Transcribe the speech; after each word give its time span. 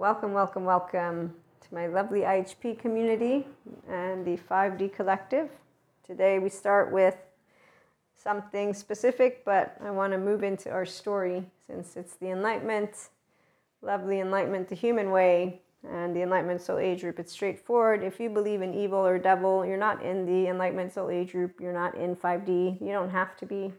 welcome, 0.00 0.32
welcome, 0.32 0.64
welcome 0.64 1.34
to 1.60 1.74
my 1.74 1.86
lovely 1.86 2.20
IHP 2.20 2.78
community 2.78 3.46
and 3.86 4.24
the 4.24 4.38
5D 4.50 4.94
collective. 4.94 5.50
Today 6.06 6.38
we 6.38 6.48
start 6.48 6.90
with 6.90 7.16
something 8.16 8.72
specific, 8.72 9.44
but 9.44 9.76
I 9.84 9.90
want 9.90 10.14
to 10.14 10.18
move 10.18 10.42
into 10.42 10.70
our 10.70 10.86
story 10.86 11.44
since 11.66 11.98
it's 11.98 12.14
the 12.14 12.30
Enlightenment, 12.30 13.10
lovely 13.82 14.20
Enlightenment, 14.20 14.70
the 14.70 14.74
human 14.74 15.10
way, 15.10 15.60
and 15.86 16.16
the 16.16 16.22
Enlightenment 16.22 16.62
Soul 16.62 16.78
Age 16.78 17.02
group. 17.02 17.18
It's 17.18 17.32
straightforward. 17.32 18.02
If 18.02 18.18
you 18.18 18.30
believe 18.30 18.62
in 18.62 18.72
evil 18.72 19.06
or 19.06 19.18
devil, 19.18 19.66
you're 19.66 19.76
not 19.76 20.02
in 20.02 20.24
the 20.24 20.48
Enlightenment 20.48 20.94
Soul 20.94 21.10
Age 21.10 21.32
group, 21.32 21.60
you're 21.60 21.74
not 21.74 21.94
in 21.94 22.16
5D, 22.16 22.80
you 22.80 22.90
don't 22.90 23.10
have 23.10 23.36
to 23.36 23.44
be. 23.44 23.70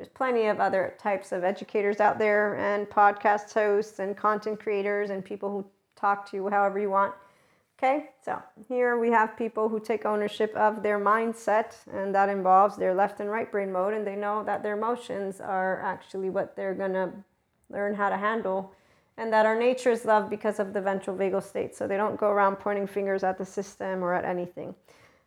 There's 0.00 0.08
plenty 0.08 0.46
of 0.46 0.60
other 0.60 0.94
types 0.96 1.30
of 1.30 1.44
educators 1.44 2.00
out 2.00 2.18
there, 2.18 2.54
and 2.54 2.88
podcast 2.88 3.52
hosts, 3.52 3.98
and 3.98 4.16
content 4.16 4.58
creators, 4.58 5.10
and 5.10 5.22
people 5.22 5.50
who 5.50 5.66
talk 5.94 6.24
to 6.30 6.38
you 6.38 6.48
however 6.48 6.78
you 6.80 6.88
want. 6.88 7.12
Okay, 7.78 8.08
so 8.24 8.42
here 8.66 8.98
we 8.98 9.10
have 9.10 9.36
people 9.36 9.68
who 9.68 9.78
take 9.78 10.06
ownership 10.06 10.56
of 10.56 10.82
their 10.82 10.98
mindset, 10.98 11.74
and 11.92 12.14
that 12.14 12.30
involves 12.30 12.78
their 12.78 12.94
left 12.94 13.20
and 13.20 13.30
right 13.30 13.52
brain 13.52 13.70
mode, 13.70 13.92
and 13.92 14.06
they 14.06 14.16
know 14.16 14.42
that 14.42 14.62
their 14.62 14.74
emotions 14.74 15.38
are 15.38 15.82
actually 15.82 16.30
what 16.30 16.56
they're 16.56 16.72
gonna 16.72 17.12
learn 17.68 17.94
how 17.94 18.08
to 18.08 18.16
handle, 18.16 18.72
and 19.18 19.30
that 19.30 19.44
our 19.44 19.54
nature 19.54 19.90
is 19.90 20.06
love 20.06 20.30
because 20.30 20.58
of 20.58 20.72
the 20.72 20.80
ventral 20.80 21.14
vagal 21.14 21.42
state, 21.42 21.76
so 21.76 21.86
they 21.86 21.98
don't 21.98 22.16
go 22.16 22.30
around 22.30 22.56
pointing 22.56 22.86
fingers 22.86 23.22
at 23.22 23.36
the 23.36 23.44
system 23.44 24.02
or 24.02 24.14
at 24.14 24.24
anything. 24.24 24.74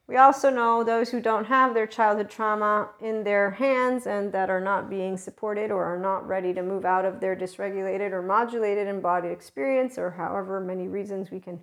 We 0.05 0.17
also 0.17 0.49
know 0.49 0.84
those 0.84 1.09
who 1.09 1.21
don't 1.21 1.45
have 1.45 1.73
their 1.73 1.88
childhood 1.88 2.30
trauma 2.30 2.89
in 2.99 3.23
their 3.23 3.52
hands 3.52 4.05
and 4.05 4.34
that 4.34 4.49
are 4.49 4.59
not 4.59 4.89
being 4.89 5.17
supported 5.17 5.71
or 5.71 5.85
are 5.85 5.98
not 5.98 6.27
ready 6.27 6.53
to 6.53 6.62
move 6.62 6.84
out 6.84 7.05
of 7.05 7.21
their 7.21 7.35
dysregulated 7.35 8.12
or 8.12 8.21
modulated 8.21 8.88
embodied 8.88 9.31
experience, 9.31 9.98
or 9.98 10.12
however 10.12 10.59
many 10.59 10.89
reasons 10.89 11.31
we 11.31 11.39
can 11.39 11.59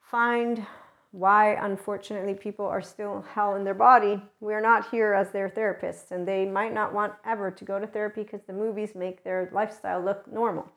find 0.00 0.64
why, 1.10 1.54
unfortunately, 1.54 2.34
people 2.34 2.66
are 2.66 2.82
still 2.82 3.24
hell 3.34 3.56
in 3.56 3.64
their 3.64 3.74
body. 3.74 4.22
We 4.40 4.54
are 4.54 4.60
not 4.60 4.90
here 4.90 5.14
as 5.14 5.30
their 5.30 5.48
therapists, 5.48 6.10
and 6.10 6.28
they 6.28 6.44
might 6.44 6.74
not 6.74 6.92
want 6.92 7.14
ever 7.24 7.50
to 7.50 7.64
go 7.64 7.78
to 7.78 7.86
therapy 7.86 8.24
because 8.24 8.42
the 8.46 8.52
movies 8.52 8.94
make 8.94 9.24
their 9.24 9.48
lifestyle 9.52 10.02
look 10.02 10.30
normal. 10.30 10.70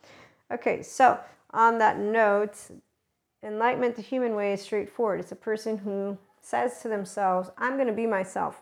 Okay, 0.51 0.83
so 0.83 1.19
on 1.51 1.79
that 1.79 1.99
note, 1.99 2.55
enlightenment 3.43 3.95
the 3.95 4.01
human 4.01 4.35
way 4.35 4.53
is 4.53 4.61
straightforward. 4.61 5.19
It's 5.19 5.33
a 5.33 5.35
person 5.35 5.77
who 5.77 6.17
says 6.41 6.81
to 6.81 6.89
themselves, 6.89 7.49
I'm 7.57 7.75
going 7.75 7.87
to 7.87 7.93
be 7.93 8.07
myself 8.07 8.61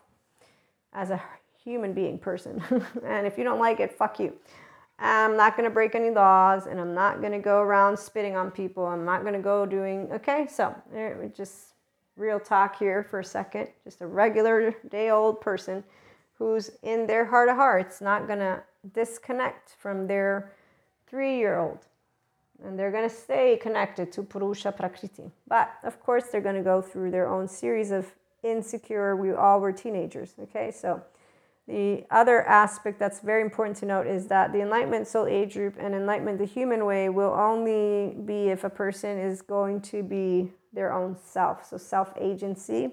as 0.92 1.10
a 1.10 1.22
human 1.62 1.92
being 1.92 2.18
person. 2.18 2.62
and 3.04 3.26
if 3.26 3.38
you 3.38 3.44
don't 3.44 3.58
like 3.58 3.80
it, 3.80 3.92
fuck 3.92 4.18
you. 4.18 4.34
I'm 4.98 5.36
not 5.36 5.56
going 5.56 5.68
to 5.68 5.72
break 5.72 5.94
any 5.94 6.10
laws 6.10 6.66
and 6.66 6.78
I'm 6.78 6.94
not 6.94 7.20
going 7.20 7.32
to 7.32 7.38
go 7.38 7.60
around 7.60 7.98
spitting 7.98 8.36
on 8.36 8.50
people. 8.50 8.84
I'm 8.84 9.04
not 9.04 9.22
going 9.22 9.34
to 9.34 9.40
go 9.40 9.64
doing, 9.64 10.10
okay, 10.12 10.46
so 10.48 10.74
eh, 10.94 11.14
just 11.34 11.74
real 12.16 12.38
talk 12.38 12.78
here 12.78 13.02
for 13.02 13.20
a 13.20 13.24
second. 13.24 13.68
Just 13.84 14.02
a 14.02 14.06
regular 14.06 14.74
day 14.90 15.10
old 15.10 15.40
person 15.40 15.82
who's 16.34 16.70
in 16.82 17.06
their 17.06 17.24
heart 17.24 17.48
of 17.48 17.56
hearts 17.56 18.00
not 18.00 18.26
going 18.26 18.38
to 18.38 18.62
disconnect 18.92 19.74
from 19.78 20.06
their 20.06 20.52
three 21.06 21.38
year 21.38 21.58
old 21.58 21.86
and 22.64 22.78
they're 22.78 22.90
going 22.90 23.08
to 23.08 23.14
stay 23.14 23.56
connected 23.56 24.12
to 24.12 24.22
Purusha 24.22 24.72
Prakriti. 24.72 25.30
But 25.48 25.72
of 25.82 26.00
course, 26.00 26.24
they're 26.24 26.40
going 26.40 26.56
to 26.56 26.62
go 26.62 26.80
through 26.82 27.10
their 27.10 27.28
own 27.28 27.48
series 27.48 27.90
of 27.90 28.06
insecure, 28.42 29.16
we 29.16 29.32
all 29.32 29.60
were 29.60 29.72
teenagers, 29.72 30.34
okay? 30.40 30.70
So 30.70 31.02
the 31.68 32.04
other 32.10 32.42
aspect 32.46 32.98
that's 32.98 33.20
very 33.20 33.42
important 33.42 33.76
to 33.78 33.86
note 33.86 34.06
is 34.06 34.26
that 34.28 34.52
the 34.52 34.60
Enlightenment 34.60 35.06
Soul 35.06 35.26
Age 35.26 35.54
group 35.54 35.76
and 35.78 35.94
Enlightenment 35.94 36.38
the 36.38 36.44
Human 36.44 36.84
Way 36.84 37.08
will 37.08 37.32
only 37.32 38.16
be 38.24 38.48
if 38.48 38.64
a 38.64 38.70
person 38.70 39.18
is 39.18 39.42
going 39.42 39.80
to 39.82 40.02
be 40.02 40.50
their 40.72 40.92
own 40.92 41.16
self, 41.22 41.66
so 41.66 41.76
self 41.76 42.12
agency. 42.18 42.92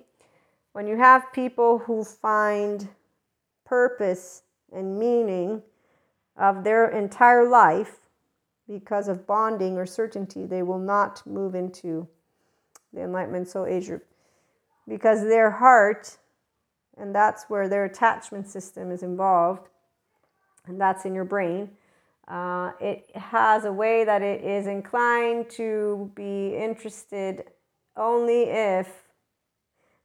When 0.74 0.88
you 0.88 0.98
have 0.98 1.32
people 1.34 1.80
who 1.80 2.04
find 2.04 2.88
purpose 3.66 4.44
and 4.72 5.00
meaning 5.00 5.64
of 6.38 6.64
their 6.64 6.90
entire 6.90 7.48
life 7.48 7.98
because 8.68 9.08
of 9.08 9.26
bonding 9.26 9.78
or 9.78 9.86
certainty, 9.86 10.46
they 10.46 10.64
will 10.64 10.80
not 10.80 11.26
move 11.26 11.56
into 11.56 12.08
the 12.94 13.02
Enlightenment 13.02 13.48
Soul 13.48 13.66
Age 13.66 13.88
group 13.88 14.06
because 14.88 15.22
their 15.22 15.52
heart, 15.52 16.18
and 16.98 17.14
that's 17.14 17.46
where 17.48 17.68
their 17.68 17.86
attachment 17.86 18.48
system 18.48 18.92
is 18.92 19.04
involved, 19.04 19.68
and 20.66 20.80
that's 20.80 21.06
in 21.06 21.14
your 21.14 21.26
brain. 21.26 21.70
Uh, 22.28 22.72
it 22.82 23.10
has 23.16 23.66
a 23.66 23.72
way 23.72 24.04
that 24.04 24.22
it 24.22 24.44
is 24.44 24.68
inclined 24.68 25.50
to 25.50 26.12
be 26.16 26.56
interested 26.56 27.46
only 27.96 28.44
if 28.44 29.04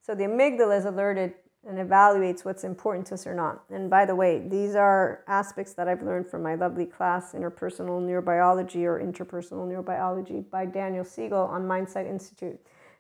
so 0.01 0.15
the 0.15 0.25
amygdala 0.25 0.79
is 0.79 0.85
alerted 0.85 1.35
and 1.67 1.79
evaluates 1.79 2.45
what's 2.45 2.65
important 2.65 3.07
to 3.07 3.15
us 3.15 3.27
or 3.27 3.35
not. 3.35 3.63
And 3.71 3.89
by 3.89 4.05
the 4.05 4.17
way, 4.17 4.43
these 4.49 4.75
are 4.75 5.23
aspects 5.29 5.75
that 5.75 5.87
I've 5.87 6.03
learned 6.03 6.27
from 6.27 6.43
my 6.43 6.57
lovely 6.57 6.87
class, 6.87 7.33
Interpersonal 7.33 8.03
Neurobiology 8.03 8.83
or 8.85 9.01
Interpersonal 9.01 9.69
Neurobiology 9.69 10.49
by 10.51 10.67
Daniel 10.67 11.05
Siegel 11.05 11.39
on 11.39 11.67
Mindsight 11.67 12.07
Institute. 12.07 12.59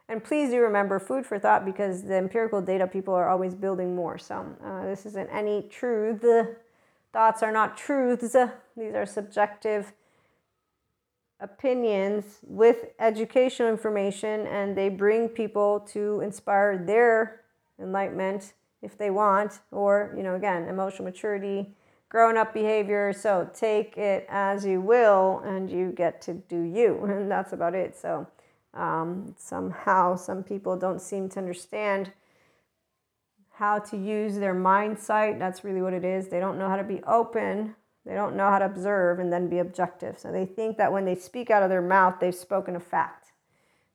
And 0.08 0.22
please 0.22 0.50
do 0.50 0.60
remember 0.60 0.98
food 0.98 1.26
for 1.26 1.38
thought 1.38 1.64
because 1.64 2.02
the 2.02 2.14
empirical 2.14 2.60
data 2.60 2.86
people 2.86 3.14
are 3.14 3.28
always 3.28 3.54
building 3.54 3.96
more. 3.96 4.18
So 4.18 4.46
uh, 4.64 4.84
this 4.84 5.06
isn't 5.06 5.28
any 5.30 5.62
truth. 5.70 6.24
Thoughts 7.12 7.42
are 7.42 7.52
not 7.52 7.76
truths. 7.76 8.36
These 8.76 8.94
are 8.94 9.06
subjective 9.06 9.92
opinions 11.40 12.38
with 12.46 12.86
educational 13.00 13.68
information, 13.68 14.46
and 14.46 14.76
they 14.76 14.88
bring 14.88 15.28
people 15.28 15.80
to 15.92 16.20
inspire 16.20 16.78
their 16.78 17.41
enlightenment 17.82 18.54
if 18.80 18.98
they 18.98 19.10
want, 19.10 19.60
or, 19.70 20.12
you 20.16 20.22
know, 20.22 20.34
again, 20.34 20.68
emotional 20.68 21.04
maturity, 21.04 21.74
grown 22.08 22.36
up 22.36 22.52
behavior. 22.52 23.12
So 23.12 23.48
take 23.54 23.96
it 23.96 24.26
as 24.28 24.64
you 24.64 24.80
will, 24.80 25.40
and 25.44 25.70
you 25.70 25.92
get 25.92 26.20
to 26.22 26.34
do 26.34 26.62
you. 26.62 27.04
And 27.04 27.30
that's 27.30 27.52
about 27.52 27.74
it. 27.74 27.96
So 27.96 28.26
um, 28.74 29.34
somehow, 29.38 30.16
some 30.16 30.42
people 30.42 30.76
don't 30.76 31.00
seem 31.00 31.28
to 31.30 31.38
understand 31.38 32.12
how 33.52 33.78
to 33.78 33.96
use 33.96 34.36
their 34.36 34.54
mind 34.54 34.98
sight. 34.98 35.38
That's 35.38 35.62
really 35.62 35.82
what 35.82 35.92
it 35.92 36.04
is. 36.04 36.28
They 36.28 36.40
don't 36.40 36.58
know 36.58 36.68
how 36.68 36.76
to 36.76 36.84
be 36.84 37.00
open. 37.04 37.76
They 38.04 38.14
don't 38.14 38.34
know 38.34 38.48
how 38.48 38.58
to 38.58 38.64
observe 38.64 39.20
and 39.20 39.32
then 39.32 39.48
be 39.48 39.58
objective. 39.58 40.18
So 40.18 40.32
they 40.32 40.46
think 40.46 40.78
that 40.78 40.92
when 40.92 41.04
they 41.04 41.14
speak 41.14 41.50
out 41.50 41.62
of 41.62 41.70
their 41.70 41.82
mouth, 41.82 42.16
they've 42.20 42.34
spoken 42.34 42.74
a 42.74 42.80
fact 42.80 43.21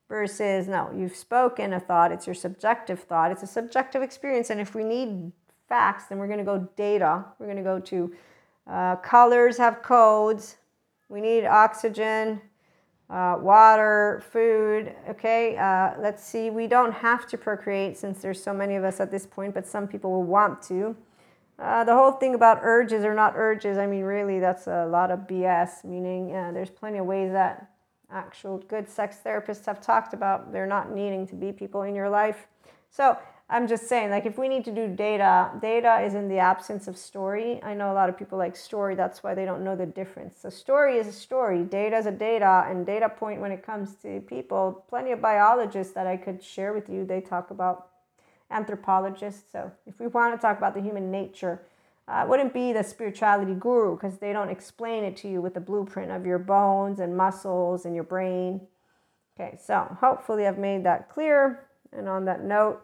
versus 0.08 0.68
no, 0.68 0.90
you've 0.96 1.16
spoken 1.16 1.72
a 1.72 1.80
thought, 1.80 2.12
it's 2.12 2.26
your 2.26 2.34
subjective 2.34 3.00
thought, 3.00 3.30
it's 3.30 3.42
a 3.42 3.46
subjective 3.46 4.02
experience. 4.02 4.50
And 4.50 4.60
if 4.60 4.74
we 4.74 4.84
need 4.84 5.32
facts, 5.68 6.04
then 6.06 6.18
we're 6.18 6.26
going 6.26 6.38
to 6.38 6.44
go 6.44 6.68
data. 6.76 7.24
We're 7.38 7.46
going 7.46 7.58
to 7.58 7.62
go 7.62 7.78
to 7.78 8.12
uh, 8.66 8.96
colors 8.96 9.56
have 9.56 9.82
codes. 9.82 10.56
We 11.08 11.20
need 11.20 11.46
oxygen, 11.46 12.40
uh, 13.08 13.36
water, 13.40 14.22
food. 14.30 14.94
Okay, 15.08 15.56
uh, 15.56 15.92
let's 15.98 16.22
see. 16.22 16.50
We 16.50 16.66
don't 16.66 16.92
have 16.92 17.26
to 17.28 17.38
procreate 17.38 17.96
since 17.96 18.20
there's 18.20 18.42
so 18.42 18.52
many 18.52 18.76
of 18.76 18.84
us 18.84 19.00
at 19.00 19.10
this 19.10 19.26
point, 19.26 19.54
but 19.54 19.66
some 19.66 19.88
people 19.88 20.10
will 20.10 20.24
want 20.24 20.60
to. 20.64 20.96
Uh, 21.58 21.82
the 21.82 21.94
whole 21.94 22.12
thing 22.12 22.34
about 22.34 22.60
urges 22.62 23.04
or 23.04 23.14
not 23.14 23.32
urges, 23.34 23.78
I 23.78 23.86
mean, 23.86 24.04
really, 24.04 24.38
that's 24.38 24.66
a 24.66 24.86
lot 24.86 25.10
of 25.10 25.20
BS, 25.20 25.84
meaning 25.84 26.34
uh, 26.34 26.52
there's 26.52 26.70
plenty 26.70 26.98
of 26.98 27.06
ways 27.06 27.32
that 27.32 27.70
actual 28.10 28.58
good 28.58 28.88
sex 28.88 29.18
therapists 29.24 29.66
have 29.66 29.80
talked 29.80 30.14
about 30.14 30.52
they're 30.52 30.66
not 30.66 30.90
needing 30.90 31.26
to 31.26 31.34
be 31.34 31.52
people 31.52 31.82
in 31.82 31.94
your 31.94 32.08
life. 32.08 32.46
So 32.90 33.18
I'm 33.50 33.66
just 33.66 33.88
saying, 33.88 34.10
like, 34.10 34.26
if 34.26 34.36
we 34.36 34.46
need 34.46 34.66
to 34.66 34.70
do 34.70 34.88
data, 34.88 35.50
data 35.62 36.00
is 36.00 36.12
in 36.12 36.28
the 36.28 36.38
absence 36.38 36.86
of 36.86 36.98
story. 36.98 37.62
I 37.62 37.72
know 37.72 37.90
a 37.90 37.94
lot 37.94 38.10
of 38.10 38.18
people 38.18 38.36
like 38.36 38.54
story, 38.54 38.94
that's 38.94 39.22
why 39.22 39.34
they 39.34 39.46
don't 39.46 39.64
know 39.64 39.74
the 39.74 39.86
difference. 39.86 40.36
So, 40.38 40.50
story 40.50 40.98
is 40.98 41.06
a 41.06 41.12
story, 41.12 41.62
data 41.64 41.96
is 41.96 42.04
a 42.04 42.12
data, 42.12 42.66
and 42.68 42.84
data 42.84 43.08
point 43.08 43.40
when 43.40 43.50
it 43.50 43.64
comes 43.64 43.94
to 44.02 44.20
people. 44.20 44.84
Plenty 44.90 45.12
of 45.12 45.22
biologists 45.22 45.94
that 45.94 46.06
I 46.06 46.18
could 46.18 46.42
share 46.42 46.74
with 46.74 46.90
you, 46.90 47.06
they 47.06 47.22
talk 47.22 47.50
about 47.50 47.88
anthropologists. 48.50 49.50
So, 49.50 49.72
if 49.86 49.98
we 49.98 50.08
want 50.08 50.34
to 50.34 50.40
talk 50.40 50.58
about 50.58 50.74
the 50.74 50.82
human 50.82 51.10
nature, 51.10 51.62
uh, 52.08 52.24
wouldn't 52.26 52.54
be 52.54 52.72
the 52.72 52.82
spirituality 52.82 53.54
guru 53.54 53.94
because 53.94 54.18
they 54.18 54.32
don't 54.32 54.48
explain 54.48 55.04
it 55.04 55.16
to 55.18 55.28
you 55.28 55.42
with 55.42 55.54
the 55.54 55.60
blueprint 55.60 56.10
of 56.10 56.24
your 56.24 56.38
bones 56.38 57.00
and 57.00 57.16
muscles 57.16 57.84
and 57.84 57.94
your 57.94 58.04
brain. 58.04 58.60
Okay, 59.38 59.58
so 59.62 59.96
hopefully 60.00 60.46
I've 60.46 60.58
made 60.58 60.84
that 60.84 61.10
clear. 61.10 61.68
And 61.92 62.08
on 62.08 62.24
that 62.24 62.42
note, 62.42 62.82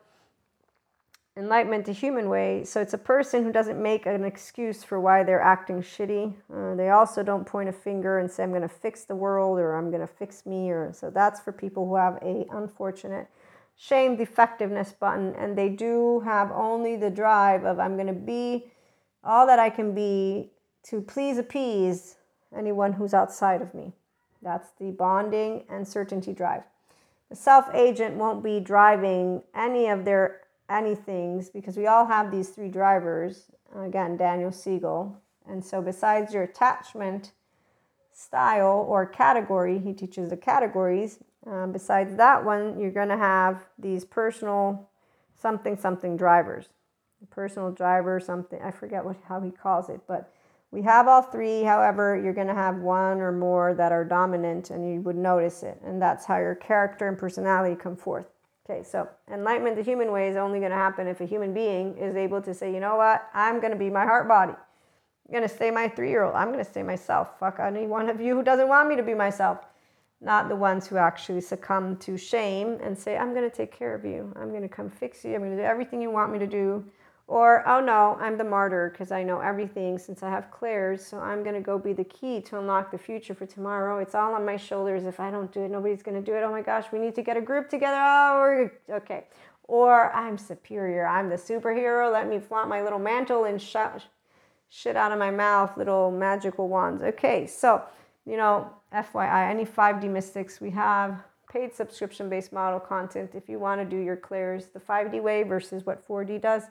enlightenment 1.37 1.87
the 1.87 1.93
human 1.93 2.29
way. 2.29 2.65
So 2.65 2.81
it's 2.81 2.95
a 2.95 2.99
person 2.99 3.45
who 3.45 3.51
doesn't 3.51 3.83
make 3.83 4.07
an 4.07 4.25
excuse 4.25 4.85
for 4.85 5.01
why 5.01 5.25
they're 5.25 5.41
acting 5.41 5.83
shitty. 5.83 6.33
Uh, 6.53 6.75
they 6.75 6.91
also 6.91 7.23
don't 7.23 7.47
point 7.47 7.69
a 7.69 7.73
finger 7.73 8.19
and 8.19 8.31
say, 8.31 8.43
I'm 8.43 8.51
going 8.51 8.63
to 8.63 8.69
fix 8.69 9.05
the 9.05 9.17
world 9.17 9.59
or 9.59 9.75
I'm 9.75 9.91
going 9.91 10.07
to 10.07 10.13
fix 10.13 10.47
me. 10.47 10.71
Or 10.71 10.93
so 10.93 11.11
that's 11.11 11.41
for 11.41 11.51
people 11.51 11.89
who 11.89 11.97
have 11.97 12.19
a 12.23 12.47
unfortunate 12.53 13.27
shame 13.77 14.17
defectiveness 14.17 14.93
button 14.93 15.35
and 15.35 15.59
they 15.59 15.69
do 15.69 16.21
have 16.21 16.53
only 16.53 16.95
the 16.95 17.11
drive 17.11 17.65
of 17.65 17.81
I'm 17.81 17.95
going 17.97 18.07
to 18.07 18.13
be 18.13 18.71
all 19.25 19.47
that 19.47 19.59
I 19.59 19.71
can 19.71 19.95
be 19.95 20.51
to 20.85 21.01
please 21.01 21.39
appease 21.39 22.17
anyone 22.57 22.93
who's 22.93 23.15
outside 23.15 23.63
of 23.63 23.75
me. 23.75 23.93
That's 24.43 24.71
the 24.79 24.91
bonding 24.91 25.65
and 25.71 25.89
certainty 25.89 26.33
drive. 26.33 26.63
The 27.31 27.37
self 27.37 27.67
agent 27.75 28.17
won't 28.17 28.45
be 28.45 28.61
driving 28.61 29.43
any 29.55 29.89
of 29.89 30.05
their 30.05 30.43
anythings 30.71 31.53
because 31.53 31.77
we 31.77 31.87
all 31.87 32.07
have 32.07 32.31
these 32.31 32.51
three 32.51 32.69
drivers. 32.69 33.47
Again, 33.75 34.17
Daniel 34.17 34.53
Siegel. 34.53 35.17
And 35.49 35.65
so, 35.65 35.83
besides 35.83 36.33
your 36.33 36.43
attachment 36.43 37.33
style 38.13 38.87
or 38.89 39.05
category, 39.07 39.79
he 39.79 39.93
teaches 39.93 40.31
the 40.31 40.37
categories. 40.37 41.19
Um, 41.47 41.73
besides 41.73 42.17
that 42.17 42.45
one, 42.45 42.79
you're 42.79 42.91
going 42.91 43.09
to 43.09 43.17
have 43.17 43.65
these 43.79 44.05
personal 44.05 44.89
something 45.37 45.77
something 45.77 46.17
drivers. 46.17 46.69
Personal 47.31 47.71
driver, 47.71 48.21
something, 48.21 48.61
I 48.63 48.71
forget 48.71 49.05
what, 49.05 49.17
how 49.27 49.41
he 49.41 49.51
calls 49.51 49.89
it, 49.89 50.01
but 50.07 50.33
we 50.71 50.83
have 50.83 51.07
all 51.07 51.23
three. 51.23 51.63
However, 51.63 52.21
you're 52.21 52.33
going 52.33 52.49
to 52.49 52.55
have 52.55 52.79
one 52.79 53.21
or 53.21 53.31
more 53.31 53.75
that 53.75 53.93
are 53.93 54.05
dominant 54.05 54.71
and 54.71 54.93
you 54.93 55.01
would 55.03 55.17
notice 55.17 55.63
it. 55.63 55.81
And 55.85 56.03
that's 56.03 56.25
how 56.25 56.39
your 56.39 56.57
character 56.57 57.07
and 57.07 57.17
personality 57.17 57.81
come 57.81 57.97
forth. 57.97 58.27
Okay, 58.69 58.83
so 58.83 59.09
enlightenment 59.31 59.77
the 59.77 59.83
human 59.83 60.11
way 60.11 60.29
is 60.29 60.37
only 60.37 60.59
going 60.59 60.71
to 60.71 60.77
happen 60.77 61.07
if 61.07 61.21
a 61.21 61.27
human 61.27 61.55
being 61.55 61.97
is 61.97 62.17
able 62.17 62.43
to 62.43 62.53
say, 62.53 62.73
you 62.73 62.81
know 62.81 62.97
what, 62.97 63.29
I'm 63.35 63.61
going 63.61 63.73
to 63.73 63.79
be 63.79 63.91
my 63.91 64.05
heart 64.05 64.27
body. 64.27 64.55
I'm 64.55 65.33
going 65.33 65.49
to 65.49 65.55
stay 65.55 65.71
my 65.71 65.87
three 65.87 66.11
year 66.11 66.25
old. 66.25 66.35
I'm 66.35 66.49
going 66.49 66.65
to 66.65 66.71
stay 66.71 66.83
myself. 66.83 67.39
Fuck 67.39 67.61
any 67.61 67.87
one 67.87 68.09
of 68.09 68.21
you 68.21 68.35
who 68.35 68.43
doesn't 68.43 68.69
want 68.69 68.89
me 68.89 68.97
to 68.97 69.03
be 69.03 69.15
myself. 69.15 69.59
Not 70.21 70.49
the 70.49 70.57
ones 70.57 70.87
who 70.87 70.97
actually 70.97 71.43
succumb 71.43 71.99
to 71.99 72.17
shame 72.17 72.79
and 72.83 72.99
say, 72.99 73.17
I'm 73.17 73.35
going 73.35 73.49
to 73.49 73.55
take 73.55 73.71
care 73.71 73.95
of 73.95 74.05
you. 74.05 74.33
I'm 74.37 74.51
going 74.51 74.63
to 74.63 74.69
come 74.69 74.91
fix 74.91 75.25
you. 75.25 75.35
I'm 75.35 75.41
going 75.41 75.53
to 75.53 75.59
do 75.59 75.63
everything 75.63 76.01
you 76.01 76.11
want 76.11 76.33
me 76.33 76.39
to 76.39 76.47
do. 76.47 76.85
Or, 77.27 77.67
oh 77.67 77.81
no, 77.81 78.19
I'm 78.21 78.37
the 78.37 78.45
martyr 78.45 78.91
because 78.91 79.11
I 79.11 79.23
know 79.23 79.41
everything 79.41 79.99
since 79.99 80.23
I 80.23 80.29
have 80.29 80.51
clairs. 80.51 81.05
So 81.05 81.19
I'm 81.19 81.43
going 81.43 81.55
to 81.55 81.61
go 81.61 81.79
be 81.79 81.95
the 81.95 82.05
key 82.05 82.41
to 82.43 82.59
unlock 82.59 82.91
the 82.91 82.99
future 82.99 83.35
for 83.35 83.47
tomorrow. 83.47 83.99
It's 83.99 84.15
all 84.15 84.35
on 84.35 84.45
my 84.45 84.57
shoulders. 84.57 85.05
If 85.05 85.21
I 85.21 85.31
don't 85.31 85.51
do 85.51 85.63
it, 85.63 85.71
nobody's 85.71 86.03
going 86.03 86.23
to 86.23 86.23
do 86.23 86.37
it. 86.37 86.43
Oh 86.43 86.51
my 86.51 86.61
gosh, 86.61 86.87
we 86.93 86.99
need 86.99 87.15
to 87.15 87.23
get 87.23 87.37
a 87.39 87.41
group 87.41 87.71
together. 87.71 87.97
Oh, 87.99 88.71
okay. 88.91 89.25
Or 89.67 90.13
I'm 90.13 90.37
superior. 90.37 91.07
I'm 91.07 91.31
the 91.31 91.37
superhero. 91.37 92.13
Let 92.13 92.29
me 92.29 92.39
flaunt 92.39 92.69
my 92.69 92.83
little 92.83 92.99
mantle 92.99 93.45
and 93.45 93.61
shout 93.61 94.05
shit 94.69 94.97
out 94.97 95.13
of 95.13 95.19
my 95.19 95.31
mouth, 95.31 95.77
little 95.77 96.11
magical 96.11 96.69
wands. 96.69 97.01
Okay, 97.01 97.47
so, 97.47 97.83
you 98.27 98.37
know, 98.37 98.69
FYI, 98.93 99.49
any 99.49 99.65
5D 99.65 100.11
mystics, 100.11 100.61
we 100.61 100.71
have 100.71 101.23
paid 101.51 101.73
subscription 101.73 102.29
based 102.29 102.53
model 102.53 102.81
content 102.81 103.31
if 103.35 103.49
you 103.49 103.61
want 103.61 103.81
to 103.81 103.85
do 103.85 104.03
your 104.03 104.17
clairs 104.17 104.67
the 104.75 104.81
5D 104.81 105.23
way 105.23 105.45
versus 105.45 105.87
what 105.87 106.07
4D 106.07 106.41
does 106.41 106.65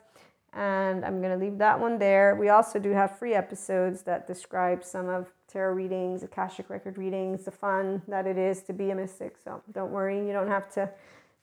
and 0.54 1.04
I'm 1.04 1.20
going 1.20 1.38
to 1.38 1.44
leave 1.44 1.58
that 1.58 1.78
one 1.78 1.98
there. 1.98 2.36
We 2.36 2.48
also 2.48 2.78
do 2.78 2.90
have 2.90 3.18
free 3.18 3.34
episodes 3.34 4.02
that 4.02 4.26
describe 4.26 4.84
some 4.84 5.08
of 5.08 5.32
tarot 5.48 5.74
readings, 5.74 6.22
Akashic 6.22 6.70
record 6.70 6.98
readings, 6.98 7.44
the 7.44 7.50
fun 7.50 8.02
that 8.08 8.26
it 8.26 8.38
is 8.38 8.62
to 8.62 8.72
be 8.72 8.90
a 8.90 8.94
mystic. 8.94 9.36
So 9.42 9.62
don't 9.72 9.90
worry, 9.90 10.24
you 10.24 10.32
don't 10.32 10.48
have 10.48 10.72
to 10.74 10.90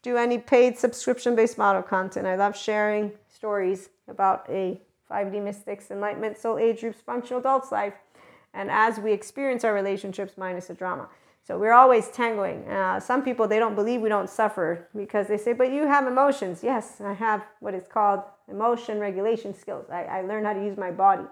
do 0.01 0.17
any 0.17 0.37
paid 0.37 0.77
subscription 0.77 1.35
based 1.35 1.57
model 1.57 1.81
content. 1.81 2.25
I 2.25 2.35
love 2.35 2.57
sharing 2.57 3.11
stories 3.27 3.89
about 4.07 4.45
a 4.49 4.79
5D 5.09 5.43
mystics, 5.43 5.91
enlightenment, 5.91 6.37
soul 6.37 6.57
age 6.57 6.79
groups, 6.81 7.01
functional 7.01 7.39
adults 7.39 7.71
life, 7.71 7.95
and 8.53 8.71
as 8.71 8.97
we 8.97 9.11
experience 9.11 9.63
our 9.63 9.73
relationships 9.73 10.33
minus 10.37 10.67
the 10.67 10.73
drama. 10.73 11.09
So 11.43 11.57
we're 11.57 11.73
always 11.73 12.07
tangoing. 12.09 12.67
Uh, 12.69 12.99
some 12.99 13.23
people 13.23 13.47
they 13.47 13.59
don't 13.59 13.75
believe 13.75 14.01
we 14.01 14.09
don't 14.09 14.29
suffer 14.29 14.87
because 14.95 15.27
they 15.27 15.37
say, 15.37 15.53
"But 15.53 15.71
you 15.71 15.87
have 15.87 16.07
emotions." 16.07 16.63
Yes, 16.63 17.01
I 17.01 17.13
have 17.13 17.43
what 17.59 17.73
is 17.73 17.87
called 17.87 18.21
emotion 18.51 18.99
regulation 18.99 19.53
skills. 19.53 19.85
I, 19.91 20.03
I 20.03 20.21
learned 20.21 20.45
how 20.45 20.53
to 20.53 20.63
use 20.63 20.77
my 20.77 20.91
body. 20.91 21.23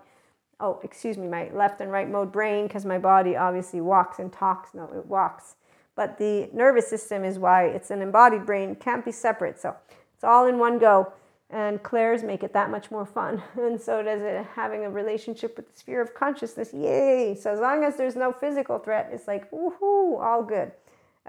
Oh, 0.59 0.79
excuse 0.83 1.17
me, 1.17 1.27
my 1.27 1.49
left 1.53 1.79
and 1.81 1.91
right 1.91 2.09
mode 2.09 2.31
brain 2.31 2.67
because 2.67 2.85
my 2.85 2.97
body 2.97 3.35
obviously 3.35 3.81
walks 3.81 4.19
and 4.19 4.31
talks. 4.31 4.73
No, 4.73 4.89
it 4.95 5.05
walks. 5.05 5.55
But 5.95 6.17
the 6.17 6.49
nervous 6.53 6.87
system 6.87 7.23
is 7.23 7.37
why 7.37 7.65
it's 7.65 7.91
an 7.91 8.01
embodied 8.01 8.45
brain, 8.45 8.75
can't 8.75 9.05
be 9.05 9.11
separate. 9.11 9.59
So 9.59 9.75
it's 10.15 10.23
all 10.23 10.47
in 10.47 10.57
one 10.57 10.79
go 10.79 11.13
and 11.49 11.81
clairs 11.81 12.21
make 12.23 12.43
it 12.43 12.53
that 12.53 12.69
much 12.69 12.91
more 12.91 13.05
fun 13.05 13.41
and 13.57 13.79
so 13.81 14.03
does 14.03 14.21
it 14.21 14.45
having 14.53 14.85
a 14.85 14.89
relationship 14.89 15.57
with 15.57 15.71
the 15.71 15.79
sphere 15.79 16.01
of 16.01 16.13
consciousness 16.13 16.73
yay 16.73 17.35
so 17.39 17.51
as 17.51 17.59
long 17.59 17.83
as 17.83 17.95
there's 17.95 18.15
no 18.15 18.31
physical 18.31 18.77
threat 18.77 19.09
it's 19.11 19.27
like 19.27 19.49
woohoo 19.51 20.21
all 20.21 20.43
good 20.43 20.71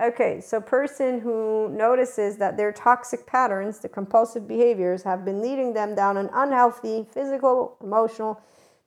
okay 0.00 0.41
so 0.41 0.61
person 0.61 1.20
who 1.20 1.69
notices 1.70 2.37
that 2.37 2.56
their 2.56 2.73
toxic 2.73 3.26
patterns 3.26 3.79
the 3.81 3.88
compulsive 3.88 4.47
behaviors 4.49 5.02
have 5.02 5.25
been 5.25 5.41
leading 5.41 5.73
them 5.73 5.94
down 5.94 6.17
an 6.17 6.31
unhealthy 6.32 7.06
physical 7.12 7.76
emotional 7.82 8.41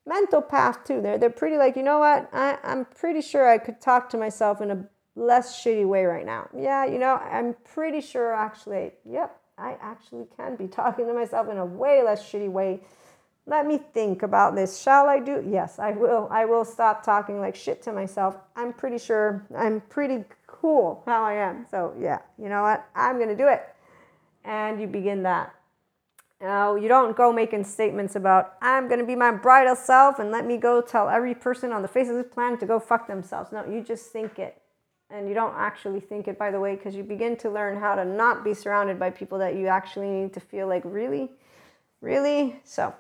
mental 0.06 0.42
path 0.42 0.84
too 0.84 1.02
they're, 1.02 1.18
they're 1.18 1.30
pretty 1.30 1.58
like 1.58 1.76
you 1.76 1.84
know 1.84 2.00
what 2.00 2.30
I, 2.34 2.58
i'm 2.64 2.86
pretty 2.86 3.22
sure 3.22 3.50
i 3.50 3.58
could 3.58 3.80
talk 3.80 4.10
to 4.10 4.18
myself 4.18 4.62
in 4.62 4.72
a 4.72 4.88
less 5.16 5.64
shitty 5.64 5.88
way 5.88 6.06
right 6.06 6.26
now 6.26 6.50
yeah 6.58 6.86
you 6.86 7.00
know 7.00 7.16
i'm 7.16 7.56
pretty 7.64 8.02
sure 8.02 8.34
actually 8.34 8.92
yep 9.06 9.40
I 9.58 9.78
actually 9.82 10.26
can 10.36 10.56
be 10.56 10.68
talking 10.68 11.06
to 11.08 11.14
myself 11.14 11.50
in 11.50 11.58
a 11.58 11.66
way 11.66 12.02
less 12.04 12.24
shitty 12.24 12.50
way. 12.50 12.82
Let 13.46 13.68
me 13.68 13.78
think 13.78 14.24
about 14.24 14.56
this. 14.56 14.82
Shall 14.82 15.08
I 15.08 15.20
do? 15.20 15.46
Yes, 15.48 15.78
I 15.78 15.92
will. 15.92 16.28
I 16.32 16.46
will 16.46 16.66
stop 16.66 17.04
talking 17.04 17.40
like 17.40 17.56
shit 17.56 17.82
to 17.84 17.92
myself. 17.92 18.38
I'm 18.56 18.74
pretty 18.74 18.98
sure 18.98 19.46
I'm 19.56 19.82
pretty 19.82 20.24
cool 20.64 21.04
how 21.06 21.26
I 21.26 21.34
am. 21.34 21.66
So, 21.70 21.94
yeah, 22.00 22.20
you 22.42 22.48
know 22.48 22.62
what? 22.62 22.88
I'm 22.96 23.18
going 23.18 23.28
to 23.28 23.36
do 23.36 23.50
it. 23.50 23.64
And 24.46 24.80
you 24.80 24.88
begin 24.88 25.24
that. 25.24 25.54
Now, 26.40 26.76
you 26.76 26.88
don't 26.88 27.18
go 27.18 27.34
making 27.34 27.66
statements 27.66 28.16
about, 28.16 28.54
I'm 28.62 28.88
going 28.88 29.02
to 29.02 29.06
be 29.06 29.16
my 29.16 29.32
bridal 29.32 29.76
self 29.76 30.20
and 30.20 30.32
let 30.32 30.46
me 30.46 30.56
go 30.56 30.80
tell 30.80 31.10
every 31.10 31.36
person 31.36 31.74
on 31.74 31.82
the 31.82 31.88
face 31.90 32.08
of 32.08 32.16
this 32.16 32.28
planet 32.32 32.62
to 32.62 32.66
go 32.66 32.80
fuck 32.80 33.08
themselves. 33.08 33.52
No, 33.52 33.66
you 33.66 33.82
just 33.82 34.12
think 34.12 34.40
it 34.40 34.62
and 35.10 35.28
you 35.28 35.36
don't 35.36 35.54
actually 35.56 36.00
think 36.00 36.28
it 36.28 36.40
by 36.40 36.50
the 36.50 36.60
way 36.60 36.76
because 36.76 36.96
you 36.96 37.04
begin 37.04 37.36
to 37.38 37.50
learn 37.50 37.78
how 37.78 37.94
to 37.94 38.06
not 38.06 38.44
be 38.44 38.54
surrounded 38.54 38.98
by 38.98 39.10
people 39.10 39.38
that 39.38 39.56
you 39.56 39.68
actually 39.68 40.10
need 40.10 40.34
to 40.34 40.40
feel 40.40 40.68
like 40.68 40.82
really 40.86 41.30
really 42.02 42.60
so 42.64 42.94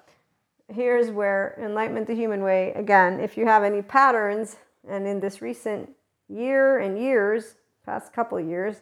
here's 0.67 1.09
where 1.09 1.57
enlightenment 1.61 2.05
the 2.07 2.13
human 2.13 2.43
way 2.43 2.71
again 2.73 3.19
if 3.19 3.35
you 3.37 3.45
have 3.45 3.63
any 3.63 3.81
patterns 3.81 4.57
and 4.87 5.07
in 5.07 5.19
this 5.19 5.41
recent 5.41 5.89
year 6.29 6.79
and 6.79 6.97
years 6.97 7.55
past 7.85 8.13
couple 8.13 8.39
years 8.39 8.77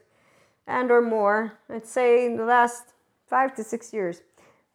and 0.67 0.91
or 0.91 1.01
more 1.01 1.53
i'd 1.69 1.85
say 1.85 2.25
in 2.25 2.37
the 2.37 2.45
last 2.45 2.93
five 3.27 3.55
to 3.55 3.63
six 3.63 3.93
years 3.93 4.21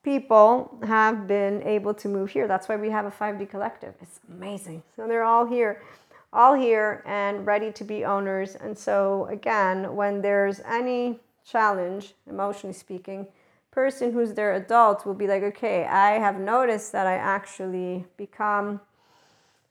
people 0.03 0.79
have 0.87 1.27
been 1.27 1.61
able 1.65 1.93
to 1.93 2.09
move 2.09 2.31
here. 2.31 2.47
That's 2.47 2.69
why 2.69 2.77
we 2.77 2.91
have 2.91 3.07
a 3.07 3.11
5d 3.11 3.51
collective. 3.51 3.93
It's 4.01 4.21
amazing. 4.29 4.85
So 4.95 5.09
they're 5.09 5.25
all 5.25 5.45
here 5.45 5.83
all 6.37 6.55
here 6.55 7.03
and 7.07 7.47
ready 7.47 7.73
to 7.73 7.83
be 7.83 8.05
owners. 8.05 8.57
And 8.57 8.77
so, 8.77 9.27
again, 9.31 9.97
when 9.97 10.21
there's 10.21 10.61
any 10.61 11.19
challenge, 11.51 12.15
emotionally 12.29 12.75
speaking, 12.75 13.27
person 13.71 14.13
who's 14.13 14.35
their 14.35 14.55
adult 14.55 15.07
will 15.07 15.15
be 15.15 15.27
like, 15.27 15.43
okay, 15.43 15.85
I 15.87 16.19
have 16.19 16.39
noticed 16.39 16.93
that 16.93 17.07
I 17.07 17.15
actually 17.15 18.05
become 18.17 18.81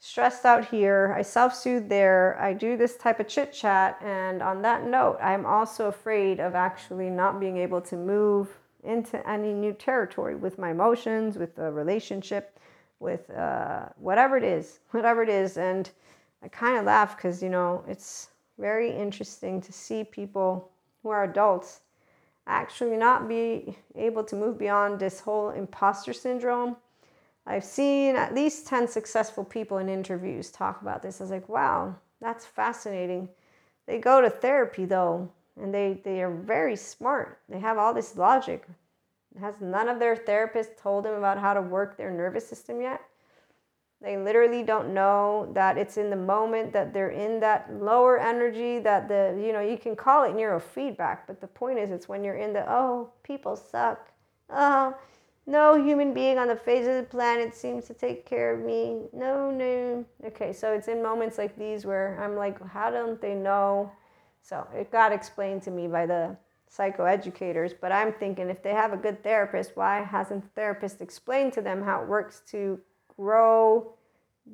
stressed 0.05 0.45
out 0.45 0.63
here. 0.65 1.15
I 1.17 1.23
self 1.23 1.55
soothe 1.55 1.89
there. 1.89 2.37
I 2.39 2.53
do 2.53 2.77
this 2.77 2.95
type 2.95 3.19
of 3.19 3.27
chit 3.27 3.51
chat. 3.51 3.99
And 4.03 4.43
on 4.43 4.61
that 4.61 4.85
note, 4.85 5.17
I'm 5.19 5.47
also 5.47 5.87
afraid 5.87 6.39
of 6.39 6.53
actually 6.53 7.09
not 7.09 7.39
being 7.39 7.57
able 7.57 7.81
to 7.81 7.95
move 7.95 8.55
into 8.83 9.27
any 9.27 9.51
new 9.51 9.73
territory 9.73 10.35
with 10.35 10.59
my 10.59 10.69
emotions, 10.69 11.37
with 11.37 11.55
the 11.55 11.71
relationship, 11.71 12.59
with 12.99 13.31
uh, 13.31 13.87
whatever 13.97 14.37
it 14.37 14.43
is, 14.43 14.79
whatever 14.91 15.23
it 15.23 15.29
is. 15.29 15.57
And 15.57 15.89
I 16.43 16.49
kind 16.49 16.77
of 16.77 16.85
laugh 16.85 17.17
because, 17.17 17.41
you 17.41 17.49
know, 17.49 17.83
it's 17.87 18.29
very 18.59 18.95
interesting 18.95 19.59
to 19.59 19.73
see 19.73 20.03
people 20.03 20.69
who 21.01 21.09
are 21.09 21.23
adults 21.23 21.81
actually 22.45 22.95
not 22.95 23.27
be 23.27 23.75
able 23.95 24.23
to 24.25 24.35
move 24.35 24.59
beyond 24.59 24.99
this 24.99 25.19
whole 25.19 25.49
imposter 25.49 26.13
syndrome. 26.13 26.77
I've 27.47 27.63
seen 27.63 28.15
at 28.15 28.33
least 28.33 28.67
10 28.67 28.87
successful 28.87 29.43
people 29.43 29.77
in 29.77 29.87
interviews 29.89 30.49
talk 30.49 30.81
about 30.81 31.01
this. 31.01 31.19
I 31.19 31.23
was 31.23 31.31
like, 31.31 31.47
wow, 31.47 31.95
that's 32.19 32.45
fascinating. 32.45 33.29
They 33.85 33.99
go 33.99 34.19
to 34.21 34.29
therapy 34.29 34.85
though, 34.85 35.29
and 35.61 35.73
they, 35.73 36.01
they 36.03 36.23
are 36.23 36.33
very 36.33 36.75
smart. 36.75 37.39
They 37.47 37.59
have 37.59 37.77
all 37.77 37.93
this 37.93 38.17
logic. 38.17 38.67
Has 39.39 39.55
none 39.61 39.89
of 39.89 39.99
their 39.99 40.15
therapists 40.15 40.77
told 40.81 41.05
them 41.05 41.15
about 41.15 41.37
how 41.37 41.53
to 41.53 41.61
work 41.61 41.97
their 41.97 42.11
nervous 42.11 42.47
system 42.47 42.81
yet? 42.81 43.01
They 44.01 44.17
literally 44.17 44.63
don't 44.63 44.93
know 44.93 45.49
that 45.53 45.77
it's 45.77 45.97
in 45.97 46.09
the 46.09 46.15
moment 46.15 46.73
that 46.73 46.93
they're 46.93 47.09
in 47.09 47.39
that 47.39 47.73
lower 47.73 48.19
energy 48.19 48.79
that 48.79 49.07
the, 49.07 49.39
you 49.39 49.53
know, 49.53 49.61
you 49.61 49.77
can 49.77 49.95
call 49.95 50.23
it 50.23 50.35
neurofeedback, 50.35 51.19
but 51.27 51.41
the 51.41 51.47
point 51.47 51.79
is 51.79 51.91
it's 51.91 52.09
when 52.09 52.23
you're 52.23 52.35
in 52.35 52.53
the, 52.53 52.69
oh, 52.71 53.09
people 53.23 53.55
suck. 53.55 54.09
Oh, 54.49 54.95
no 55.47 55.81
human 55.81 56.13
being 56.13 56.37
on 56.37 56.47
the 56.47 56.55
face 56.55 56.87
of 56.87 56.95
the 56.95 57.03
planet 57.03 57.55
seems 57.55 57.85
to 57.85 57.93
take 57.93 58.25
care 58.25 58.53
of 58.53 58.65
me. 58.65 59.01
No, 59.13 59.51
no. 59.51 60.05
Okay, 60.25 60.51
so 60.51 60.73
it's 60.73 60.87
in 60.87 61.03
moments 61.03 61.37
like 61.37 61.57
these 61.57 61.85
where 61.85 62.19
I'm 62.21 62.35
like, 62.35 62.65
how 62.67 62.89
don't 62.89 63.21
they 63.21 63.35
know? 63.35 63.91
So 64.41 64.67
it 64.73 64.91
got 64.91 65.11
explained 65.11 65.61
to 65.63 65.71
me 65.71 65.87
by 65.87 66.05
the 66.05 66.35
psychoeducators, 66.75 67.73
but 67.79 67.91
I'm 67.91 68.13
thinking 68.13 68.49
if 68.49 68.63
they 68.63 68.71
have 68.71 68.93
a 68.93 68.97
good 68.97 69.23
therapist, 69.23 69.71
why 69.75 70.01
hasn't 70.03 70.43
the 70.43 70.49
therapist 70.49 71.01
explained 71.01 71.53
to 71.53 71.61
them 71.61 71.83
how 71.83 72.01
it 72.01 72.07
works 72.07 72.41
to 72.51 72.79
grow 73.15 73.93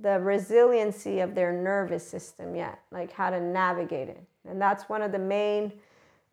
the 0.01 0.19
resiliency 0.19 1.19
of 1.19 1.35
their 1.35 1.51
nervous 1.51 2.07
system 2.07 2.55
yet, 2.55 2.79
like 2.91 3.11
how 3.11 3.29
to 3.29 3.39
navigate 3.39 4.09
it. 4.09 4.23
And 4.47 4.61
that's 4.61 4.87
one 4.87 5.01
of 5.01 5.11
the 5.11 5.19
main 5.19 5.73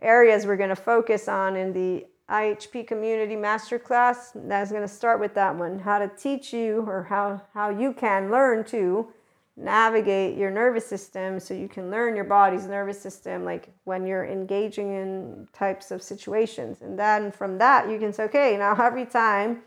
areas 0.01 0.47
we're 0.47 0.57
going 0.57 0.69
to 0.69 0.77
focus 0.77 1.29
on 1.29 1.57
in 1.57 1.73
the 1.73 2.07
IHP 2.31 2.87
Community 2.87 3.35
Masterclass. 3.35 4.33
That's 4.35 4.71
going 4.71 4.83
to 4.83 4.89
start 4.89 5.21
with 5.21 5.35
that 5.35 5.55
one 5.57 5.79
how 5.79 5.99
to 5.99 6.09
teach 6.09 6.53
you 6.53 6.85
or 6.87 7.05
how, 7.05 7.43
how 7.55 7.71
you 7.71 7.93
can 7.93 8.31
learn 8.31 8.65
to 8.65 9.09
navigate 9.57 10.39
your 10.39 10.51
nervous 10.51 10.87
system 10.87 11.41
so 11.41 11.53
you 11.53 11.69
can 11.69 11.91
learn 11.91 12.15
your 12.15 12.25
body's 12.25 12.67
nervous 12.67 13.01
system, 13.01 13.45
like 13.45 13.71
when 13.85 14.07
you're 14.07 14.25
engaging 14.25 14.95
in 14.95 15.49
types 15.53 15.91
of 15.91 16.03
situations. 16.03 16.83
And 16.83 16.99
then 16.99 17.33
from 17.33 17.59
that, 17.59 17.91
you 17.91 17.99
can 17.99 18.13
say, 18.13 18.25
okay, 18.25 18.57
now 18.57 18.75
every 18.81 19.05
time 19.05 19.63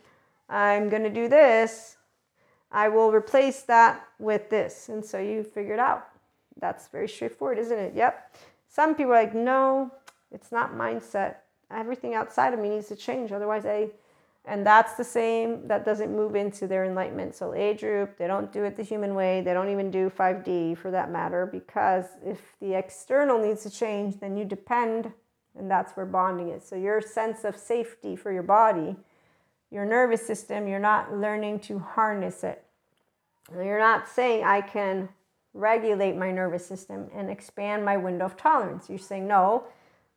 I'm 0.48 0.88
going 0.88 1.04
to 1.04 1.10
do 1.10 1.28
this, 1.28 1.98
I 2.72 2.88
will 2.88 3.12
replace 3.12 3.64
that 3.64 4.08
with 4.18 4.50
this. 4.50 4.88
And 4.88 5.04
so 5.04 5.20
you 5.20 5.44
figure 5.44 5.74
it 5.74 5.80
out. 5.80 6.08
That's 6.60 6.88
very 6.88 7.10
straightforward, 7.10 7.58
isn't 7.58 7.78
it? 7.78 7.94
Yep. 7.96 8.36
Some 8.70 8.96
people 8.96 9.12
are 9.12 9.24
like, 9.24 9.36
no, 9.36 9.92
it's 10.32 10.52
not 10.52 10.74
mindset. 10.74 11.36
Everything 11.74 12.14
outside 12.16 12.54
of 12.54 12.60
me 12.60 12.70
needs 12.70 12.88
to 12.88 12.96
change. 12.96 13.32
Otherwise, 13.32 13.66
I, 13.66 13.90
and 14.46 14.66
that's 14.66 14.96
the 14.96 15.04
same, 15.04 15.68
that 15.68 15.86
doesn't 15.86 16.16
move 16.16 16.36
into 16.36 16.68
their 16.68 16.86
enlightenment 16.86 17.36
soul 17.36 17.54
age 17.54 17.82
group. 17.82 18.18
They 18.18 18.28
don't 18.28 18.52
do 18.52 18.64
it 18.64 18.76
the 18.76 18.84
human 18.84 19.14
way. 19.14 19.42
They 19.42 19.54
don't 19.54 19.70
even 19.70 19.92
do 19.92 20.10
5D 20.10 20.78
for 20.78 20.92
that 20.92 21.12
matter, 21.12 21.46
because 21.46 22.06
if 22.26 22.40
the 22.60 22.74
external 22.74 23.40
needs 23.40 23.64
to 23.64 23.70
change, 23.70 24.20
then 24.20 24.36
you 24.36 24.46
depend, 24.46 25.12
and 25.58 25.70
that's 25.70 25.94
where 25.94 26.06
bonding 26.06 26.50
is. 26.50 26.64
So 26.64 26.76
your 26.76 27.02
sense 27.02 27.44
of 27.44 27.56
safety 27.56 28.16
for 28.16 28.32
your 28.32 28.44
body, 28.44 28.96
your 29.70 29.86
nervous 29.86 30.26
system, 30.26 30.68
you're 30.68 30.80
not 30.80 31.14
learning 31.14 31.60
to 31.62 31.80
harness 31.80 32.44
it. 32.44 32.64
You're 33.54 33.80
not 33.80 34.08
saying, 34.08 34.44
I 34.44 34.62
can 34.62 35.10
regulate 35.54 36.16
my 36.16 36.32
nervous 36.32 36.66
system 36.66 37.10
and 37.14 37.30
expand 37.30 37.84
my 37.86 37.98
window 37.98 38.26
of 38.26 38.38
tolerance. 38.38 38.90
You're 38.90 38.98
saying, 38.98 39.28
no, 39.28 39.66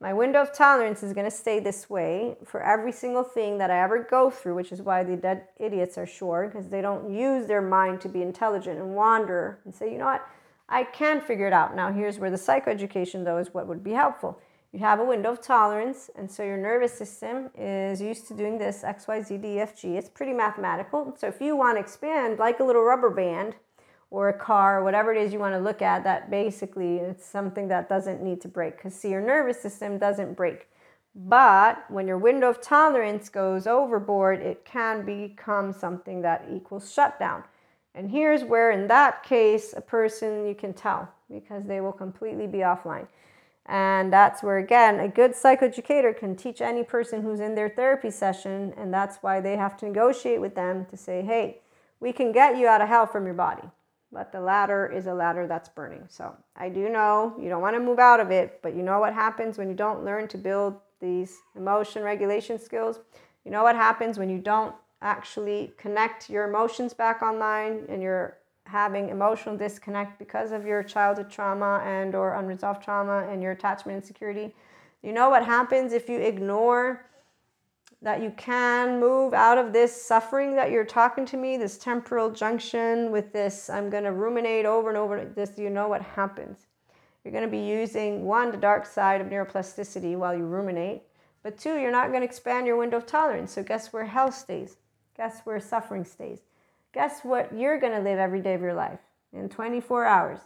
my 0.00 0.12
window 0.12 0.42
of 0.42 0.52
tolerance 0.52 1.02
is 1.02 1.12
going 1.12 1.24
to 1.24 1.36
stay 1.36 1.60
this 1.60 1.88
way 1.88 2.36
for 2.44 2.62
every 2.62 2.92
single 2.92 3.22
thing 3.22 3.58
that 3.58 3.70
I 3.70 3.82
ever 3.82 4.02
go 4.02 4.28
through, 4.28 4.54
which 4.54 4.72
is 4.72 4.82
why 4.82 5.02
the 5.04 5.16
dead 5.16 5.48
idiots 5.58 5.96
are 5.96 6.06
short, 6.06 6.52
because 6.52 6.68
they 6.68 6.82
don't 6.82 7.10
use 7.10 7.46
their 7.46 7.62
mind 7.62 8.00
to 8.02 8.08
be 8.08 8.20
intelligent 8.20 8.78
and 8.78 8.94
wander 8.94 9.60
and 9.64 9.74
say, 9.74 9.90
you 9.90 9.98
know 9.98 10.06
what, 10.06 10.26
I 10.68 10.84
can 10.84 11.20
figure 11.20 11.46
it 11.46 11.52
out. 11.52 11.76
Now, 11.76 11.92
here's 11.92 12.18
where 12.18 12.30
the 12.30 12.36
psychoeducation, 12.36 13.24
though, 13.24 13.38
is 13.38 13.54
what 13.54 13.66
would 13.66 13.84
be 13.84 13.92
helpful. 13.92 14.40
You 14.72 14.80
have 14.80 14.98
a 14.98 15.04
window 15.04 15.30
of 15.30 15.40
tolerance, 15.40 16.10
and 16.16 16.28
so 16.28 16.42
your 16.42 16.56
nervous 16.56 16.92
system 16.92 17.50
is 17.56 18.00
used 18.00 18.26
to 18.28 18.34
doing 18.34 18.58
this 18.58 18.82
X, 18.82 19.06
Y, 19.06 19.22
Z, 19.22 19.36
D, 19.38 19.60
F, 19.60 19.80
G. 19.80 19.96
It's 19.96 20.08
pretty 20.08 20.32
mathematical. 20.32 21.14
So 21.16 21.28
if 21.28 21.40
you 21.40 21.54
want 21.54 21.76
to 21.76 21.80
expand 21.80 22.40
like 22.40 22.58
a 22.58 22.64
little 22.64 22.82
rubber 22.82 23.10
band, 23.10 23.54
or 24.14 24.28
a 24.28 24.32
car, 24.32 24.84
whatever 24.84 25.12
it 25.12 25.20
is 25.20 25.32
you 25.32 25.40
want 25.40 25.56
to 25.56 25.58
look 25.58 25.82
at, 25.82 26.04
that 26.04 26.30
basically 26.30 26.98
it's 26.98 27.26
something 27.26 27.66
that 27.66 27.88
doesn't 27.88 28.22
need 28.22 28.40
to 28.40 28.46
break. 28.46 28.76
Because 28.76 28.94
see, 28.94 29.10
your 29.10 29.20
nervous 29.20 29.60
system 29.60 29.98
doesn't 29.98 30.36
break. 30.36 30.68
But 31.16 31.84
when 31.90 32.06
your 32.06 32.18
window 32.18 32.48
of 32.48 32.60
tolerance 32.60 33.28
goes 33.28 33.66
overboard, 33.66 34.38
it 34.38 34.64
can 34.64 35.04
become 35.04 35.72
something 35.72 36.22
that 36.22 36.46
equals 36.54 36.92
shutdown. 36.92 37.42
And 37.96 38.08
here's 38.08 38.44
where, 38.44 38.70
in 38.70 38.86
that 38.86 39.24
case, 39.24 39.74
a 39.76 39.80
person 39.80 40.46
you 40.46 40.54
can 40.54 40.74
tell 40.74 41.08
because 41.28 41.64
they 41.64 41.80
will 41.80 41.92
completely 41.92 42.46
be 42.46 42.58
offline. 42.58 43.08
And 43.66 44.12
that's 44.12 44.44
where, 44.44 44.58
again, 44.58 45.00
a 45.00 45.08
good 45.08 45.32
psychoeducator 45.32 46.16
can 46.16 46.36
teach 46.36 46.60
any 46.60 46.84
person 46.84 47.22
who's 47.22 47.40
in 47.40 47.56
their 47.56 47.68
therapy 47.68 48.12
session. 48.12 48.74
And 48.76 48.94
that's 48.94 49.16
why 49.22 49.40
they 49.40 49.56
have 49.56 49.76
to 49.78 49.86
negotiate 49.86 50.40
with 50.40 50.54
them 50.54 50.86
to 50.90 50.96
say, 50.96 51.22
hey, 51.22 51.62
we 51.98 52.12
can 52.12 52.30
get 52.30 52.56
you 52.56 52.68
out 52.68 52.80
of 52.80 52.88
hell 52.88 53.06
from 53.06 53.24
your 53.24 53.34
body 53.34 53.68
but 54.14 54.30
the 54.30 54.40
ladder 54.40 54.86
is 54.86 55.08
a 55.08 55.12
ladder 55.12 55.46
that's 55.46 55.68
burning. 55.68 56.04
So 56.08 56.34
I 56.56 56.68
do 56.68 56.88
know 56.88 57.34
you 57.38 57.48
don't 57.48 57.60
want 57.60 57.74
to 57.74 57.80
move 57.80 57.98
out 57.98 58.20
of 58.20 58.30
it, 58.30 58.60
but 58.62 58.74
you 58.74 58.82
know 58.82 59.00
what 59.00 59.12
happens 59.12 59.58
when 59.58 59.68
you 59.68 59.74
don't 59.74 60.04
learn 60.04 60.28
to 60.28 60.38
build 60.38 60.76
these 61.00 61.36
emotion 61.56 62.02
regulation 62.02 62.58
skills? 62.58 63.00
You 63.44 63.50
know 63.50 63.64
what 63.64 63.76
happens 63.76 64.16
when 64.16 64.30
you 64.30 64.38
don't 64.38 64.74
actually 65.02 65.74
connect 65.76 66.30
your 66.30 66.48
emotions 66.48 66.94
back 66.94 67.20
online 67.20 67.84
and 67.88 68.00
you're 68.00 68.38
having 68.66 69.10
emotional 69.10 69.56
disconnect 69.56 70.18
because 70.18 70.52
of 70.52 70.64
your 70.64 70.82
childhood 70.82 71.30
trauma 71.30 71.82
and 71.84 72.14
or 72.14 72.34
unresolved 72.34 72.82
trauma 72.82 73.26
and 73.28 73.42
your 73.42 73.52
attachment 73.52 73.96
insecurity. 73.96 74.54
You 75.02 75.12
know 75.12 75.28
what 75.28 75.44
happens 75.44 75.92
if 75.92 76.08
you 76.08 76.18
ignore 76.18 77.04
that 78.04 78.22
you 78.22 78.30
can 78.36 79.00
move 79.00 79.32
out 79.32 79.56
of 79.56 79.72
this 79.72 79.90
suffering 79.90 80.54
that 80.54 80.70
you're 80.70 80.84
talking 80.84 81.24
to 81.24 81.38
me, 81.38 81.56
this 81.56 81.78
temporal 81.78 82.30
junction 82.30 83.10
with 83.10 83.32
this, 83.32 83.70
I'm 83.70 83.88
going 83.88 84.04
to 84.04 84.12
ruminate 84.12 84.66
over 84.66 84.90
and 84.90 84.98
over 84.98 85.24
this, 85.24 85.56
you 85.56 85.70
know 85.70 85.88
what 85.88 86.02
happens. 86.02 86.66
You're 87.24 87.32
going 87.32 87.46
to 87.46 87.50
be 87.50 87.66
using 87.66 88.26
one, 88.26 88.50
the 88.50 88.58
dark 88.58 88.84
side 88.84 89.22
of 89.22 89.28
neuroplasticity 89.28 90.16
while 90.18 90.36
you 90.36 90.44
ruminate, 90.44 91.04
but 91.42 91.56
two, 91.56 91.78
you're 91.78 91.90
not 91.90 92.08
going 92.08 92.20
to 92.20 92.26
expand 92.26 92.66
your 92.66 92.76
window 92.76 92.98
of 92.98 93.06
tolerance. 93.06 93.52
So, 93.52 93.62
guess 93.62 93.90
where 93.90 94.04
hell 94.04 94.30
stays? 94.30 94.76
Guess 95.16 95.40
where 95.44 95.58
suffering 95.58 96.04
stays? 96.04 96.40
Guess 96.92 97.20
what 97.22 97.56
you're 97.56 97.80
going 97.80 97.94
to 97.94 98.02
live 98.02 98.18
every 98.18 98.42
day 98.42 98.52
of 98.52 98.60
your 98.60 98.74
life 98.74 99.00
in 99.32 99.48
24 99.48 100.04
hours? 100.04 100.40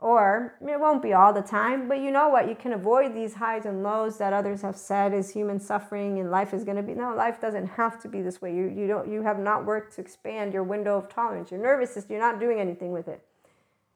Or 0.00 0.54
it 0.60 0.78
won't 0.78 1.02
be 1.02 1.12
all 1.12 1.32
the 1.32 1.42
time, 1.42 1.88
but 1.88 1.98
you 1.98 2.12
know 2.12 2.28
what? 2.28 2.48
You 2.48 2.54
can 2.54 2.72
avoid 2.72 3.14
these 3.14 3.34
highs 3.34 3.66
and 3.66 3.82
lows 3.82 4.16
that 4.18 4.32
others 4.32 4.62
have 4.62 4.76
said 4.76 5.12
is 5.12 5.30
human 5.30 5.58
suffering 5.58 6.20
and 6.20 6.30
life 6.30 6.54
is 6.54 6.62
going 6.62 6.76
to 6.76 6.84
be. 6.84 6.94
No, 6.94 7.12
life 7.16 7.40
doesn't 7.40 7.66
have 7.66 8.00
to 8.02 8.08
be 8.08 8.22
this 8.22 8.40
way. 8.40 8.54
You, 8.54 8.68
you, 8.68 8.86
don't, 8.86 9.10
you 9.10 9.22
have 9.22 9.40
not 9.40 9.66
worked 9.66 9.96
to 9.96 10.00
expand 10.00 10.54
your 10.54 10.62
window 10.62 10.96
of 10.96 11.08
tolerance. 11.08 11.50
Your 11.50 11.60
nervous 11.60 11.92
system, 11.92 12.12
you're 12.14 12.20
not 12.20 12.38
doing 12.38 12.60
anything 12.60 12.92
with 12.92 13.08
it. 13.08 13.24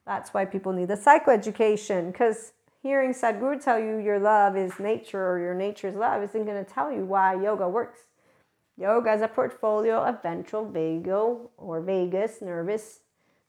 That's 0.05 0.35
why 0.35 0.45
people 0.45 0.73
need 0.73 0.89
the 0.89 0.97
psychoeducation 0.97 2.11
because 2.11 2.53
hearing 2.83 3.13
Sadhguru 3.13 3.63
tell 3.63 3.79
you 3.79 3.99
your 3.99 4.19
love 4.19 4.57
is 4.57 4.81
nature 4.81 5.25
or 5.25 5.39
your 5.39 5.55
nature's 5.55 5.95
love 5.95 6.25
isn't 6.25 6.45
going 6.45 6.65
to 6.65 6.69
tell 6.69 6.91
you 6.91 7.05
why 7.05 7.41
yoga 7.41 7.69
works. 7.69 8.01
Yoga 8.77 9.13
is 9.13 9.23
a 9.23 9.29
portfolio 9.29 10.03
of 10.03 10.21
ventral, 10.21 10.67
vagal, 10.67 11.51
or 11.57 11.81
vagus 11.81 12.43
nervous 12.43 13.02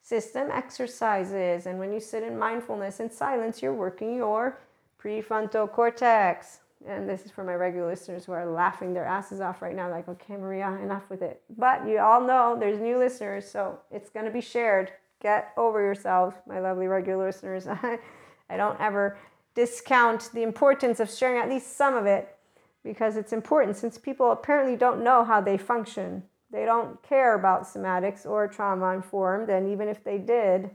system 0.04 0.50
exercises. 0.52 1.66
And 1.66 1.80
when 1.80 1.92
you 1.94 2.00
sit 2.00 2.24
in 2.24 2.38
mindfulness 2.38 3.00
and 3.00 3.12
silence, 3.12 3.62
you're 3.62 3.74
working 3.74 4.16
your 4.16 4.60
prefrontal 5.02 5.72
cortex. 5.72 6.60
And 6.86 7.10
this 7.10 7.26
is 7.26 7.32
for 7.32 7.46
my 7.46 7.56
regular 7.56 7.90
listeners 7.90 8.26
who 8.26 8.34
are 8.34 8.46
laughing 8.46 8.94
their 8.94 9.06
asses 9.06 9.40
off 9.40 9.62
right 9.62 9.76
now, 9.76 9.90
like, 9.90 10.10
okay, 10.10 10.36
Maria, 10.36 10.78
enough 10.84 11.10
with 11.10 11.22
it. 11.22 11.42
But 11.58 11.88
you 11.88 12.00
all 12.00 12.20
know 12.20 12.58
there's 12.60 12.80
new 12.80 12.98
listeners, 12.98 13.50
so 13.50 13.80
it's 13.90 14.10
going 14.10 14.26
to 14.26 14.32
be 14.32 14.42
shared. 14.42 14.92
Get 15.22 15.54
over 15.56 15.82
yourselves, 15.82 16.36
my 16.46 16.60
lovely 16.60 16.88
regular 16.88 17.28
listeners. 17.28 17.66
I 18.50 18.58
don't 18.58 18.80
ever 18.82 19.18
discount 19.56 20.30
the 20.34 20.44
importance 20.44 21.00
of 21.00 21.10
sharing 21.10 21.42
at 21.42 21.48
least 21.48 21.78
some 21.78 21.96
of 21.96 22.06
it 22.06 22.36
because 22.84 23.16
it's 23.16 23.32
important 23.32 23.78
since 23.78 23.98
people 23.98 24.32
apparently 24.32 24.76
don't 24.76 25.02
know 25.02 25.24
how 25.24 25.40
they 25.40 25.58
function 25.58 26.24
they 26.54 26.66
don't 26.66 27.02
care 27.02 27.34
about 27.34 27.64
somatics 27.64 28.26
or 28.28 28.48
trauma 28.48 28.94
informed, 28.94 29.50
and 29.50 29.68
even 29.68 29.90
if 29.90 30.04
they 30.04 30.20
did, 30.20 30.70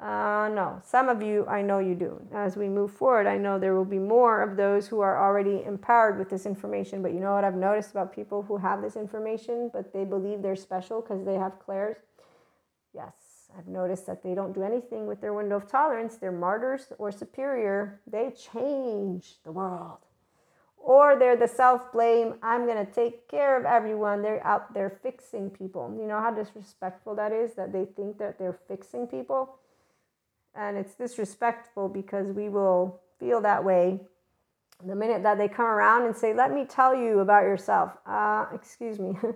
uh, 0.00 0.48
no, 0.54 0.80
some 0.84 1.08
of 1.08 1.22
you, 1.22 1.44
I 1.48 1.60
know 1.60 1.80
you 1.80 1.96
do. 1.96 2.22
As 2.32 2.56
we 2.56 2.68
move 2.68 2.92
forward, 2.92 3.26
I 3.26 3.36
know 3.36 3.58
there 3.58 3.74
will 3.74 3.84
be 3.84 3.98
more 3.98 4.42
of 4.42 4.56
those 4.56 4.86
who 4.86 5.00
are 5.00 5.20
already 5.20 5.64
empowered 5.64 6.20
with 6.20 6.30
this 6.30 6.46
information. 6.46 7.02
But 7.02 7.12
you 7.12 7.18
know 7.18 7.34
what 7.34 7.42
I've 7.42 7.56
noticed 7.56 7.90
about 7.90 8.14
people 8.14 8.42
who 8.42 8.58
have 8.58 8.80
this 8.80 8.94
information, 8.94 9.70
but 9.72 9.92
they 9.92 10.04
believe 10.04 10.40
they're 10.40 10.54
special 10.54 11.00
because 11.00 11.24
they 11.24 11.34
have 11.34 11.58
clairs? 11.58 11.96
Yes, 12.94 13.50
I've 13.58 13.66
noticed 13.66 14.06
that 14.06 14.22
they 14.22 14.36
don't 14.36 14.52
do 14.52 14.62
anything 14.62 15.08
with 15.08 15.20
their 15.20 15.34
window 15.34 15.56
of 15.56 15.68
tolerance. 15.68 16.14
They're 16.14 16.30
martyrs 16.30 16.92
or 16.96 17.10
superior. 17.10 18.00
They 18.06 18.30
change 18.30 19.38
the 19.42 19.50
world 19.50 19.98
or 20.82 21.18
they're 21.18 21.36
the 21.36 21.48
self 21.48 21.92
blame, 21.92 22.34
I'm 22.42 22.66
going 22.66 22.84
to 22.84 22.90
take 22.90 23.28
care 23.28 23.58
of 23.58 23.66
everyone. 23.66 24.22
They're 24.22 24.44
out 24.46 24.72
there 24.74 24.98
fixing 25.02 25.50
people. 25.50 25.94
You 25.98 26.06
know 26.06 26.20
how 26.20 26.30
disrespectful 26.30 27.14
that 27.16 27.32
is 27.32 27.54
that 27.54 27.72
they 27.72 27.84
think 27.84 28.18
that 28.18 28.38
they're 28.38 28.58
fixing 28.68 29.06
people? 29.06 29.56
And 30.54 30.76
it's 30.76 30.94
disrespectful 30.94 31.88
because 31.88 32.32
we 32.32 32.48
will 32.48 33.00
feel 33.20 33.40
that 33.42 33.64
way 33.64 34.00
the 34.84 34.94
minute 34.94 35.22
that 35.24 35.38
they 35.38 35.48
come 35.48 35.66
around 35.66 36.06
and 36.06 36.16
say, 36.16 36.32
Let 36.32 36.52
me 36.52 36.64
tell 36.64 36.94
you 36.94 37.20
about 37.20 37.42
yourself. 37.42 37.92
Uh, 38.06 38.46
excuse 38.54 38.98
me. 38.98 39.12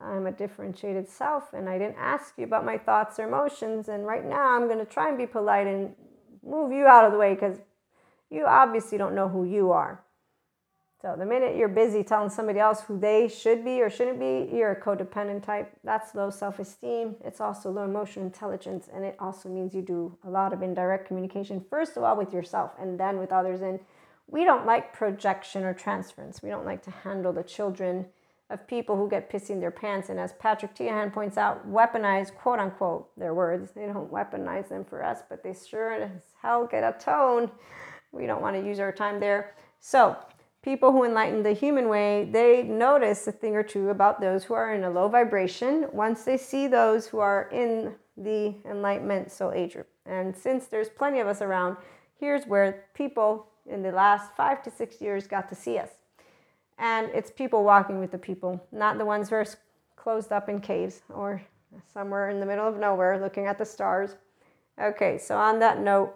I'm 0.00 0.26
a 0.26 0.32
differentiated 0.32 1.08
self 1.08 1.52
and 1.52 1.68
I 1.68 1.78
didn't 1.78 1.96
ask 1.98 2.34
you 2.36 2.44
about 2.44 2.64
my 2.64 2.76
thoughts 2.76 3.18
or 3.18 3.26
emotions. 3.26 3.88
And 3.88 4.06
right 4.06 4.24
now 4.24 4.54
I'm 4.54 4.66
going 4.66 4.78
to 4.78 4.84
try 4.84 5.08
and 5.08 5.16
be 5.16 5.26
polite 5.26 5.66
and 5.66 5.94
move 6.44 6.72
you 6.72 6.86
out 6.86 7.06
of 7.06 7.12
the 7.12 7.18
way 7.18 7.34
because 7.34 7.58
you 8.30 8.44
obviously 8.44 8.98
don't 8.98 9.14
know 9.14 9.28
who 9.28 9.44
you 9.44 9.72
are. 9.72 10.03
So 11.04 11.14
the 11.18 11.26
minute 11.26 11.54
you're 11.54 11.68
busy 11.68 12.02
telling 12.02 12.30
somebody 12.30 12.60
else 12.60 12.80
who 12.80 12.98
they 12.98 13.28
should 13.28 13.62
be 13.62 13.82
or 13.82 13.90
shouldn't 13.90 14.18
be, 14.18 14.48
you're 14.56 14.70
a 14.70 14.80
codependent 14.80 15.42
type. 15.42 15.70
That's 15.84 16.14
low 16.14 16.30
self 16.30 16.58
esteem. 16.58 17.16
It's 17.22 17.42
also 17.42 17.70
low 17.70 17.84
emotional 17.84 18.24
intelligence. 18.24 18.88
And 18.90 19.04
it 19.04 19.14
also 19.18 19.50
means 19.50 19.74
you 19.74 19.82
do 19.82 20.16
a 20.24 20.30
lot 20.30 20.54
of 20.54 20.62
indirect 20.62 21.06
communication, 21.06 21.62
first 21.68 21.98
of 21.98 22.04
all, 22.04 22.16
with 22.16 22.32
yourself 22.32 22.70
and 22.80 22.98
then 22.98 23.18
with 23.18 23.32
others. 23.32 23.60
And 23.60 23.80
we 24.28 24.44
don't 24.44 24.64
like 24.64 24.94
projection 24.94 25.64
or 25.64 25.74
transference. 25.74 26.42
We 26.42 26.48
don't 26.48 26.64
like 26.64 26.82
to 26.84 26.90
handle 26.90 27.34
the 27.34 27.42
children 27.42 28.06
of 28.48 28.66
people 28.66 28.96
who 28.96 29.06
get 29.06 29.30
pissing 29.30 29.60
their 29.60 29.70
pants. 29.70 30.08
And 30.08 30.18
as 30.18 30.32
Patrick 30.32 30.74
Teahan 30.74 31.12
points 31.12 31.36
out, 31.36 31.70
weaponize, 31.70 32.34
quote 32.34 32.60
unquote, 32.60 33.14
their 33.18 33.34
words. 33.34 33.72
They 33.72 33.84
don't 33.84 34.10
weaponize 34.10 34.70
them 34.70 34.86
for 34.86 35.04
us, 35.04 35.18
but 35.28 35.42
they 35.42 35.52
sure 35.52 35.92
as 35.92 36.22
hell 36.40 36.66
get 36.66 36.82
a 36.82 36.98
tone. 36.98 37.50
We 38.10 38.24
don't 38.24 38.40
want 38.40 38.56
to 38.56 38.66
use 38.66 38.80
our 38.80 38.90
time 38.90 39.20
there. 39.20 39.54
So, 39.80 40.16
people 40.64 40.90
who 40.90 41.04
enlighten 41.04 41.42
the 41.42 41.52
human 41.52 41.90
way, 41.90 42.26
they 42.32 42.62
notice 42.62 43.26
a 43.26 43.32
thing 43.32 43.54
or 43.54 43.62
two 43.62 43.90
about 43.90 44.18
those 44.18 44.44
who 44.44 44.54
are 44.54 44.74
in 44.74 44.84
a 44.84 44.90
low 44.90 45.08
vibration 45.08 45.86
once 45.92 46.24
they 46.24 46.38
see 46.38 46.66
those 46.66 47.06
who 47.06 47.18
are 47.18 47.50
in 47.52 47.94
the 48.16 48.54
enlightenment 48.64 49.30
soul 49.30 49.52
age 49.52 49.74
group. 49.74 49.88
And 50.06 50.34
since 50.34 50.66
there's 50.66 50.88
plenty 50.88 51.20
of 51.20 51.26
us 51.26 51.42
around, 51.42 51.76
here's 52.18 52.46
where 52.46 52.86
people 52.94 53.46
in 53.66 53.82
the 53.82 53.92
last 53.92 54.34
five 54.36 54.62
to 54.62 54.70
six 54.70 55.02
years 55.02 55.26
got 55.26 55.50
to 55.50 55.54
see 55.54 55.76
us. 55.76 55.90
And 56.78 57.10
it's 57.12 57.30
people 57.30 57.62
walking 57.62 58.00
with 58.00 58.10
the 58.10 58.18
people, 58.18 58.66
not 58.72 58.96
the 58.96 59.04
ones 59.04 59.28
who 59.28 59.36
are 59.36 59.46
closed 59.96 60.32
up 60.32 60.48
in 60.48 60.60
caves 60.60 61.02
or 61.10 61.42
somewhere 61.92 62.30
in 62.30 62.40
the 62.40 62.46
middle 62.46 62.66
of 62.66 62.78
nowhere 62.78 63.20
looking 63.20 63.46
at 63.46 63.58
the 63.58 63.66
stars. 63.66 64.16
Okay, 64.80 65.18
so 65.18 65.36
on 65.36 65.58
that 65.58 65.80
note, 65.80 66.14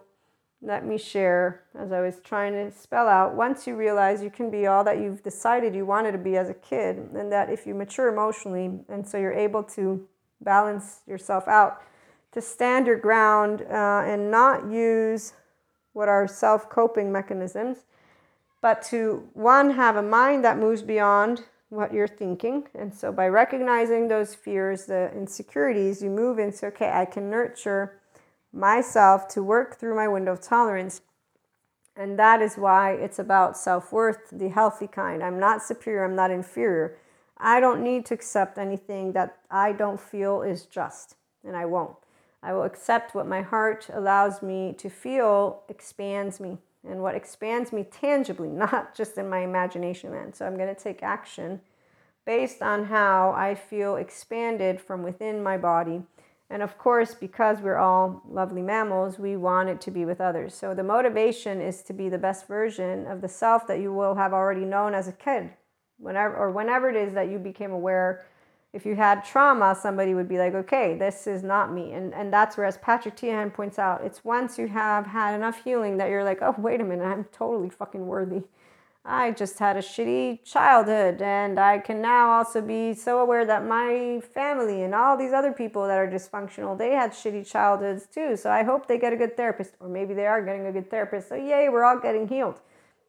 let 0.60 0.84
me 0.84 0.98
share 0.98 1.62
as 1.78 1.92
I 1.92 2.00
was 2.00 2.20
trying 2.24 2.52
to 2.52 2.76
spell 2.76 3.06
out 3.06 3.34
once 3.34 3.66
you 3.66 3.76
realize 3.76 4.22
you 4.22 4.30
can 4.30 4.50
be 4.50 4.66
all 4.66 4.82
that 4.84 4.98
you've 4.98 5.22
decided 5.22 5.74
you 5.74 5.86
wanted 5.86 6.12
to 6.12 6.18
be 6.18 6.36
as 6.36 6.48
a 6.48 6.54
kid, 6.54 6.96
and 7.14 7.30
that 7.30 7.48
if 7.50 7.66
you 7.66 7.74
mature 7.74 8.08
emotionally, 8.08 8.80
and 8.88 9.06
so 9.06 9.18
you're 9.18 9.32
able 9.32 9.62
to 9.64 10.06
balance 10.40 11.00
yourself 11.06 11.46
out, 11.46 11.82
to 12.32 12.40
stand 12.40 12.86
your 12.86 12.98
ground 12.98 13.62
uh, 13.70 14.02
and 14.04 14.30
not 14.30 14.70
use 14.70 15.32
what 15.92 16.08
are 16.08 16.26
self 16.26 16.68
coping 16.68 17.12
mechanisms, 17.12 17.78
but 18.60 18.82
to 18.82 19.28
one, 19.34 19.70
have 19.70 19.96
a 19.96 20.02
mind 20.02 20.44
that 20.44 20.58
moves 20.58 20.82
beyond 20.82 21.44
what 21.70 21.92
you're 21.92 22.08
thinking. 22.08 22.64
And 22.74 22.92
so 22.92 23.12
by 23.12 23.28
recognizing 23.28 24.08
those 24.08 24.34
fears, 24.34 24.86
the 24.86 25.12
insecurities, 25.14 26.02
you 26.02 26.10
move 26.10 26.38
into 26.38 26.66
okay, 26.66 26.90
I 26.90 27.04
can 27.04 27.30
nurture 27.30 27.97
myself 28.52 29.28
to 29.28 29.42
work 29.42 29.78
through 29.78 29.96
my 29.96 30.08
window 30.08 30.32
of 30.32 30.40
tolerance. 30.40 31.00
And 31.96 32.18
that 32.18 32.40
is 32.40 32.56
why 32.56 32.92
it's 32.92 33.18
about 33.18 33.56
self 33.56 33.92
worth, 33.92 34.30
the 34.30 34.48
healthy 34.48 34.86
kind. 34.86 35.22
I'm 35.22 35.38
not 35.38 35.62
superior, 35.62 36.04
I'm 36.04 36.16
not 36.16 36.30
inferior. 36.30 36.96
I 37.36 37.60
don't 37.60 37.82
need 37.82 38.04
to 38.06 38.14
accept 38.14 38.58
anything 38.58 39.12
that 39.12 39.38
I 39.50 39.72
don't 39.72 40.00
feel 40.00 40.42
is 40.42 40.66
just, 40.66 41.16
and 41.44 41.56
I 41.56 41.66
won't. 41.66 41.96
I 42.42 42.52
will 42.52 42.64
accept 42.64 43.14
what 43.14 43.26
my 43.26 43.42
heart 43.42 43.88
allows 43.92 44.42
me 44.42 44.74
to 44.78 44.88
feel 44.88 45.62
expands 45.68 46.40
me 46.40 46.58
and 46.88 47.02
what 47.02 47.14
expands 47.14 47.72
me 47.72 47.84
tangibly, 47.84 48.48
not 48.52 48.94
just 48.94 49.18
in 49.18 49.28
my 49.28 49.40
imagination 49.40 50.10
man. 50.10 50.32
So 50.32 50.46
I'm 50.46 50.56
going 50.56 50.74
to 50.74 50.80
take 50.80 51.02
action 51.02 51.60
based 52.26 52.60
on 52.60 52.86
how 52.86 53.32
I 53.32 53.54
feel 53.54 53.96
expanded 53.96 54.80
from 54.80 55.02
within 55.02 55.42
my 55.42 55.56
body. 55.56 56.02
And 56.50 56.62
of 56.62 56.78
course, 56.78 57.14
because 57.14 57.60
we're 57.60 57.76
all 57.76 58.22
lovely 58.28 58.62
mammals, 58.62 59.18
we 59.18 59.36
want 59.36 59.68
it 59.68 59.80
to 59.82 59.90
be 59.90 60.04
with 60.04 60.20
others. 60.20 60.54
So 60.54 60.74
the 60.74 60.82
motivation 60.82 61.60
is 61.60 61.82
to 61.82 61.92
be 61.92 62.08
the 62.08 62.18
best 62.18 62.46
version 62.46 63.06
of 63.06 63.20
the 63.20 63.28
self 63.28 63.66
that 63.66 63.80
you 63.80 63.92
will 63.92 64.14
have 64.14 64.32
already 64.32 64.64
known 64.64 64.94
as 64.94 65.08
a 65.08 65.12
kid, 65.12 65.50
whenever 65.98 66.34
or 66.34 66.50
whenever 66.50 66.88
it 66.88 66.96
is 66.96 67.12
that 67.14 67.28
you 67.28 67.38
became 67.38 67.72
aware 67.72 68.24
if 68.72 68.84
you 68.84 68.94
had 68.94 69.24
trauma, 69.24 69.76
somebody 69.80 70.14
would 70.14 70.28
be 70.28 70.38
like, 70.38 70.54
okay, 70.54 70.96
this 70.96 71.26
is 71.26 71.42
not 71.42 71.72
me. 71.72 71.92
And, 71.92 72.12
and 72.12 72.32
that's 72.32 72.56
where, 72.56 72.66
as 72.66 72.76
Patrick 72.76 73.16
Teahan 73.16 73.52
points 73.52 73.78
out, 73.78 74.04
it's 74.04 74.24
once 74.24 74.58
you 74.58 74.68
have 74.68 75.06
had 75.06 75.34
enough 75.34 75.64
healing 75.64 75.96
that 75.96 76.10
you're 76.10 76.24
like, 76.24 76.42
oh, 76.42 76.54
wait 76.58 76.80
a 76.80 76.84
minute, 76.84 77.04
I'm 77.04 77.24
totally 77.32 77.70
fucking 77.70 78.06
worthy. 78.06 78.42
I 79.10 79.30
just 79.30 79.58
had 79.58 79.78
a 79.78 79.80
shitty 79.80 80.44
childhood, 80.44 81.22
and 81.22 81.58
I 81.58 81.78
can 81.78 82.02
now 82.02 82.30
also 82.30 82.60
be 82.60 82.92
so 82.92 83.20
aware 83.20 83.46
that 83.46 83.64
my 83.64 84.20
family 84.34 84.82
and 84.82 84.94
all 84.94 85.16
these 85.16 85.32
other 85.32 85.50
people 85.50 85.86
that 85.86 85.96
are 85.96 86.06
dysfunctional, 86.06 86.76
they 86.76 86.90
had 86.90 87.12
shitty 87.12 87.50
childhoods 87.50 88.06
too. 88.06 88.36
So 88.36 88.50
I 88.50 88.64
hope 88.64 88.86
they 88.86 88.98
get 88.98 89.14
a 89.14 89.16
good 89.16 89.34
therapist, 89.34 89.72
or 89.80 89.88
maybe 89.88 90.12
they 90.12 90.26
are 90.26 90.44
getting 90.44 90.66
a 90.66 90.72
good 90.72 90.90
therapist. 90.90 91.30
So, 91.30 91.36
yay, 91.36 91.70
we're 91.70 91.84
all 91.84 91.98
getting 91.98 92.28
healed. 92.28 92.60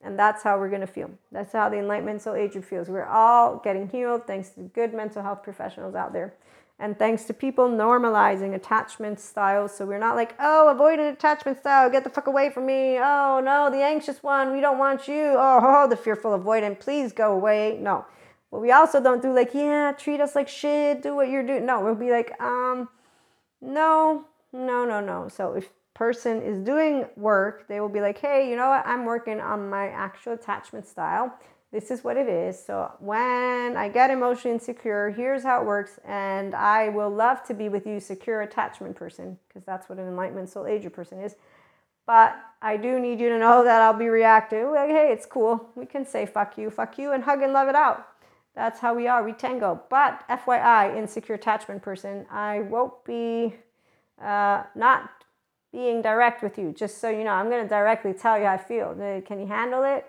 And 0.02 0.18
that's 0.18 0.42
how 0.42 0.58
we're 0.58 0.70
going 0.70 0.80
to 0.80 0.86
feel. 0.86 1.10
That's 1.30 1.52
how 1.52 1.68
the 1.68 1.76
Enlightenment 1.76 2.22
Soul 2.22 2.34
Age 2.34 2.56
feels. 2.64 2.88
We're 2.88 3.04
all 3.04 3.58
getting 3.58 3.86
healed 3.86 4.26
thanks 4.26 4.48
to 4.50 4.62
good 4.62 4.94
mental 4.94 5.22
health 5.22 5.42
professionals 5.42 5.94
out 5.94 6.14
there. 6.14 6.32
And 6.80 6.98
thanks 6.98 7.24
to 7.24 7.34
people 7.34 7.68
normalizing 7.68 8.54
attachment 8.54 9.20
styles. 9.20 9.76
So 9.76 9.84
we're 9.84 9.98
not 9.98 10.16
like, 10.16 10.34
oh, 10.40 10.74
avoidant 10.74 11.12
attachment 11.12 11.58
style, 11.58 11.90
get 11.90 12.04
the 12.04 12.10
fuck 12.10 12.26
away 12.26 12.48
from 12.48 12.64
me. 12.64 12.98
Oh, 12.98 13.40
no, 13.44 13.70
the 13.70 13.82
anxious 13.82 14.22
one, 14.22 14.50
we 14.50 14.62
don't 14.62 14.78
want 14.78 15.06
you. 15.06 15.34
Oh, 15.36 15.60
oh 15.62 15.88
the 15.88 15.96
fearful 15.96 16.36
avoidant, 16.38 16.80
please 16.80 17.12
go 17.12 17.32
away. 17.32 17.78
No. 17.78 18.06
But 18.50 18.60
we 18.60 18.72
also 18.72 19.00
don't 19.00 19.20
do 19.20 19.32
like, 19.32 19.52
yeah, 19.52 19.92
treat 19.92 20.20
us 20.20 20.34
like 20.34 20.48
shit, 20.48 21.02
do 21.02 21.14
what 21.14 21.28
you're 21.28 21.46
doing. 21.46 21.66
No, 21.66 21.82
we'll 21.82 21.94
be 21.94 22.10
like, 22.10 22.40
um, 22.40 22.88
no, 23.60 24.24
no, 24.52 24.86
no, 24.86 25.00
no. 25.00 25.28
So 25.28 25.52
if 25.52 25.68
person 25.92 26.40
is 26.40 26.58
doing 26.60 27.04
work, 27.14 27.68
they 27.68 27.78
will 27.78 27.90
be 27.90 28.00
like, 28.00 28.16
hey, 28.16 28.48
you 28.48 28.56
know 28.56 28.70
what? 28.70 28.86
I'm 28.86 29.04
working 29.04 29.38
on 29.38 29.68
my 29.68 29.88
actual 29.88 30.32
attachment 30.32 30.86
style. 30.86 31.38
This 31.72 31.92
is 31.92 32.02
what 32.02 32.16
it 32.16 32.28
is. 32.28 32.62
So 32.62 32.90
when 32.98 33.76
I 33.76 33.88
get 33.88 34.10
emotionally 34.10 34.54
insecure, 34.54 35.10
here's 35.10 35.44
how 35.44 35.60
it 35.60 35.66
works. 35.66 36.00
And 36.04 36.54
I 36.54 36.88
will 36.88 37.10
love 37.10 37.44
to 37.44 37.54
be 37.54 37.68
with 37.68 37.86
you, 37.86 38.00
secure 38.00 38.42
attachment 38.42 38.96
person, 38.96 39.38
because 39.46 39.64
that's 39.64 39.88
what 39.88 39.98
an 39.98 40.08
enlightenment 40.08 40.48
soul 40.48 40.66
ager 40.66 40.90
person 40.90 41.20
is. 41.20 41.36
But 42.06 42.36
I 42.60 42.76
do 42.76 42.98
need 42.98 43.20
you 43.20 43.28
to 43.28 43.38
know 43.38 43.62
that 43.62 43.80
I'll 43.80 43.94
be 43.94 44.08
reactive. 44.08 44.68
Like, 44.68 44.90
hey, 44.90 45.10
it's 45.12 45.26
cool. 45.26 45.70
We 45.76 45.86
can 45.86 46.04
say 46.04 46.26
fuck 46.26 46.58
you, 46.58 46.70
fuck 46.70 46.98
you, 46.98 47.12
and 47.12 47.22
hug 47.22 47.40
and 47.40 47.52
love 47.52 47.68
it 47.68 47.76
out. 47.76 48.04
That's 48.56 48.80
how 48.80 48.94
we 48.94 49.06
are. 49.06 49.22
We 49.22 49.32
tango. 49.32 49.80
But 49.88 50.24
FYI, 50.28 50.96
insecure 50.96 51.36
attachment 51.36 51.82
person, 51.82 52.26
I 52.32 52.62
won't 52.62 53.04
be 53.04 53.54
uh, 54.20 54.64
not 54.74 55.08
being 55.70 56.02
direct 56.02 56.42
with 56.42 56.58
you, 56.58 56.72
just 56.76 56.98
so 56.98 57.08
you 57.08 57.22
know. 57.22 57.30
I'm 57.30 57.48
going 57.48 57.62
to 57.62 57.68
directly 57.68 58.12
tell 58.12 58.36
you 58.36 58.46
how 58.46 58.54
I 58.54 58.58
feel. 58.58 58.92
Can 59.24 59.38
you 59.38 59.46
handle 59.46 59.84
it? 59.84 60.04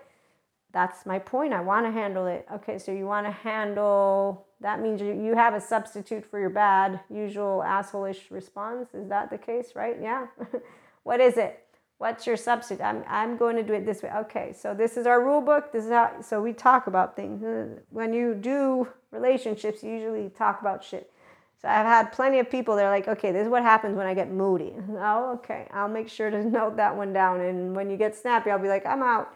That's 0.72 1.04
my 1.04 1.18
point. 1.18 1.52
I 1.52 1.60
want 1.60 1.86
to 1.86 1.92
handle 1.92 2.26
it. 2.26 2.46
Okay, 2.54 2.78
so 2.78 2.92
you 2.92 3.06
want 3.06 3.26
to 3.26 3.32
handle 3.32 4.46
that 4.62 4.80
means 4.80 5.00
you 5.00 5.34
have 5.34 5.54
a 5.54 5.60
substitute 5.60 6.24
for 6.24 6.38
your 6.38 6.50
bad, 6.50 7.00
usual 7.10 7.62
assholeish 7.66 8.30
response. 8.30 8.94
Is 8.94 9.08
that 9.08 9.28
the 9.28 9.38
case, 9.38 9.72
right? 9.74 9.96
Yeah. 10.00 10.26
what 11.02 11.20
is 11.20 11.36
it? 11.36 11.66
What's 11.98 12.26
your 12.26 12.36
substitute? 12.36 12.82
I'm, 12.82 13.04
I'm 13.08 13.36
going 13.36 13.56
to 13.56 13.62
do 13.62 13.74
it 13.74 13.84
this 13.84 14.02
way. 14.02 14.10
Okay, 14.16 14.52
so 14.56 14.72
this 14.72 14.96
is 14.96 15.06
our 15.06 15.22
rule 15.22 15.40
book. 15.40 15.72
This 15.72 15.84
is 15.84 15.90
how, 15.90 16.20
so 16.20 16.40
we 16.40 16.52
talk 16.52 16.86
about 16.86 17.16
things. 17.16 17.42
When 17.90 18.12
you 18.12 18.34
do 18.34 18.88
relationships, 19.10 19.82
you 19.82 19.90
usually 19.90 20.30
talk 20.30 20.60
about 20.60 20.82
shit. 20.84 21.12
So 21.60 21.68
I've 21.68 21.86
had 21.86 22.10
plenty 22.10 22.40
of 22.40 22.50
people, 22.50 22.74
they're 22.74 22.90
like, 22.90 23.06
okay, 23.06 23.30
this 23.30 23.44
is 23.44 23.48
what 23.48 23.62
happens 23.62 23.96
when 23.96 24.06
I 24.06 24.14
get 24.14 24.30
moody. 24.30 24.74
Oh, 24.90 25.34
okay, 25.34 25.68
I'll 25.72 25.88
make 25.88 26.08
sure 26.08 26.30
to 26.30 26.44
note 26.50 26.76
that 26.76 26.96
one 26.96 27.12
down. 27.12 27.40
And 27.40 27.74
when 27.74 27.90
you 27.90 27.96
get 27.96 28.16
snappy, 28.16 28.50
I'll 28.50 28.58
be 28.58 28.68
like, 28.68 28.86
I'm 28.86 29.02
out. 29.02 29.32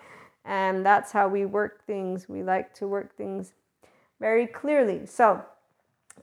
And 0.46 0.86
that's 0.86 1.12
how 1.12 1.28
we 1.28 1.44
work 1.44 1.84
things. 1.86 2.28
We 2.28 2.42
like 2.42 2.72
to 2.74 2.86
work 2.86 3.16
things 3.16 3.52
very 4.20 4.46
clearly. 4.46 5.04
So, 5.06 5.44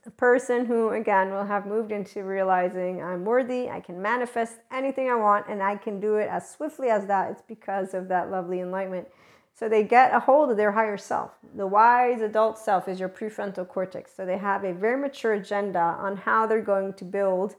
a 0.06 0.10
person 0.10 0.66
who, 0.66 0.90
again, 0.90 1.30
will 1.30 1.44
have 1.44 1.66
moved 1.66 1.92
into 1.92 2.24
realizing 2.24 3.02
I'm 3.02 3.24
worthy, 3.24 3.70
I 3.70 3.80
can 3.80 4.02
manifest 4.02 4.56
anything 4.72 5.08
I 5.08 5.14
want, 5.14 5.46
and 5.48 5.62
I 5.62 5.76
can 5.76 6.00
do 6.00 6.16
it 6.16 6.28
as 6.28 6.50
swiftly 6.50 6.88
as 6.88 7.06
that, 7.06 7.30
it's 7.30 7.42
because 7.46 7.94
of 7.94 8.08
that 8.08 8.30
lovely 8.30 8.60
enlightenment. 8.60 9.08
So 9.54 9.68
they 9.68 9.84
get 9.84 10.12
a 10.12 10.18
hold 10.18 10.50
of 10.50 10.56
their 10.56 10.72
higher 10.72 10.96
self. 10.96 11.30
The 11.54 11.66
wise 11.66 12.20
adult 12.20 12.58
self 12.58 12.88
is 12.88 12.98
your 12.98 13.08
prefrontal 13.08 13.68
cortex. 13.68 14.12
So 14.14 14.26
they 14.26 14.36
have 14.36 14.64
a 14.64 14.72
very 14.72 15.00
mature 15.00 15.34
agenda 15.34 15.78
on 15.78 16.16
how 16.16 16.46
they're 16.46 16.60
going 16.60 16.94
to 16.94 17.04
build 17.04 17.54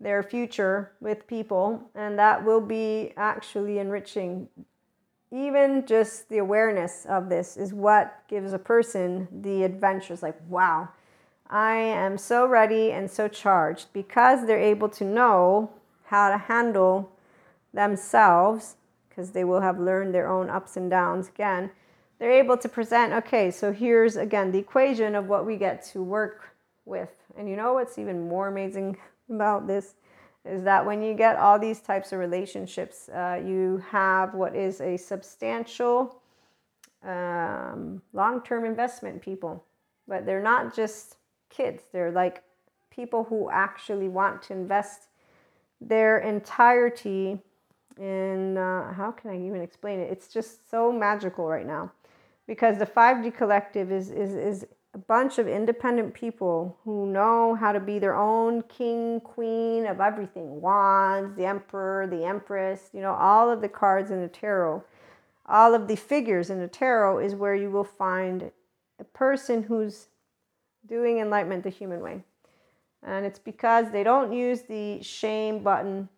their 0.00 0.24
future 0.24 0.92
with 1.00 1.28
people, 1.28 1.80
and 1.94 2.18
that 2.18 2.44
will 2.44 2.60
be 2.60 3.12
actually 3.16 3.78
enriching. 3.78 4.48
Even 5.32 5.86
just 5.86 6.28
the 6.28 6.38
awareness 6.38 7.06
of 7.08 7.30
this 7.30 7.56
is 7.56 7.72
what 7.72 8.22
gives 8.28 8.52
a 8.52 8.58
person 8.58 9.26
the 9.40 9.62
adventures 9.62 10.22
like, 10.22 10.38
wow, 10.46 10.90
I 11.48 11.76
am 11.76 12.18
so 12.18 12.46
ready 12.46 12.92
and 12.92 13.10
so 13.10 13.28
charged 13.28 13.88
because 13.94 14.46
they're 14.46 14.60
able 14.60 14.90
to 14.90 15.04
know 15.04 15.70
how 16.04 16.28
to 16.30 16.36
handle 16.36 17.10
themselves 17.72 18.76
because 19.08 19.30
they 19.30 19.44
will 19.44 19.62
have 19.62 19.80
learned 19.80 20.14
their 20.14 20.28
own 20.28 20.50
ups 20.50 20.76
and 20.76 20.90
downs 20.90 21.28
again. 21.28 21.70
They're 22.18 22.32
able 22.32 22.58
to 22.58 22.68
present, 22.68 23.14
okay, 23.14 23.50
so 23.50 23.72
here's 23.72 24.16
again 24.16 24.52
the 24.52 24.58
equation 24.58 25.14
of 25.14 25.28
what 25.28 25.46
we 25.46 25.56
get 25.56 25.82
to 25.92 26.02
work 26.02 26.54
with. 26.84 27.10
And 27.38 27.48
you 27.48 27.56
know 27.56 27.72
what's 27.72 27.98
even 27.98 28.28
more 28.28 28.48
amazing 28.48 28.98
about 29.30 29.66
this 29.66 29.94
is 30.44 30.62
that 30.64 30.84
when 30.84 31.02
you 31.02 31.14
get 31.14 31.36
all 31.36 31.58
these 31.58 31.80
types 31.80 32.12
of 32.12 32.18
relationships, 32.18 33.08
uh, 33.08 33.40
you 33.44 33.82
have 33.90 34.34
what 34.34 34.56
is 34.56 34.80
a 34.80 34.96
substantial 34.96 36.20
um, 37.04 38.02
long 38.12 38.42
term 38.42 38.64
investment 38.64 39.22
people. 39.22 39.64
But 40.08 40.26
they're 40.26 40.42
not 40.42 40.74
just 40.74 41.16
kids, 41.48 41.84
they're 41.92 42.10
like 42.10 42.42
people 42.90 43.24
who 43.24 43.50
actually 43.50 44.08
want 44.08 44.42
to 44.42 44.52
invest 44.52 45.08
their 45.80 46.18
entirety 46.18 47.40
and 48.00 48.58
uh, 48.58 48.92
how 48.92 49.10
can 49.10 49.30
I 49.30 49.36
even 49.46 49.60
explain 49.60 50.00
it? 50.00 50.10
It's 50.10 50.28
just 50.28 50.70
so 50.70 50.90
magical 50.90 51.46
right 51.46 51.66
now 51.66 51.92
because 52.46 52.78
the 52.78 52.86
5D 52.86 53.36
collective 53.36 53.92
is, 53.92 54.10
is, 54.10 54.34
is 54.34 54.66
a 54.94 54.98
bunch 54.98 55.38
of 55.38 55.48
independent 55.48 56.12
people 56.12 56.76
who 56.84 57.06
know 57.06 57.54
how 57.54 57.72
to 57.72 57.80
be 57.80 57.98
their 57.98 58.14
own 58.14 58.62
king, 58.62 59.20
queen 59.20 59.86
of 59.86 60.00
everything 60.00 60.60
wands, 60.60 61.34
the 61.36 61.46
emperor, 61.46 62.06
the 62.06 62.24
empress, 62.24 62.90
you 62.92 63.00
know, 63.00 63.14
all 63.14 63.50
of 63.50 63.62
the 63.62 63.68
cards 63.68 64.10
in 64.10 64.20
the 64.20 64.28
tarot, 64.28 64.84
all 65.46 65.74
of 65.74 65.88
the 65.88 65.96
figures 65.96 66.50
in 66.50 66.60
the 66.60 66.68
tarot 66.68 67.18
is 67.20 67.34
where 67.34 67.54
you 67.54 67.70
will 67.70 67.84
find 67.84 68.50
a 69.00 69.04
person 69.04 69.62
who's 69.62 70.08
doing 70.86 71.18
enlightenment 71.18 71.64
the 71.64 71.70
human 71.70 72.00
way. 72.00 72.22
And 73.02 73.24
it's 73.24 73.38
because 73.38 73.90
they 73.90 74.04
don't 74.04 74.32
use 74.32 74.62
the 74.62 75.02
shame 75.02 75.62
button 75.62 76.08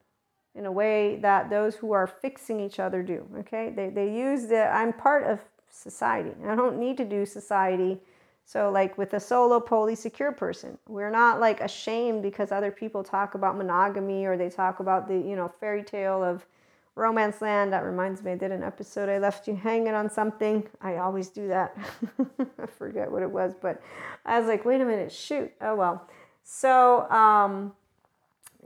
in 0.55 0.67
a 0.67 0.73
way 0.73 1.17
that 1.17 1.49
those 1.49 1.77
who 1.77 1.93
are 1.93 2.07
fixing 2.07 2.61
each 2.61 2.79
other 2.79 3.03
do. 3.03 3.27
Okay? 3.39 3.73
They, 3.75 3.89
they 3.89 4.13
use 4.13 4.47
the 4.47 4.67
I'm 4.69 4.93
part 4.93 5.25
of 5.25 5.41
society. 5.71 6.31
I 6.47 6.55
don't 6.55 6.79
need 6.79 6.97
to 6.99 7.05
do 7.05 7.25
society. 7.25 8.01
So, 8.47 8.71
like 8.71 8.99
with 8.99 9.15
a 9.15 9.21
solo, 9.21 9.59
poly, 9.59 9.95
secure 9.95 10.31
person, 10.31 10.77
we're 10.87 11.11
not 11.11 11.41
like 11.41 11.61
ashamed 11.61 12.23
because 12.23 12.53
other 12.53 12.71
people 12.71 13.03
talk 13.03 13.35
about 13.35 13.57
monogamy 13.57 14.27
or 14.27 14.37
they 14.37 14.51
talk 14.51 14.81
about 14.81 15.09
the, 15.09 15.15
you 15.15 15.35
know, 15.35 15.49
fairy 15.49 15.83
tale 15.83 16.23
of 16.23 16.47
romance 16.95 17.41
land. 17.41 17.73
That 17.73 17.85
reminds 17.85 18.23
me, 18.23 18.33
I 18.33 18.37
did 18.37 18.53
an 18.53 18.63
episode, 18.63 19.09
I 19.09 19.19
left 19.19 19.49
you 19.49 19.57
hanging 19.57 19.95
on 19.95 20.11
something. 20.11 20.67
I 20.83 20.97
always 20.97 21.29
do 21.31 21.49
that. 21.49 21.77
I 22.39 22.67
forget 22.67 23.11
what 23.11 23.23
it 23.23 23.31
was, 23.31 23.55
but 23.61 23.83
I 24.27 24.39
was 24.39 24.47
like, 24.47 24.65
wait 24.67 24.83
a 24.83 24.85
minute, 24.85 25.11
shoot. 25.11 25.51
Oh, 25.63 25.75
well. 25.75 26.07
So, 26.43 27.11
um, 27.11 27.73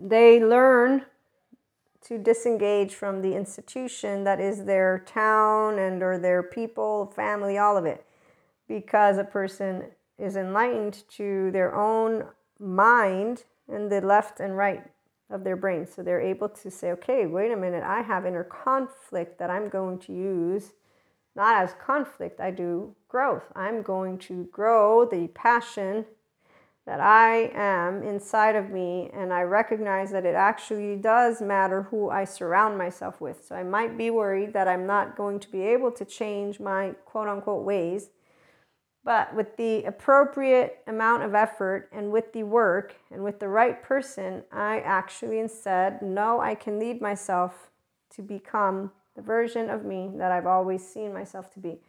they 0.00 0.42
learn 0.42 1.04
to 2.02 2.18
disengage 2.18 2.94
from 2.94 3.22
the 3.22 3.34
institution 3.34 4.24
that 4.24 4.40
is 4.40 4.64
their 4.64 5.00
town 5.00 5.78
and 5.78 6.02
or 6.02 6.18
their 6.18 6.42
people, 6.42 7.12
family, 7.14 7.58
all 7.58 7.76
of 7.76 7.84
it. 7.84 8.04
Because 8.68 9.18
a 9.18 9.24
person 9.24 9.85
is 10.18 10.37
enlightened 10.37 11.04
to 11.16 11.50
their 11.50 11.74
own 11.74 12.24
mind 12.59 13.44
and 13.68 13.90
the 13.90 14.00
left 14.00 14.40
and 14.40 14.57
right 14.57 14.85
of 15.31 15.44
their 15.44 15.57
brain. 15.57 15.87
So 15.87 16.02
they're 16.02 16.20
able 16.20 16.48
to 16.48 16.70
say, 16.70 16.92
okay, 16.92 17.26
wait 17.26 17.52
a 17.52 17.57
minute, 17.57 17.83
I 17.83 18.02
have 18.02 18.26
inner 18.26 18.44
conflict 18.44 19.38
that 19.38 19.50
I'm 19.50 19.68
going 19.68 19.98
to 20.00 20.12
use 20.12 20.72
not 21.38 21.62
as 21.62 21.72
conflict, 21.74 22.40
I 22.40 22.50
do 22.50 22.96
growth. 23.07 23.44
I'm 23.54 23.83
going 23.83 24.18
to 24.18 24.48
grow 24.50 25.04
the 25.04 25.28
passion 25.28 26.04
that 26.85 26.98
I 26.98 27.52
am 27.54 28.02
inside 28.02 28.57
of 28.57 28.70
me, 28.70 29.09
and 29.14 29.33
I 29.33 29.42
recognize 29.42 30.11
that 30.11 30.26
it 30.26 30.35
actually 30.35 30.96
does 30.96 31.40
matter 31.40 31.83
who 31.85 32.11
I 32.11 32.24
surround 32.24 32.76
myself 32.76 33.20
with. 33.20 33.44
So 33.46 33.54
I 33.54 33.62
might 33.62 33.96
be 33.96 34.11
worried 34.11 34.52
that 34.54 34.66
I'm 34.66 34.85
not 34.85 35.16
going 35.16 35.38
to 35.38 35.48
be 35.48 35.61
able 35.62 35.92
to 35.92 36.04
change 36.04 36.59
my 36.59 36.94
quote 37.04 37.28
unquote 37.28 37.64
ways. 37.64 38.11
But 39.08 39.34
with 39.34 39.56
the 39.56 39.84
appropriate 39.84 40.82
amount 40.86 41.22
of 41.22 41.34
effort 41.34 41.88
and 41.92 42.12
with 42.12 42.30
the 42.34 42.42
work 42.42 42.94
and 43.10 43.24
with 43.24 43.40
the 43.40 43.48
right 43.48 43.82
person, 43.82 44.44
I 44.52 44.80
actually 44.80 45.38
instead 45.38 46.02
know 46.02 46.42
I 46.42 46.54
can 46.54 46.78
lead 46.78 47.00
myself 47.00 47.70
to 48.10 48.20
become 48.20 48.92
the 49.16 49.22
version 49.22 49.70
of 49.70 49.86
me 49.86 50.10
that 50.16 50.30
I've 50.30 50.44
always 50.44 50.86
seen 50.86 51.14
myself 51.14 51.50
to 51.54 51.58
be. 51.58 51.80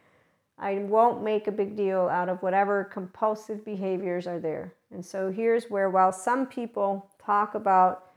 I 0.58 0.76
won't 0.76 1.22
make 1.22 1.48
a 1.48 1.52
big 1.52 1.76
deal 1.76 2.08
out 2.08 2.30
of 2.30 2.42
whatever 2.42 2.86
compulsive 2.86 3.66
behaviors 3.66 4.26
are 4.26 4.40
there. 4.40 4.74
And 4.90 5.06
so 5.06 5.30
here's 5.30 5.70
where, 5.70 5.90
while 5.90 6.14
some 6.14 6.46
people 6.46 7.06
talk 7.22 7.54
about 7.54 8.14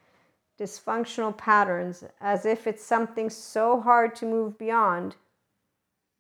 dysfunctional 0.61 1.37
patterns 1.37 2.05
as 2.21 2.47
if 2.47 2.69
it's 2.69 2.85
something 2.85 3.31
so 3.31 3.81
hard 3.81 4.15
to 4.15 4.27
move 4.27 4.57
beyond, 4.59 5.17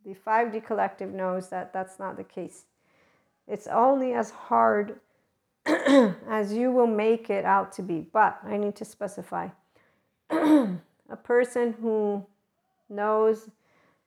the 0.04 0.16
5D 0.16 0.66
collective 0.66 1.12
knows 1.12 1.48
that 1.50 1.72
that's 1.72 2.00
not 2.00 2.16
the 2.16 2.24
case. 2.24 2.64
It's 3.46 3.66
only 3.66 4.12
as 4.12 4.30
hard 4.30 5.00
as 5.66 6.52
you 6.52 6.72
will 6.72 6.86
make 6.86 7.30
it 7.30 7.44
out 7.44 7.72
to 7.72 7.82
be. 7.82 8.00
But 8.12 8.38
I 8.44 8.56
need 8.56 8.76
to 8.76 8.84
specify 8.84 9.48
a 10.30 10.78
person 11.22 11.74
who 11.80 12.26
knows 12.88 13.50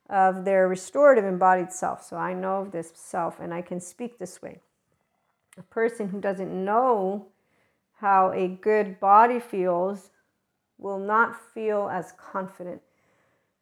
of 0.08 0.44
their 0.44 0.68
restorative 0.68 1.24
embodied 1.24 1.72
self. 1.72 2.04
So 2.04 2.16
I 2.16 2.32
know 2.32 2.62
of 2.62 2.72
this 2.72 2.92
self 2.94 3.40
and 3.40 3.52
I 3.52 3.62
can 3.62 3.80
speak 3.80 4.18
this 4.18 4.40
way. 4.40 4.60
A 5.58 5.62
person 5.62 6.08
who 6.08 6.20
doesn't 6.20 6.52
know 6.52 7.26
how 8.00 8.30
a 8.32 8.48
good 8.48 9.00
body 9.00 9.40
feels 9.40 10.10
will 10.78 10.98
not 10.98 11.34
feel 11.54 11.88
as 11.90 12.12
confident 12.12 12.82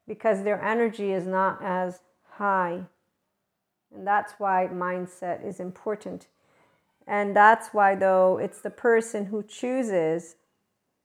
because 0.07 0.43
their 0.43 0.63
energy 0.63 1.13
is 1.13 1.27
not 1.27 1.63
as 1.63 2.01
high. 2.31 2.83
And 3.95 4.07
that's 4.07 4.35
why 4.39 4.69
mindset 4.73 5.47
is 5.47 5.61
important. 5.61 6.27
And 7.07 7.37
that's 7.37 7.69
why, 7.69 7.95
though, 7.95 8.39
it's 8.39 8.61
the 8.61 8.71
person 8.71 9.27
who 9.27 9.43
chooses 9.43 10.37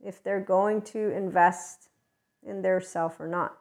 if 0.04 0.24
they're 0.24 0.40
going 0.40 0.82
to 0.82 1.12
invest 1.12 1.90
in 2.46 2.62
their 2.62 2.80
self 2.80 3.20
or 3.20 3.28
not 3.28 3.58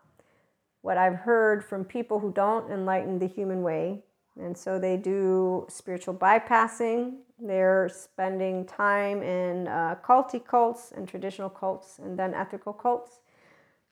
what 0.83 0.97
I've 0.97 1.17
heard 1.17 1.65
from 1.65 1.85
people 1.85 2.21
who 2.21 2.33
don't 2.33 2.71
enlighten 2.71 3.19
the 3.19 3.27
human 3.27 3.63
way. 3.63 4.05
And 4.41 4.57
so 4.57 4.79
they 4.79 4.97
do 4.97 5.67
spiritual 5.69 6.15
bypassing. 6.15 7.17
They're 7.41 7.89
spending 7.93 8.65
time 8.65 9.23
in 9.23 9.69
uh, 9.69 9.97
culty 10.05 10.45
cults 10.45 10.93
and 10.97 11.09
traditional 11.09 11.51
cults 11.51 11.99
and 11.99 12.19
then 12.19 12.35
ethical 12.35 12.73
cults. 12.73 13.21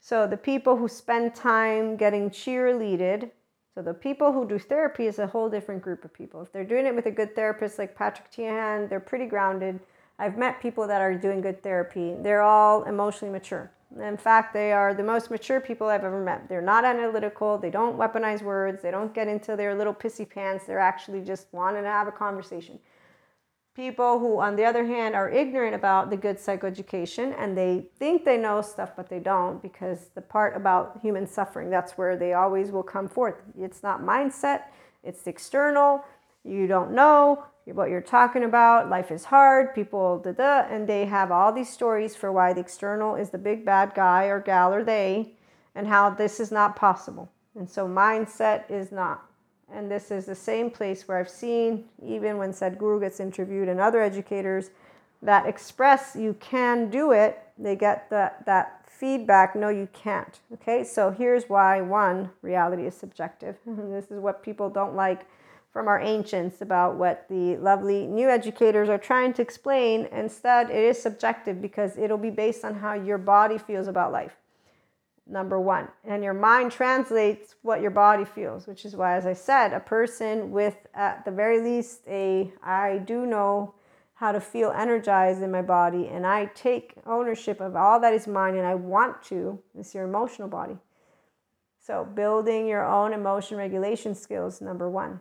So 0.01 0.27
the 0.27 0.37
people 0.37 0.77
who 0.77 0.89
spend 0.89 1.35
time 1.35 1.97
getting 1.97 2.31
cheerleaded, 2.31 3.31
so 3.77 3.83
the 3.83 3.93
people 3.93 4.33
who 4.33 4.49
do 4.49 4.59
therapy 4.59 5.07
is 5.07 5.19
a 5.19 5.27
whole 5.27 5.51
different 5.51 5.83
group 5.83 6.07
of 6.07 6.15
people. 6.15 6.41
If 6.41 6.51
they're 6.51 6.65
doing 6.65 6.87
it 6.87 6.95
with 6.95 7.05
a 7.05 7.11
good 7.11 7.37
therapist 7.37 7.79
like 7.79 7.95
Patrick 7.95 8.33
Teahan, 8.33 8.89
they're 8.89 9.01
pretty 9.01 9.27
grounded. 9.27 9.81
I've 10.19 10.39
met 10.39 10.63
people 10.63 10.87
that 10.87 11.03
are 11.03 11.15
doing 11.15 11.43
good 11.43 11.63
therapy. 11.63 12.15
They're 12.19 12.41
all 12.41 12.85
emotionally 12.85 13.31
mature. 13.31 13.71
In 14.01 14.17
fact, 14.17 14.55
they 14.55 14.73
are 14.73 14.95
the 14.95 15.03
most 15.03 15.31
mature 15.31 15.61
people 15.61 15.89
I've 15.89 16.05
ever 16.05 16.25
met. 16.25 16.49
They're 16.49 16.63
not 16.63 16.87
analytical. 16.87 17.59
They 17.59 17.69
don't 17.69 17.99
weaponize 17.99 18.41
words. 18.41 18.81
They 18.81 18.91
don't 18.91 19.13
get 19.13 19.29
into 19.29 19.57
their 19.57 19.75
little 19.75 19.93
pissy 19.93 20.27
pants. 20.27 20.65
They're 20.65 20.79
actually 20.79 21.21
just 21.21 21.49
wanting 21.53 21.83
to 21.83 21.91
have 21.91 22.09
a 22.09 22.13
conversation. 22.13 22.79
People 23.77 24.19
who, 24.19 24.41
on 24.41 24.57
the 24.57 24.65
other 24.65 24.87
hand, 24.87 25.15
are 25.15 25.29
ignorant 25.29 25.75
about 25.75 26.09
the 26.09 26.17
good 26.17 26.39
psychoeducation 26.39 27.35
and 27.39 27.55
they 27.55 27.85
think 27.99 28.25
they 28.25 28.39
know 28.39 28.63
stuff, 28.63 28.93
but 28.97 29.11
they 29.11 29.19
don't 29.19 29.61
because 29.61 30.09
the 30.15 30.23
part 30.23 30.57
about 30.57 30.99
human 31.03 31.27
suffering, 31.27 31.69
that's 31.69 31.93
where 31.99 32.17
they 32.17 32.33
always 32.33 32.71
will 32.71 32.83
come 32.83 33.07
forth. 33.07 33.35
It's 33.61 33.83
not 33.83 34.01
mindset, 34.01 34.63
it's 35.05 35.27
external. 35.27 36.03
You 36.43 36.67
don't 36.67 36.93
know 36.93 37.45
what 37.67 37.91
you're 37.91 38.01
talking 38.01 38.45
about. 38.45 38.89
Life 38.89 39.11
is 39.11 39.25
hard. 39.25 39.75
People, 39.75 40.21
da 40.21 40.33
da, 40.33 40.61
and 40.71 40.89
they 40.89 41.05
have 41.05 41.31
all 41.31 41.53
these 41.53 41.69
stories 41.69 42.17
for 42.17 42.33
why 42.33 42.55
the 42.55 42.61
external 42.61 43.15
is 43.15 43.29
the 43.29 43.37
big 43.37 43.67
bad 43.67 43.93
guy 43.95 44.25
or 44.25 44.41
gal 44.41 44.73
or 44.73 44.85
they, 44.85 45.35
and 45.75 45.87
how 45.87 46.09
this 46.09 46.41
is 46.41 46.51
not 46.51 46.77
possible. 46.77 47.31
And 47.55 47.69
so 47.69 47.87
mindset 47.87 48.71
is 48.71 48.91
not. 48.91 49.29
And 49.73 49.91
this 49.91 50.11
is 50.11 50.27
the 50.27 50.35
same 50.35 50.71
place 50.71 51.09
where 51.09 51.19
I've 51.19 51.29
seen, 51.29 51.85
even 52.05 52.39
when 52.39 52.53
Sadhguru 52.53 53.01
gets 53.01 53.21
interviewed 53.21 53.69
and 53.69 53.81
other 53.81 54.01
educators 54.01 54.71
that 55.23 55.47
express 55.47 56.15
you 56.17 56.35
can 56.39 56.89
do 56.89 57.13
it, 57.13 57.43
they 57.59 57.75
get 57.75 58.09
that, 58.11 58.45
that 58.47 58.85
feedback 58.89 59.57
no, 59.57 59.69
you 59.69 59.89
can't. 59.93 60.41
Okay, 60.55 60.85
so 60.85 61.11
here's 61.11 61.49
why 61.49 61.81
one, 61.81 62.31
reality 62.43 62.87
is 62.87 62.97
subjective. 62.97 63.57
this 63.67 64.11
is 64.11 64.21
what 64.21 64.43
people 64.43 64.71
don't 64.71 64.95
like 64.95 65.27
from 65.73 65.89
our 65.89 66.01
ancients 66.01 66.63
about 66.63 66.95
what 66.95 67.27
the 67.29 67.57
lovely 67.59 68.07
new 68.07 68.31
educators 68.31 68.89
are 68.89 68.97
trying 68.97 69.33
to 69.35 69.43
explain. 69.43 70.07
Instead, 70.11 70.71
it 70.71 70.83
is 70.83 71.01
subjective 71.01 71.61
because 71.61 71.99
it'll 71.99 72.17
be 72.17 72.31
based 72.31 72.65
on 72.65 72.77
how 72.77 72.95
your 72.95 73.19
body 73.19 73.59
feels 73.59 73.87
about 73.87 74.11
life. 74.11 74.37
Number 75.27 75.61
one. 75.61 75.89
And 76.05 76.23
your 76.23 76.35
mind 76.35 76.71
translates 76.71 77.57
what 77.63 77.81
your 77.81 77.91
body 77.91 78.25
feels, 78.25 78.67
which 78.67 78.85
is 78.85 78.95
why, 78.95 79.17
as 79.17 79.27
I 79.27 79.33
said, 79.33 79.73
a 79.73 79.81
person 79.81 80.53
with, 80.53 80.77
at 80.95 81.25
the 81.25 81.33
very 81.33 81.61
least, 81.61 82.03
a 82.07 82.53
I 82.63 82.99
do 82.99 83.27
know 83.27 83.75
how 84.15 84.33
to 84.33 84.41
feel 84.41 84.71
energized 84.71 85.43
in 85.43 85.51
my 85.51 85.61
body 85.61 86.09
and 86.09 86.27
I 86.27 86.47
take 86.55 86.95
ownership 87.05 87.61
of 87.61 87.77
all 87.77 88.01
that 88.01 88.15
is 88.15 88.27
mine 88.27 88.57
and 88.57 88.67
I 88.67 88.75
want 88.75 89.23
to, 89.25 89.59
it's 89.79 89.95
your 89.95 90.05
emotional 90.05 90.49
body. 90.49 90.79
So, 91.79 92.05
building 92.05 92.67
your 92.67 92.87
own 92.87 93.13
emotion 93.13 93.59
regulation 93.59 94.15
skills, 94.15 94.61
number 94.61 94.89
one 94.89 95.21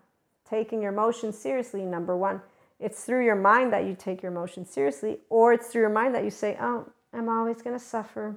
taking 0.49 0.81
your 0.81 0.93
emotions 0.93 1.37
seriously, 1.37 1.81
number 1.81 2.15
one. 2.15 2.41
It's 2.79 3.03
through 3.03 3.25
your 3.25 3.35
mind 3.35 3.73
that 3.73 3.85
you 3.85 3.95
take 3.97 4.21
your 4.21 4.31
emotions 4.31 4.69
seriously, 4.69 5.19
or 5.29 5.53
it's 5.53 5.67
through 5.67 5.81
your 5.81 5.89
mind 5.89 6.13
that 6.15 6.23
you 6.23 6.29
say, 6.29 6.57
Oh, 6.59 6.89
I'm 7.13 7.29
always 7.29 7.61
going 7.61 7.77
to 7.77 7.83
suffer. 7.83 8.35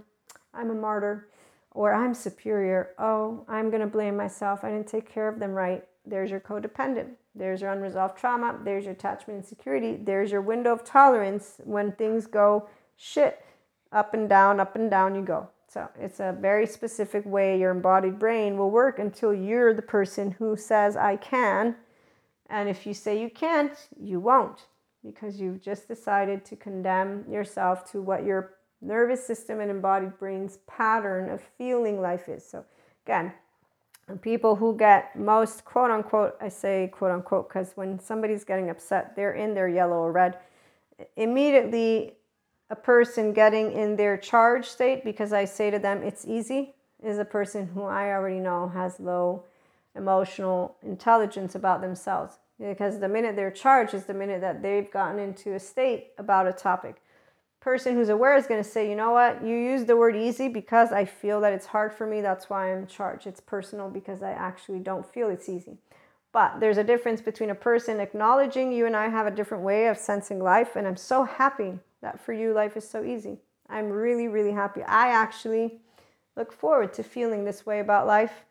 I'm 0.55 0.71
a 0.71 0.75
martyr. 0.75 1.29
Or 1.79 1.95
I'm 1.95 2.13
superior. 2.13 2.91
Oh, 2.99 3.45
I'm 3.47 3.71
going 3.71 3.83
to 3.83 3.87
blame 3.87 4.17
myself. 4.17 4.65
I 4.65 4.71
didn't 4.73 4.89
take 4.89 5.09
care 5.09 5.29
of 5.29 5.39
them 5.39 5.53
right. 5.53 5.85
There's 6.05 6.29
your 6.29 6.41
codependent. 6.41 7.11
There's 7.37 7.61
your 7.61 7.71
unresolved 7.71 8.19
trauma. 8.19 8.59
There's 8.65 8.85
your 8.85 8.95
attachment 8.95 9.39
insecurity. 9.39 9.97
There's 10.03 10.33
your 10.33 10.41
window 10.41 10.73
of 10.73 10.83
tolerance 10.83 11.61
when 11.63 11.93
things 11.93 12.27
go 12.27 12.69
shit. 12.97 13.45
Up 13.93 14.13
and 14.13 14.29
down, 14.29 14.59
up 14.59 14.75
and 14.75 14.91
down 14.91 15.15
you 15.15 15.23
go. 15.23 15.51
So 15.69 15.89
it's 16.01 16.19
a 16.19 16.37
very 16.41 16.67
specific 16.67 17.25
way 17.25 17.61
your 17.61 17.71
embodied 17.71 18.19
brain 18.19 18.59
will 18.59 18.73
work 18.73 18.99
until 18.99 19.33
you're 19.33 19.73
the 19.73 19.81
person 19.83 20.33
who 20.33 20.57
says, 20.57 20.97
I 20.97 21.15
can 21.15 21.77
And 22.51 22.69
if 22.69 22.87
you 22.87 22.95
say 22.95 23.21
you 23.23 23.31
can't, 23.31 23.89
you 24.01 24.19
won't 24.19 24.67
because 25.05 25.41
you've 25.41 25.63
just 25.63 25.87
decided 25.87 26.45
to 26.47 26.57
condemn 26.57 27.25
yourself 27.31 27.89
to 27.93 28.03
what 28.03 28.25
your 28.25 28.55
nervous 28.81 29.27
system 29.27 29.61
and 29.61 29.71
embodied 29.71 30.19
brain's 30.19 30.59
pattern 30.67 31.31
of 31.31 31.41
feeling 31.57 32.01
life 32.01 32.29
is. 32.29 32.45
So, 32.45 32.65
again, 33.07 33.33
people 34.23 34.57
who 34.57 34.77
get 34.77 35.17
most 35.17 35.65
quote 35.65 35.91
unquote, 35.91 36.37
I 36.41 36.49
say 36.49 36.91
quote 36.93 37.11
unquote, 37.11 37.49
because 37.49 37.73
when 37.75 37.99
somebody's 37.99 38.45
getting 38.45 38.71
upset, 38.71 39.15
they're 39.17 39.35
in 39.35 39.55
their 39.55 39.69
yellow 39.69 39.97
or 39.97 40.13
red. 40.13 40.39
Immediately, 41.17 42.15
a 42.71 42.77
person 42.77 43.33
getting 43.33 43.73
in 43.73 43.97
their 43.97 44.17
charge 44.17 44.67
state, 44.67 45.05
because 45.05 45.33
I 45.33 45.45
say 45.45 45.71
to 45.71 45.79
them, 45.79 46.03
it's 46.03 46.27
easy, 46.27 46.75
is 47.03 47.19
a 47.19 47.25
person 47.25 47.67
who 47.67 47.85
I 47.85 48.11
already 48.13 48.41
know 48.41 48.69
has 48.69 49.01
low 49.01 49.45
emotional 49.97 50.77
intelligence 50.83 51.55
about 51.55 51.81
themselves. 51.81 52.39
Because 52.59 52.99
the 52.99 53.09
minute 53.09 53.37
they're 53.37 53.51
charged 53.51 53.95
is 53.95 54.05
the 54.05 54.15
minute 54.15 54.41
that 54.41 54.63
they've 54.63 54.91
gotten 54.91 55.19
into 55.19 55.55
a 55.55 55.61
state 55.61 56.09
about 56.19 56.47
a 56.47 56.53
topic. 56.53 57.01
Person 57.61 57.97
who's 57.97 58.09
aware 58.09 58.37
is 58.37 58.47
going 58.47 58.63
to 58.63 58.69
say, 58.69 58.89
you 58.89 58.95
know 58.95 59.11
what, 59.11 59.45
you 59.45 59.57
use 59.57 59.85
the 59.85 59.97
word 59.97 60.17
easy 60.17 60.49
because 60.49 60.93
I 60.93 61.05
feel 61.05 61.41
that 61.41 61.53
it's 61.53 61.67
hard 61.67 61.93
for 61.93 62.07
me. 62.07 62.21
That's 62.21 62.49
why 62.49 62.73
I'm 62.73 62.87
charged. 62.87 63.27
It's 63.27 63.41
personal 63.41 63.91
because 63.91 64.23
I 64.23 64.31
actually 64.31 64.79
don't 64.79 65.05
feel 65.05 65.29
it's 65.29 65.49
easy. 65.49 65.77
But 66.33 66.61
there's 66.61 66.79
a 66.79 66.85
difference 66.85 67.21
between 67.21 67.51
a 67.51 67.55
person 67.55 68.01
acknowledging 68.01 68.73
you 68.73 68.87
and 68.87 68.95
I 68.95 69.09
have 69.09 69.27
a 69.27 69.31
different 69.31 69.65
way 69.65 69.89
of 69.89 69.99
sensing 69.99 70.41
life. 70.41 70.77
And 70.77 70.87
I'm 70.87 70.97
so 70.97 71.25
happy 71.25 71.79
that 72.01 72.21
for 72.21 72.33
you, 72.33 72.53
life 72.53 72.77
is 72.77 72.89
so 72.89 73.03
easy. 73.03 73.39
I'm 73.69 73.91
really, 73.91 74.29
really 74.29 74.53
happy. 74.53 74.83
I 74.83 75.09
actually 75.09 75.81
look 76.37 76.53
forward 76.53 76.95
to 76.95 77.03
feeling 77.03 77.45
this 77.45 77.67
way 77.67 77.81
about 77.81 78.07
life. 78.07 78.45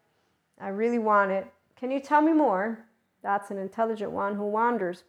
I 0.60 0.70
really 0.70 1.00
want 1.00 1.32
it. 1.32 1.48
Can 1.76 1.92
you 1.92 2.00
tell 2.00 2.22
me 2.22 2.34
more? 2.34 2.86
That's 3.24 3.52
an 3.52 3.58
intelligent 3.58 4.12
one 4.12 4.36
who 4.36 4.46
wanders. 4.46 5.04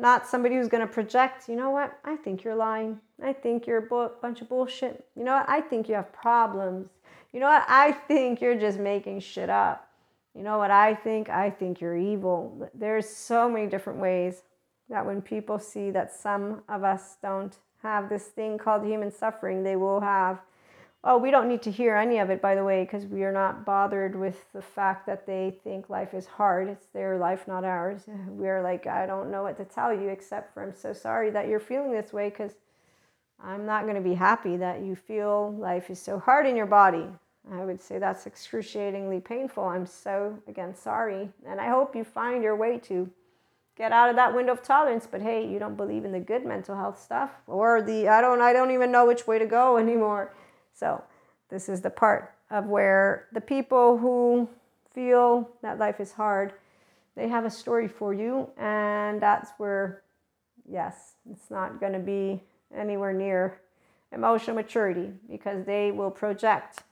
Not 0.00 0.26
somebody 0.26 0.54
who's 0.54 0.68
going 0.68 0.80
to 0.80 0.92
project, 0.92 1.46
you 1.46 1.56
know 1.56 1.70
what? 1.70 1.98
I 2.06 2.16
think 2.16 2.42
you're 2.42 2.54
lying. 2.54 2.98
I 3.22 3.34
think 3.34 3.66
you're 3.66 3.86
a 3.86 4.08
bunch 4.22 4.40
of 4.40 4.48
bullshit. 4.48 5.04
You 5.14 5.24
know 5.24 5.34
what? 5.34 5.48
I 5.48 5.60
think 5.60 5.90
you 5.90 5.94
have 5.94 6.10
problems. 6.10 6.88
You 7.34 7.40
know 7.40 7.48
what? 7.48 7.64
I 7.68 7.92
think 7.92 8.40
you're 8.40 8.58
just 8.58 8.78
making 8.78 9.20
shit 9.20 9.50
up. 9.50 9.88
You 10.34 10.42
know 10.42 10.56
what 10.56 10.70
I 10.70 10.94
think? 10.94 11.28
I 11.28 11.50
think 11.50 11.82
you're 11.82 11.98
evil. 11.98 12.70
There's 12.72 13.08
so 13.08 13.46
many 13.46 13.66
different 13.66 13.98
ways 13.98 14.42
that 14.88 15.04
when 15.04 15.20
people 15.20 15.58
see 15.58 15.90
that 15.90 16.14
some 16.14 16.62
of 16.68 16.82
us 16.82 17.18
don't 17.20 17.58
have 17.82 18.08
this 18.08 18.24
thing 18.28 18.56
called 18.56 18.84
human 18.86 19.10
suffering, 19.10 19.62
they 19.62 19.76
will 19.76 20.00
have 20.00 20.40
Oh, 21.02 21.16
we 21.16 21.30
don't 21.30 21.48
need 21.48 21.62
to 21.62 21.70
hear 21.70 21.96
any 21.96 22.18
of 22.18 22.28
it, 22.28 22.42
by 22.42 22.54
the 22.54 22.64
way, 22.64 22.84
because 22.84 23.06
we 23.06 23.24
are 23.24 23.32
not 23.32 23.64
bothered 23.64 24.14
with 24.14 24.52
the 24.52 24.60
fact 24.60 25.06
that 25.06 25.26
they 25.26 25.54
think 25.64 25.88
life 25.88 26.12
is 26.12 26.26
hard. 26.26 26.68
It's 26.68 26.88
their 26.88 27.16
life, 27.16 27.48
not 27.48 27.64
ours. 27.64 28.02
We're 28.28 28.62
like, 28.62 28.86
I 28.86 29.06
don't 29.06 29.30
know 29.30 29.42
what 29.42 29.56
to 29.56 29.64
tell 29.64 29.94
you 29.94 30.08
except 30.08 30.52
for 30.52 30.62
I'm 30.62 30.74
so 30.74 30.92
sorry 30.92 31.30
that 31.30 31.48
you're 31.48 31.58
feeling 31.58 31.92
this 31.92 32.12
way 32.12 32.28
because 32.28 32.52
I'm 33.42 33.64
not 33.64 33.84
going 33.84 33.94
to 33.94 34.02
be 34.02 34.14
happy 34.14 34.58
that 34.58 34.82
you 34.82 34.94
feel 34.94 35.54
life 35.54 35.88
is 35.88 35.98
so 35.98 36.18
hard 36.18 36.46
in 36.46 36.54
your 36.54 36.66
body. 36.66 37.06
I 37.50 37.64
would 37.64 37.80
say 37.80 37.98
that's 37.98 38.26
excruciatingly 38.26 39.20
painful. 39.20 39.64
I'm 39.64 39.86
so, 39.86 40.38
again, 40.46 40.74
sorry. 40.74 41.30
And 41.46 41.58
I 41.58 41.68
hope 41.68 41.96
you 41.96 42.04
find 42.04 42.42
your 42.42 42.56
way 42.56 42.78
to 42.80 43.10
get 43.76 43.92
out 43.92 44.10
of 44.10 44.16
that 44.16 44.34
window 44.34 44.52
of 44.52 44.62
tolerance 44.62 45.08
but 45.10 45.22
hey 45.22 45.48
you 45.48 45.58
don't 45.58 45.74
believe 45.74 46.04
in 46.04 46.12
the 46.12 46.20
good 46.20 46.44
mental 46.44 46.76
health 46.76 47.00
stuff 47.00 47.30
or 47.46 47.80
the 47.80 48.08
i 48.08 48.20
don't 48.20 48.42
i 48.42 48.52
don't 48.52 48.72
even 48.72 48.92
know 48.92 49.06
which 49.06 49.26
way 49.26 49.38
to 49.38 49.46
go 49.46 49.78
anymore 49.84 50.34
so, 50.74 51.02
this 51.48 51.68
is 51.68 51.80
the 51.80 51.90
part 51.90 52.34
of 52.50 52.66
where 52.66 53.26
the 53.32 53.40
people 53.40 53.98
who 53.98 54.48
feel 54.92 55.48
that 55.62 55.78
life 55.78 56.00
is 56.00 56.12
hard, 56.12 56.52
they 57.16 57.28
have 57.28 57.44
a 57.44 57.50
story 57.50 57.88
for 57.88 58.14
you, 58.14 58.48
and 58.56 59.20
that's 59.20 59.50
where, 59.58 60.02
yes, 60.68 61.14
it's 61.30 61.50
not 61.50 61.80
going 61.80 61.92
to 61.92 61.98
be 61.98 62.40
anywhere 62.74 63.12
near 63.12 63.60
emotional 64.12 64.56
maturity 64.56 65.10
because 65.28 65.64
they 65.64 65.90
will 65.90 66.10
project 66.10 66.82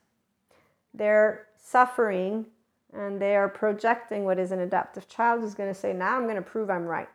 their 0.95 1.47
suffering 1.57 2.47
and 2.93 3.21
they 3.21 3.37
are 3.37 3.49
projecting 3.49 4.25
what 4.25 4.39
is 4.39 4.51
an 4.51 4.61
adaptive 4.61 5.09
child 5.09 5.45
is 5.45 5.55
going 5.55 5.69
to 5.69 5.79
say, 5.79 5.93
Now 5.93 6.17
I'm 6.17 6.25
going 6.25 6.37
to 6.37 6.43
prove 6.43 6.71
I'm 6.71 6.85
right 6.85 7.09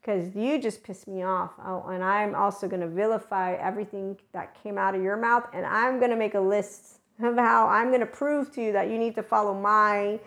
because 0.00 0.34
you 0.34 0.58
just 0.58 0.82
pissed 0.82 1.06
me 1.06 1.22
off. 1.22 1.52
Oh, 1.64 1.88
and 1.88 2.02
I'm 2.02 2.34
also 2.34 2.66
going 2.66 2.80
to 2.80 2.88
vilify 2.88 3.54
everything 3.54 4.16
that 4.32 4.60
came 4.62 4.78
out 4.78 4.94
of 4.94 5.02
your 5.02 5.16
mouth. 5.16 5.46
And 5.52 5.66
I'm 5.66 5.98
going 5.98 6.10
to 6.10 6.16
make 6.16 6.34
a 6.34 6.40
list 6.40 7.00
of 7.22 7.36
how 7.36 7.68
I'm 7.68 7.88
going 7.88 8.00
to 8.00 8.06
prove 8.06 8.52
to 8.54 8.62
you 8.62 8.72
that 8.72 8.88
you 8.88 8.98
need 8.98 9.14
to 9.16 9.22
follow 9.22 9.54
my. 9.54 10.18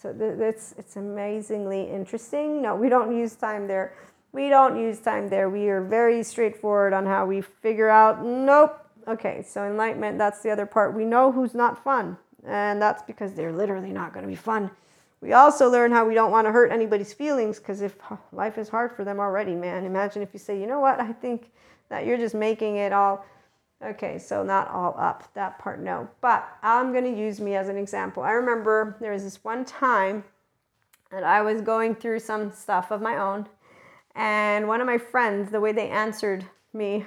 So 0.00 0.14
it's, 0.20 0.74
it's 0.78 0.96
amazingly 0.96 1.90
interesting. 1.90 2.62
No, 2.62 2.76
we 2.76 2.88
don't 2.88 3.16
use 3.16 3.34
time 3.34 3.66
there. 3.66 3.94
We 4.30 4.48
don't 4.48 4.78
use 4.78 5.00
time 5.00 5.28
there. 5.28 5.50
We 5.50 5.68
are 5.68 5.82
very 5.82 6.22
straightforward 6.22 6.92
on 6.92 7.06
how 7.06 7.26
we 7.26 7.40
figure 7.40 7.88
out, 7.88 8.24
nope. 8.24 8.78
Okay, 9.08 9.42
so 9.42 9.64
enlightenment, 9.64 10.18
that's 10.18 10.42
the 10.42 10.50
other 10.50 10.66
part. 10.66 10.94
We 10.94 11.04
know 11.04 11.32
who's 11.32 11.54
not 11.54 11.82
fun. 11.82 12.18
And 12.46 12.80
that's 12.80 13.02
because 13.02 13.34
they're 13.34 13.52
literally 13.52 13.90
not 13.90 14.12
going 14.12 14.22
to 14.22 14.28
be 14.28 14.36
fun. 14.36 14.70
We 15.20 15.32
also 15.32 15.68
learn 15.68 15.90
how 15.90 16.06
we 16.06 16.14
don't 16.14 16.30
want 16.30 16.46
to 16.46 16.52
hurt 16.52 16.70
anybody's 16.70 17.12
feelings 17.12 17.58
because 17.58 17.80
if 17.80 17.96
life 18.32 18.56
is 18.56 18.68
hard 18.68 18.94
for 18.94 19.04
them 19.04 19.18
already, 19.18 19.54
man, 19.54 19.84
imagine 19.84 20.22
if 20.22 20.30
you 20.32 20.38
say, 20.38 20.60
you 20.60 20.66
know 20.66 20.80
what, 20.80 21.00
I 21.00 21.12
think 21.12 21.50
that 21.88 22.06
you're 22.06 22.18
just 22.18 22.34
making 22.34 22.76
it 22.76 22.92
all. 22.92 23.24
Okay, 23.84 24.18
so 24.18 24.42
not 24.42 24.68
all 24.68 24.94
up, 24.98 25.32
that 25.34 25.58
part, 25.58 25.80
no. 25.80 26.08
But 26.20 26.48
I'm 26.62 26.92
going 26.92 27.04
to 27.04 27.20
use 27.20 27.40
me 27.40 27.54
as 27.54 27.68
an 27.68 27.76
example. 27.76 28.22
I 28.22 28.32
remember 28.32 28.96
there 29.00 29.12
was 29.12 29.24
this 29.24 29.42
one 29.44 29.64
time 29.64 30.24
that 31.10 31.24
I 31.24 31.42
was 31.42 31.62
going 31.62 31.94
through 31.94 32.20
some 32.20 32.52
stuff 32.52 32.90
of 32.90 33.00
my 33.00 33.16
own, 33.18 33.46
and 34.14 34.66
one 34.66 34.80
of 34.80 34.86
my 34.86 34.98
friends, 34.98 35.50
the 35.50 35.60
way 35.60 35.72
they 35.72 35.88
answered 35.88 36.44
me 36.72 37.06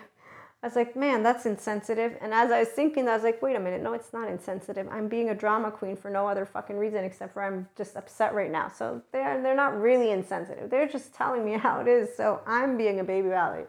I 0.63 0.67
was 0.67 0.75
like, 0.75 0.95
man, 0.95 1.23
that's 1.23 1.47
insensitive. 1.47 2.15
And 2.21 2.35
as 2.35 2.51
I 2.51 2.59
was 2.59 2.67
thinking, 2.67 3.07
I 3.07 3.15
was 3.15 3.23
like, 3.23 3.41
wait 3.41 3.55
a 3.55 3.59
minute, 3.59 3.81
no, 3.81 3.93
it's 3.93 4.13
not 4.13 4.29
insensitive. 4.29 4.87
I'm 4.91 5.07
being 5.07 5.29
a 5.29 5.35
drama 5.35 5.71
queen 5.71 5.95
for 5.95 6.11
no 6.11 6.27
other 6.27 6.45
fucking 6.45 6.77
reason 6.77 7.03
except 7.03 7.33
for 7.33 7.41
I'm 7.41 7.67
just 7.75 7.95
upset 7.95 8.35
right 8.35 8.51
now. 8.51 8.69
So 8.69 9.01
they're 9.11 9.41
they're 9.41 9.55
not 9.55 9.79
really 9.79 10.11
insensitive. 10.11 10.69
They're 10.69 10.87
just 10.87 11.15
telling 11.15 11.43
me 11.43 11.53
how 11.57 11.81
it 11.81 11.87
is. 11.87 12.15
So 12.15 12.41
I'm 12.45 12.77
being 12.77 12.99
a 12.99 13.03
baby 13.03 13.29
valley. 13.29 13.63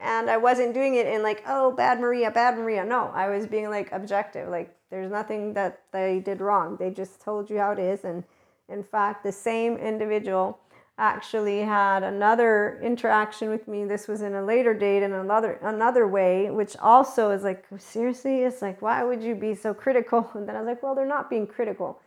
And 0.00 0.30
I 0.30 0.36
wasn't 0.36 0.74
doing 0.74 0.94
it 0.94 1.06
in 1.06 1.22
like, 1.22 1.42
oh, 1.46 1.72
bad 1.72 1.98
Maria, 1.98 2.30
bad 2.30 2.56
Maria. 2.56 2.84
No, 2.84 3.10
I 3.14 3.30
was 3.30 3.46
being 3.46 3.70
like 3.70 3.90
objective. 3.90 4.48
Like 4.48 4.76
there's 4.90 5.10
nothing 5.10 5.54
that 5.54 5.80
they 5.92 6.20
did 6.20 6.40
wrong. 6.40 6.76
They 6.76 6.90
just 6.90 7.20
told 7.22 7.48
you 7.48 7.56
how 7.58 7.72
it 7.72 7.78
is. 7.78 8.04
And 8.04 8.22
in 8.68 8.84
fact, 8.84 9.24
the 9.24 9.32
same 9.32 9.76
individual 9.78 10.58
actually 10.98 11.60
had 11.60 12.02
another 12.02 12.78
interaction 12.82 13.48
with 13.48 13.68
me. 13.68 13.84
This 13.84 14.08
was 14.08 14.20
in 14.20 14.34
a 14.34 14.42
later 14.44 14.74
date 14.74 15.02
in 15.02 15.12
another 15.12 15.52
another 15.62 16.06
way, 16.08 16.50
which 16.50 16.76
also 16.78 17.30
is 17.30 17.44
like 17.44 17.64
seriously, 17.78 18.42
it's 18.42 18.60
like 18.60 18.82
why 18.82 19.04
would 19.04 19.22
you 19.22 19.34
be 19.34 19.54
so 19.54 19.72
critical? 19.72 20.30
And 20.34 20.48
then 20.48 20.56
I 20.56 20.60
was 20.60 20.66
like, 20.66 20.82
well, 20.82 20.94
they're 20.94 21.06
not 21.06 21.30
being 21.30 21.46
critical. 21.46 22.00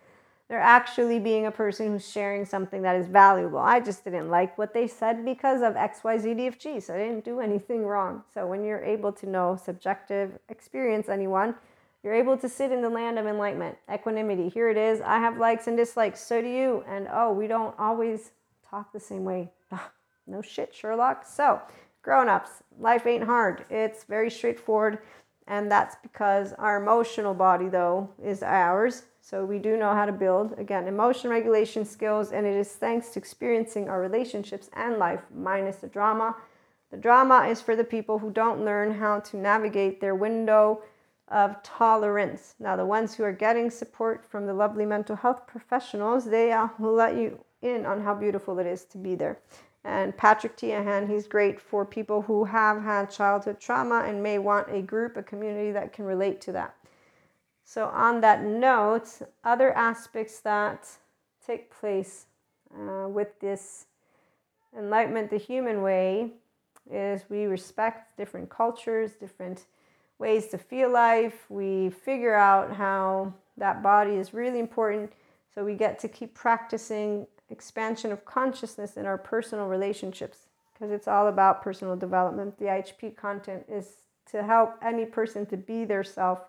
They're 0.49 0.59
actually 0.59 1.17
being 1.17 1.45
a 1.45 1.51
person 1.51 1.87
who's 1.87 2.09
sharing 2.09 2.45
something 2.45 2.81
that 2.81 2.97
is 2.97 3.07
valuable. 3.07 3.59
I 3.59 3.79
just 3.79 4.03
didn't 4.03 4.29
like 4.29 4.57
what 4.57 4.73
they 4.73 4.85
said 4.85 5.23
because 5.23 5.61
of 5.61 5.75
XYZDFG. 5.75 6.83
So 6.83 6.93
I 6.93 6.97
didn't 6.97 7.23
do 7.23 7.39
anything 7.39 7.85
wrong. 7.85 8.23
So 8.33 8.45
when 8.45 8.65
you're 8.65 8.83
able 8.83 9.13
to 9.13 9.29
know 9.29 9.57
subjective 9.63 10.37
experience 10.49 11.07
anyone, 11.07 11.55
you're 12.03 12.13
able 12.13 12.35
to 12.35 12.49
sit 12.49 12.69
in 12.73 12.81
the 12.81 12.89
land 12.89 13.17
of 13.17 13.27
enlightenment, 13.27 13.77
equanimity. 13.93 14.49
Here 14.49 14.69
it 14.69 14.75
is. 14.75 14.99
I 14.99 15.19
have 15.19 15.37
likes 15.37 15.67
and 15.67 15.77
dislikes. 15.77 16.19
So 16.19 16.41
do 16.41 16.49
you. 16.49 16.83
And 16.85 17.07
oh, 17.09 17.31
we 17.31 17.47
don't 17.47 17.73
always 17.79 18.31
talk 18.71 18.93
the 18.93 18.99
same 18.99 19.25
way. 19.25 19.51
no 20.27 20.41
shit, 20.41 20.73
Sherlock. 20.73 21.25
So, 21.25 21.61
grown 22.01 22.29
ups, 22.29 22.63
life 22.79 23.05
ain't 23.05 23.25
hard. 23.25 23.65
It's 23.69 24.05
very 24.05 24.31
straightforward. 24.31 24.99
And 25.47 25.69
that's 25.69 25.97
because 26.01 26.53
our 26.53 26.81
emotional 26.81 27.33
body, 27.33 27.67
though, 27.67 28.09
is 28.23 28.41
ours. 28.41 29.03
So 29.21 29.43
we 29.43 29.59
do 29.59 29.75
know 29.75 29.93
how 29.93 30.05
to 30.05 30.11
build, 30.11 30.57
again, 30.57 30.87
emotion 30.87 31.29
regulation 31.29 31.83
skills. 31.83 32.31
And 32.31 32.47
it 32.47 32.55
is 32.55 32.69
thanks 32.69 33.09
to 33.09 33.19
experiencing 33.19 33.89
our 33.89 33.99
relationships 33.99 34.69
and 34.73 34.97
life 34.97 35.21
minus 35.33 35.77
the 35.77 35.87
drama. 35.87 36.35
The 36.91 36.97
drama 36.97 37.47
is 37.49 37.61
for 37.61 37.75
the 37.75 37.83
people 37.83 38.19
who 38.19 38.31
don't 38.31 38.63
learn 38.63 38.93
how 38.93 39.19
to 39.19 39.37
navigate 39.37 39.99
their 39.99 40.15
window 40.15 40.81
of 41.27 41.61
tolerance. 41.63 42.55
Now, 42.59 42.75
the 42.75 42.85
ones 42.85 43.15
who 43.15 43.23
are 43.23 43.31
getting 43.31 43.69
support 43.69 44.25
from 44.29 44.45
the 44.45 44.53
lovely 44.53 44.85
mental 44.85 45.15
health 45.15 45.47
professionals, 45.47 46.25
they 46.25 46.51
uh, 46.51 46.67
will 46.77 46.93
let 46.93 47.15
you 47.15 47.43
in 47.61 47.85
on 47.85 48.01
how 48.01 48.15
beautiful 48.15 48.59
it 48.59 48.65
is 48.65 48.85
to 48.85 48.97
be 48.97 49.15
there. 49.15 49.39
And 49.83 50.15
Patrick 50.15 50.57
Teahan, 50.57 51.09
he's 51.09 51.27
great 51.27 51.59
for 51.59 51.85
people 51.85 52.21
who 52.21 52.43
have 52.45 52.83
had 52.83 53.09
childhood 53.09 53.59
trauma 53.59 54.03
and 54.05 54.21
may 54.21 54.37
want 54.37 54.71
a 54.71 54.81
group, 54.81 55.17
a 55.17 55.23
community 55.23 55.71
that 55.71 55.91
can 55.91 56.05
relate 56.05 56.39
to 56.41 56.51
that. 56.51 56.75
So, 57.63 57.87
on 57.87 58.21
that 58.21 58.43
note, 58.43 59.21
other 59.43 59.71
aspects 59.73 60.39
that 60.41 60.87
take 61.45 61.71
place 61.71 62.25
uh, 62.75 63.07
with 63.07 63.39
this 63.39 63.85
enlightenment 64.77 65.29
the 65.29 65.37
human 65.37 65.81
way 65.81 66.31
is 66.89 67.23
we 67.29 67.45
respect 67.45 68.17
different 68.17 68.49
cultures, 68.49 69.13
different 69.13 69.65
ways 70.19 70.47
to 70.47 70.57
feel 70.57 70.91
life. 70.91 71.45
We 71.49 71.89
figure 71.89 72.35
out 72.35 72.73
how 72.73 73.33
that 73.57 73.81
body 73.81 74.15
is 74.15 74.33
really 74.33 74.59
important. 74.59 75.11
So 75.53 75.63
we 75.63 75.75
get 75.75 75.99
to 75.99 76.07
keep 76.07 76.33
practicing 76.33 77.27
expansion 77.51 78.11
of 78.11 78.25
consciousness 78.25 78.97
in 78.97 79.05
our 79.05 79.17
personal 79.17 79.67
relationships 79.67 80.47
because 80.73 80.91
it's 80.91 81.07
all 81.07 81.27
about 81.27 81.61
personal 81.61 81.95
development. 81.95 82.57
The 82.57 82.65
IHP 82.65 83.15
content 83.15 83.65
is 83.69 83.97
to 84.31 84.43
help 84.43 84.77
any 84.81 85.05
person 85.05 85.45
to 85.47 85.57
be 85.57 85.85
their 85.85 86.03
self, 86.03 86.41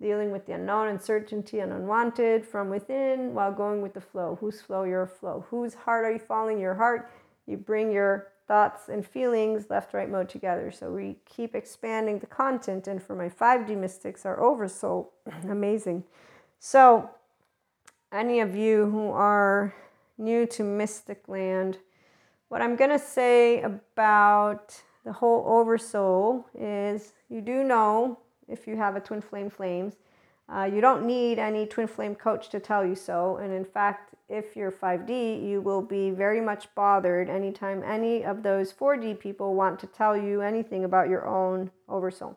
dealing 0.00 0.30
with 0.30 0.46
the 0.46 0.52
unknown, 0.52 0.88
uncertainty, 0.88 1.58
and 1.60 1.72
unwanted 1.72 2.46
from 2.46 2.68
within 2.68 3.34
while 3.34 3.52
going 3.52 3.82
with 3.82 3.94
the 3.94 4.00
flow. 4.00 4.38
Whose 4.40 4.60
flow? 4.60 4.84
Your 4.84 5.06
flow. 5.06 5.46
Whose 5.50 5.74
heart 5.74 6.04
are 6.04 6.12
you 6.12 6.18
following? 6.18 6.60
Your 6.60 6.74
heart. 6.74 7.10
You 7.46 7.56
bring 7.56 7.90
your 7.90 8.28
thoughts 8.46 8.88
and 8.88 9.04
feelings 9.04 9.66
left 9.68 9.94
right 9.94 10.08
mode 10.08 10.28
together. 10.28 10.70
So 10.70 10.92
we 10.92 11.16
keep 11.24 11.54
expanding 11.54 12.20
the 12.20 12.26
content. 12.26 12.86
And 12.86 13.02
for 13.02 13.16
my 13.16 13.28
5D 13.28 13.76
mystics, 13.76 14.24
our 14.24 14.40
oversoul, 14.40 15.12
amazing. 15.48 16.04
So, 16.60 17.10
any 18.12 18.40
of 18.40 18.54
you 18.54 18.88
who 18.90 19.10
are 19.10 19.74
new 20.18 20.46
to 20.46 20.62
Mystic 20.62 21.28
Land, 21.28 21.78
what 22.48 22.62
I'm 22.62 22.76
going 22.76 22.90
to 22.90 22.98
say 22.98 23.62
about 23.62 24.80
the 25.04 25.12
whole 25.12 25.44
oversoul 25.46 26.46
is 26.54 27.12
you 27.28 27.40
do 27.40 27.64
know 27.64 28.18
if 28.48 28.66
you 28.66 28.76
have 28.76 28.96
a 28.96 29.00
twin 29.00 29.20
flame 29.20 29.50
flames, 29.50 29.94
uh, 30.48 30.62
you 30.72 30.80
don't 30.80 31.04
need 31.04 31.38
any 31.38 31.66
twin 31.66 31.88
flame 31.88 32.14
coach 32.14 32.48
to 32.50 32.60
tell 32.60 32.86
you 32.86 32.94
so. 32.94 33.36
And 33.38 33.52
in 33.52 33.64
fact, 33.64 34.14
if 34.28 34.54
you're 34.54 34.70
5D, 34.70 35.44
you 35.44 35.60
will 35.60 35.82
be 35.82 36.10
very 36.10 36.40
much 36.40 36.68
bothered 36.74 37.28
anytime 37.28 37.82
any 37.82 38.24
of 38.24 38.42
those 38.42 38.72
4D 38.72 39.18
people 39.18 39.54
want 39.54 39.80
to 39.80 39.86
tell 39.86 40.16
you 40.16 40.42
anything 40.42 40.84
about 40.84 41.08
your 41.08 41.26
own 41.26 41.70
oversoul. 41.88 42.36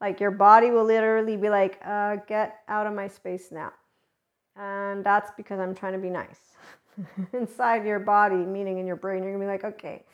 Like 0.00 0.20
your 0.20 0.30
body 0.30 0.70
will 0.70 0.84
literally 0.84 1.36
be 1.36 1.48
like, 1.48 1.80
uh, 1.84 2.16
get 2.28 2.60
out 2.68 2.86
of 2.86 2.94
my 2.94 3.08
space 3.08 3.50
now. 3.50 3.72
And 4.54 5.04
that's 5.04 5.30
because 5.36 5.58
I'm 5.58 5.74
trying 5.74 5.94
to 5.94 5.98
be 5.98 6.10
nice. 6.10 6.55
Inside 7.32 7.86
your 7.86 7.98
body, 7.98 8.36
meaning 8.36 8.78
in 8.78 8.86
your 8.86 8.96
brain, 8.96 9.22
you're 9.22 9.32
gonna 9.32 9.44
be 9.44 9.50
like, 9.50 9.64
okay, 9.64 10.04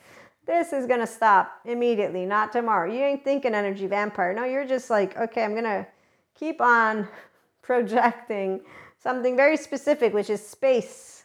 this 0.47 0.73
is 0.73 0.87
gonna 0.87 1.07
stop 1.07 1.61
immediately, 1.65 2.27
not 2.27 2.53
tomorrow. 2.53 2.93
You 2.93 3.03
ain't 3.03 3.25
thinking 3.25 3.55
energy 3.55 3.87
vampire. 3.87 4.35
No, 4.35 4.45
you're 4.45 4.67
just 4.67 4.91
like, 4.91 5.17
okay, 5.17 5.45
I'm 5.45 5.55
gonna 5.55 5.87
keep 6.35 6.61
on 6.61 7.09
projecting 7.63 8.61
something 9.03 9.37
very 9.37 9.57
specific, 9.57 10.15
which 10.15 10.31
is 10.31 10.45
space. 10.47 11.25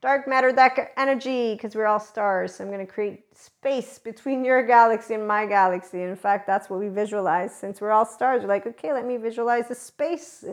Dark 0.00 0.28
matter, 0.28 0.52
that 0.52 0.92
energy, 0.96 1.54
because 1.54 1.74
we're 1.74 1.86
all 1.86 1.98
stars. 1.98 2.54
So 2.54 2.64
I'm 2.64 2.70
going 2.70 2.86
to 2.86 2.92
create 2.92 3.24
space 3.36 3.98
between 3.98 4.44
your 4.44 4.62
galaxy 4.62 5.14
and 5.14 5.26
my 5.26 5.44
galaxy. 5.44 6.02
In 6.02 6.14
fact, 6.14 6.46
that's 6.46 6.70
what 6.70 6.78
we 6.78 6.88
visualize. 6.88 7.52
Since 7.52 7.80
we're 7.80 7.90
all 7.90 8.06
stars, 8.06 8.42
we're 8.42 8.48
like, 8.48 8.64
okay, 8.64 8.92
let 8.92 9.04
me 9.04 9.16
visualize 9.16 9.66
the 9.66 9.74
space. 9.74 10.44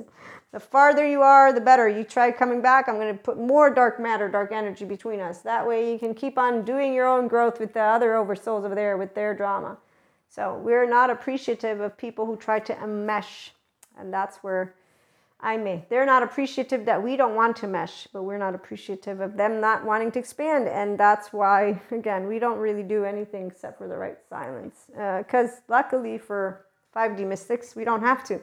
The 0.55 0.61
farther 0.61 1.05
you 1.05 1.21
are, 1.21 1.51
the 1.51 1.59
better. 1.59 1.89
You 1.89 2.05
try 2.05 2.31
coming 2.31 2.61
back, 2.61 2.87
I'm 2.87 2.95
going 2.95 3.11
to 3.11 3.21
put 3.21 3.37
more 3.37 3.69
dark 3.69 3.99
matter, 3.99 4.29
dark 4.29 4.53
energy 4.53 4.85
between 4.85 5.19
us. 5.19 5.39
That 5.39 5.67
way 5.67 5.91
you 5.91 5.99
can 5.99 6.13
keep 6.13 6.37
on 6.37 6.63
doing 6.63 6.93
your 6.93 7.07
own 7.07 7.27
growth 7.27 7.59
with 7.59 7.73
the 7.73 7.81
other 7.81 8.11
oversouls 8.11 8.63
over 8.63 8.73
there 8.73 8.95
with 8.95 9.13
their 9.15 9.33
drama. 9.33 9.75
So 10.29 10.57
we're 10.63 10.89
not 10.89 11.09
appreciative 11.09 11.81
of 11.81 11.97
people 11.97 12.25
who 12.25 12.37
try 12.37 12.59
to 12.59 12.73
enmesh. 12.73 13.49
And 13.99 14.13
that's 14.13 14.37
where 14.37 14.75
I 15.41 15.57
may. 15.57 15.83
They're 15.89 16.05
not 16.05 16.23
appreciative 16.23 16.85
that 16.85 17.03
we 17.03 17.17
don't 17.17 17.35
want 17.35 17.57
to 17.57 17.67
mesh, 17.67 18.07
but 18.13 18.23
we're 18.23 18.37
not 18.37 18.55
appreciative 18.55 19.19
of 19.19 19.35
them 19.35 19.59
not 19.59 19.83
wanting 19.83 20.09
to 20.13 20.19
expand. 20.19 20.69
And 20.69 20.97
that's 20.97 21.33
why, 21.33 21.81
again, 21.91 22.27
we 22.27 22.39
don't 22.39 22.59
really 22.59 22.83
do 22.83 23.03
anything 23.03 23.47
except 23.47 23.77
for 23.77 23.89
the 23.89 23.97
right 23.97 24.19
silence. 24.29 24.85
Because 24.87 25.49
uh, 25.49 25.61
luckily 25.67 26.17
for 26.17 26.65
5D 26.95 27.27
mystics, 27.27 27.75
we 27.75 27.83
don't 27.83 27.99
have 27.99 28.23
to 28.23 28.39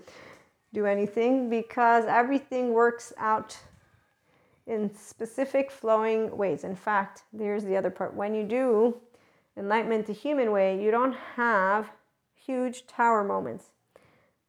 do 0.73 0.87
anything 0.87 1.51
because 1.51 2.05
everything 2.07 2.73
works 2.73 3.13
out 3.19 3.59
in 4.67 4.95
specific 4.95 5.71
flowing 5.71 6.37
ways. 6.37 6.65
In 6.65 6.77
fact, 6.77 7.23
here's 7.37 7.65
the 7.65 7.77
other 7.77 7.91
part. 7.91 8.15
When 8.15 8.35
you 8.35 8.45
do 8.45 8.97
enlightenment 9.57 10.07
the 10.07 10.13
human 10.13 10.53
way, 10.53 10.83
you 10.83 10.91
don't 10.91 11.17
have 11.37 11.91
huge 12.35 12.87
tower 12.87 13.25
moments. 13.25 13.67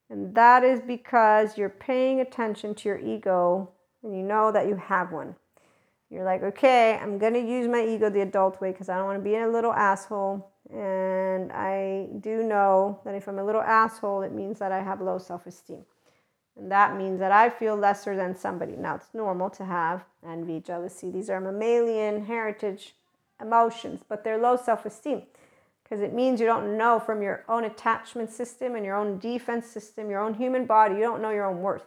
And 0.10 0.36
that 0.36 0.64
is 0.64 0.82
because 0.82 1.58
you're 1.58 1.70
paying 1.70 2.20
attention 2.20 2.76
to 2.76 2.90
your 2.90 3.00
ego 3.00 3.70
and 4.04 4.16
you 4.16 4.24
know 4.24 4.52
that 4.52 4.68
you 4.68 4.76
have 4.76 5.12
one. 5.12 5.36
You're 6.10 6.24
like, 6.24 6.44
okay, 6.44 7.00
I'm 7.02 7.18
going 7.18 7.34
to 7.34 7.40
use 7.40 7.68
my 7.68 7.84
ego 7.84 8.10
the 8.10 8.22
adult 8.22 8.62
way 8.62 8.72
because 8.72 8.88
I 8.88 8.98
don't 8.98 9.06
want 9.06 9.18
to 9.18 9.24
be 9.24 9.36
a 9.36 9.48
little 9.48 9.74
asshole. 9.74 10.52
And 10.72 11.52
I 11.52 12.08
do 12.20 12.44
know 12.44 13.00
that 13.04 13.16
if 13.16 13.28
I'm 13.28 13.40
a 13.40 13.44
little 13.44 13.62
asshole, 13.62 14.22
it 14.22 14.32
means 14.32 14.60
that 14.60 14.72
I 14.72 14.82
have 14.84 15.02
low 15.02 15.18
self 15.18 15.48
esteem. 15.48 15.84
And 16.58 16.72
that 16.72 16.96
means 16.96 17.20
that 17.20 17.32
I 17.32 17.50
feel 17.50 17.76
lesser 17.76 18.16
than 18.16 18.36
somebody. 18.36 18.76
Now, 18.76 18.96
it's 18.96 19.14
normal 19.14 19.50
to 19.52 19.66
have 19.66 20.04
envy, 20.26 20.60
jealousy. 20.60 21.10
These 21.10 21.30
are 21.30 21.42
mammalian 21.42 22.26
heritage 22.26 22.94
emotions, 23.42 24.02
but 24.08 24.24
they're 24.24 24.38
low 24.38 24.56
self 24.56 24.86
esteem 24.86 25.24
because 25.84 26.02
it 26.02 26.14
means 26.14 26.40
you 26.40 26.46
don't 26.46 26.78
know 26.78 27.00
from 27.00 27.22
your 27.22 27.44
own 27.50 27.64
attachment 27.66 28.32
system 28.32 28.76
and 28.76 28.86
your 28.86 28.96
own 28.96 29.20
defense 29.20 29.68
system, 29.68 30.10
your 30.10 30.22
own 30.22 30.36
human 30.36 30.66
body, 30.66 30.96
you 30.96 31.02
don't 31.02 31.22
know 31.22 31.32
your 31.32 31.46
own 31.46 31.62
worth 31.62 31.86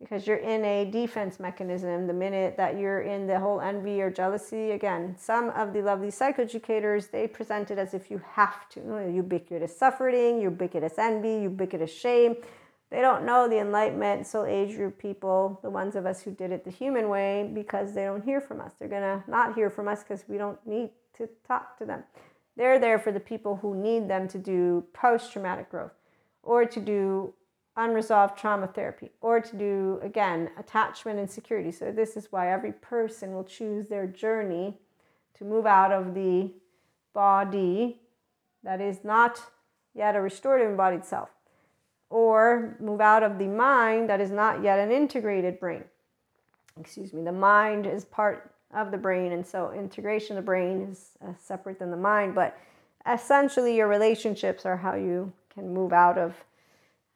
because 0.00 0.26
you're 0.26 0.36
in 0.36 0.64
a 0.64 0.84
defense 0.90 1.40
mechanism 1.40 2.06
the 2.06 2.12
minute 2.12 2.56
that 2.56 2.78
you're 2.78 3.00
in 3.00 3.26
the 3.26 3.38
whole 3.40 3.60
envy 3.60 4.00
or 4.02 4.10
jealousy 4.10 4.72
again 4.72 5.14
some 5.18 5.48
of 5.50 5.72
the 5.72 5.80
lovely 5.80 6.08
psychoeducators 6.08 7.10
they 7.10 7.26
present 7.26 7.70
it 7.70 7.78
as 7.78 7.94
if 7.94 8.10
you 8.10 8.20
have 8.32 8.68
to 8.68 8.80
ubiquitous 9.10 9.76
suffering 9.76 10.40
ubiquitous 10.40 10.98
envy 10.98 11.42
ubiquitous 11.42 11.92
shame 11.92 12.36
they 12.90 13.00
don't 13.00 13.24
know 13.24 13.48
the 13.48 13.58
enlightenment 13.58 14.26
soul 14.26 14.44
age 14.44 14.76
group 14.76 14.98
people 14.98 15.58
the 15.62 15.70
ones 15.70 15.96
of 15.96 16.06
us 16.06 16.22
who 16.22 16.30
did 16.30 16.52
it 16.52 16.64
the 16.64 16.70
human 16.70 17.08
way 17.08 17.50
because 17.52 17.94
they 17.94 18.04
don't 18.04 18.24
hear 18.24 18.40
from 18.40 18.60
us. 18.60 18.72
They're 18.78 18.88
gonna 18.88 19.24
not 19.26 19.54
hear 19.54 19.70
from 19.70 19.88
us 19.88 20.02
because 20.02 20.24
we 20.28 20.38
don't 20.38 20.64
need 20.66 20.90
to 21.16 21.28
talk 21.46 21.76
to 21.78 21.84
them. 21.84 22.04
They're 22.56 22.78
there 22.78 22.98
for 22.98 23.12
the 23.12 23.20
people 23.20 23.56
who 23.56 23.74
need 23.74 24.08
them 24.08 24.28
to 24.28 24.38
do 24.38 24.84
post 24.92 25.32
traumatic 25.32 25.70
growth 25.70 25.92
or 26.42 26.64
to 26.64 26.80
do 26.80 27.34
unresolved 27.76 28.38
trauma 28.38 28.66
therapy 28.66 29.10
or 29.20 29.40
to 29.40 29.56
do, 29.56 30.00
again, 30.02 30.50
attachment 30.58 31.18
and 31.18 31.30
security. 31.30 31.70
So, 31.70 31.92
this 31.92 32.16
is 32.16 32.28
why 32.30 32.50
every 32.50 32.72
person 32.72 33.34
will 33.34 33.44
choose 33.44 33.88
their 33.88 34.06
journey 34.06 34.78
to 35.34 35.44
move 35.44 35.66
out 35.66 35.92
of 35.92 36.14
the 36.14 36.50
body 37.12 38.00
that 38.62 38.80
is 38.80 39.04
not 39.04 39.40
yet 39.94 40.16
a 40.16 40.20
restorative 40.20 40.70
embodied 40.70 41.04
self 41.04 41.30
or 42.10 42.76
move 42.80 43.00
out 43.00 43.22
of 43.22 43.38
the 43.38 43.46
mind 43.46 44.08
that 44.08 44.20
is 44.20 44.30
not 44.30 44.62
yet 44.62 44.78
an 44.78 44.90
integrated 44.90 45.58
brain. 45.58 45.84
Excuse 46.78 47.12
me, 47.12 47.22
the 47.22 47.32
mind 47.32 47.86
is 47.86 48.04
part 48.04 48.52
of 48.74 48.90
the 48.90 48.98
brain. 48.98 49.32
And 49.32 49.46
so 49.46 49.72
integration 49.72 50.36
of 50.36 50.44
the 50.44 50.46
brain 50.46 50.88
is 50.90 51.10
uh, 51.26 51.32
separate 51.38 51.78
than 51.78 51.90
the 51.90 51.96
mind. 51.96 52.34
But 52.34 52.58
essentially, 53.10 53.76
your 53.76 53.88
relationships 53.88 54.66
are 54.66 54.76
how 54.76 54.94
you 54.94 55.32
can 55.52 55.72
move 55.72 55.92
out 55.92 56.18
of 56.18 56.34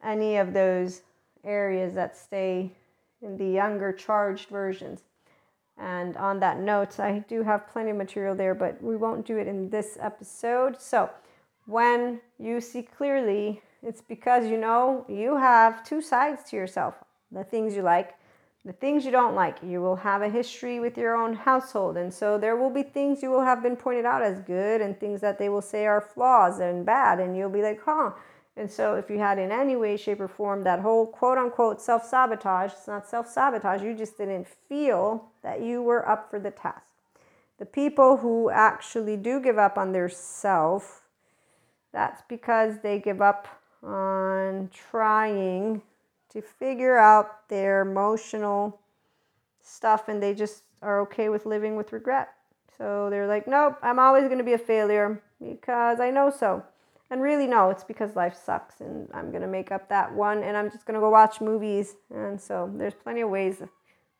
any 0.03 0.37
of 0.37 0.53
those 0.53 1.01
areas 1.43 1.93
that 1.93 2.17
stay 2.17 2.71
in 3.21 3.37
the 3.37 3.47
younger 3.47 3.93
charged 3.93 4.49
versions. 4.49 5.03
And 5.77 6.17
on 6.17 6.39
that 6.39 6.59
note, 6.59 6.99
I 6.99 7.23
do 7.27 7.43
have 7.43 7.67
plenty 7.67 7.91
of 7.91 7.97
material 7.97 8.35
there, 8.35 8.53
but 8.53 8.81
we 8.83 8.95
won't 8.95 9.25
do 9.25 9.37
it 9.37 9.47
in 9.47 9.69
this 9.69 9.97
episode. 9.99 10.79
So, 10.79 11.09
when 11.65 12.19
you 12.39 12.59
see 12.59 12.81
clearly, 12.81 13.61
it's 13.83 14.01
because 14.01 14.47
you 14.47 14.57
know 14.57 15.05
you 15.07 15.37
have 15.37 15.83
two 15.83 16.01
sides 16.01 16.43
to 16.49 16.55
yourself 16.55 16.95
the 17.31 17.43
things 17.43 17.75
you 17.75 17.81
like 17.81 18.15
the 18.63 18.73
things 18.73 19.05
you 19.05 19.11
don't 19.11 19.33
like. 19.33 19.57
You 19.63 19.81
will 19.81 19.95
have 19.95 20.21
a 20.21 20.29
history 20.29 20.79
with 20.79 20.97
your 20.97 21.15
own 21.15 21.33
household. 21.33 21.97
And 21.97 22.13
so 22.13 22.37
there 22.37 22.55
will 22.55 22.69
be 22.69 22.83
things 22.83 23.23
you 23.23 23.31
will 23.31 23.43
have 23.43 23.63
been 23.63 23.75
pointed 23.75 24.05
out 24.05 24.21
as 24.21 24.39
good 24.41 24.81
and 24.81 24.99
things 24.99 25.19
that 25.21 25.39
they 25.39 25.49
will 25.49 25.63
say 25.63 25.87
are 25.87 26.01
flaws 26.01 26.59
and 26.59 26.85
bad. 26.85 27.19
And 27.19 27.35
you'll 27.35 27.49
be 27.49 27.63
like, 27.63 27.81
huh. 27.83 28.11
And 28.55 28.69
so 28.69 28.95
if 28.95 29.09
you 29.09 29.17
had 29.17 29.39
in 29.39 29.51
any 29.51 29.75
way, 29.75 29.97
shape, 29.97 30.19
or 30.19 30.27
form 30.27 30.63
that 30.63 30.81
whole 30.81 31.07
quote 31.07 31.37
unquote 31.37 31.81
self 31.81 32.05
sabotage, 32.05 32.73
it's 32.73 32.87
not 32.87 33.07
self 33.07 33.27
sabotage, 33.27 33.81
you 33.81 33.95
just 33.95 34.17
didn't 34.17 34.47
feel 34.47 35.29
that 35.41 35.61
you 35.61 35.81
were 35.81 36.07
up 36.07 36.29
for 36.29 36.37
the 36.37 36.51
task. 36.51 36.83
The 37.57 37.65
people 37.65 38.17
who 38.17 38.49
actually 38.49 39.17
do 39.17 39.39
give 39.39 39.57
up 39.57 39.77
on 39.77 39.91
their 39.93 40.09
self, 40.09 41.03
that's 41.93 42.21
because 42.27 42.79
they 42.83 42.99
give 42.99 43.21
up 43.21 43.47
on 43.83 44.69
trying 44.71 45.81
to 46.29 46.41
figure 46.41 46.97
out 46.97 47.47
their 47.49 47.81
emotional 47.81 48.79
stuff 49.61 50.07
and 50.07 50.21
they 50.21 50.33
just 50.33 50.63
are 50.81 51.01
okay 51.01 51.29
with 51.29 51.45
living 51.45 51.75
with 51.75 51.93
regret. 51.93 52.29
So 52.77 53.09
they're 53.09 53.27
like, 53.27 53.47
nope, 53.47 53.77
I'm 53.81 53.99
always 53.99 54.25
going 54.25 54.37
to 54.37 54.43
be 54.43 54.53
a 54.53 54.57
failure 54.57 55.21
because 55.39 55.99
I 55.99 56.09
know 56.09 56.31
so. 56.31 56.63
And 57.09 57.21
really, 57.21 57.45
no, 57.45 57.69
it's 57.69 57.83
because 57.83 58.15
life 58.15 58.35
sucks 58.35 58.79
and 58.79 59.09
I'm 59.13 59.31
going 59.31 59.41
to 59.41 59.47
make 59.47 59.71
up 59.71 59.89
that 59.89 60.13
one 60.13 60.43
and 60.43 60.55
I'm 60.55 60.71
just 60.71 60.85
going 60.85 60.95
to 60.95 61.01
go 61.01 61.09
watch 61.09 61.41
movies. 61.41 61.95
And 62.13 62.39
so 62.39 62.71
there's 62.75 62.93
plenty 62.93 63.21
of 63.21 63.29
ways 63.29 63.61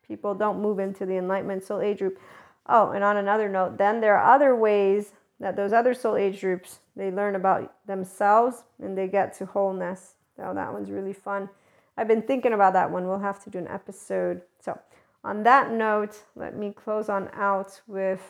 people 0.05 0.35
don't 0.35 0.61
move 0.61 0.79
into 0.79 1.05
the 1.05 1.15
Enlightenment 1.15 1.63
Soul 1.63 1.79
Age 1.79 1.99
group. 1.99 2.19
Oh, 2.67 2.91
and 2.91 3.03
on 3.03 3.17
another 3.17 3.47
note, 3.47 3.77
then 3.77 4.01
there 4.01 4.17
are 4.17 4.35
other 4.35 4.55
ways 4.55 5.13
that 5.41 5.55
those 5.55 5.73
other 5.73 5.93
soul 5.93 6.15
age 6.15 6.39
groups 6.39 6.79
they 6.95 7.11
learn 7.11 7.35
about 7.35 7.73
themselves 7.85 8.63
and 8.81 8.97
they 8.97 9.07
get 9.07 9.33
to 9.33 9.45
wholeness. 9.45 10.13
So 10.37 10.51
that 10.53 10.71
one's 10.71 10.89
really 10.89 11.13
fun. 11.13 11.49
I've 11.97 12.07
been 12.07 12.21
thinking 12.21 12.53
about 12.53 12.73
that 12.73 12.89
one. 12.89 13.07
We'll 13.07 13.19
have 13.19 13.43
to 13.43 13.49
do 13.49 13.57
an 13.57 13.67
episode. 13.67 14.41
So, 14.59 14.79
on 15.23 15.43
that 15.43 15.71
note, 15.71 16.23
let 16.35 16.55
me 16.55 16.71
close 16.71 17.09
on 17.09 17.29
out 17.33 17.81
with 17.85 18.21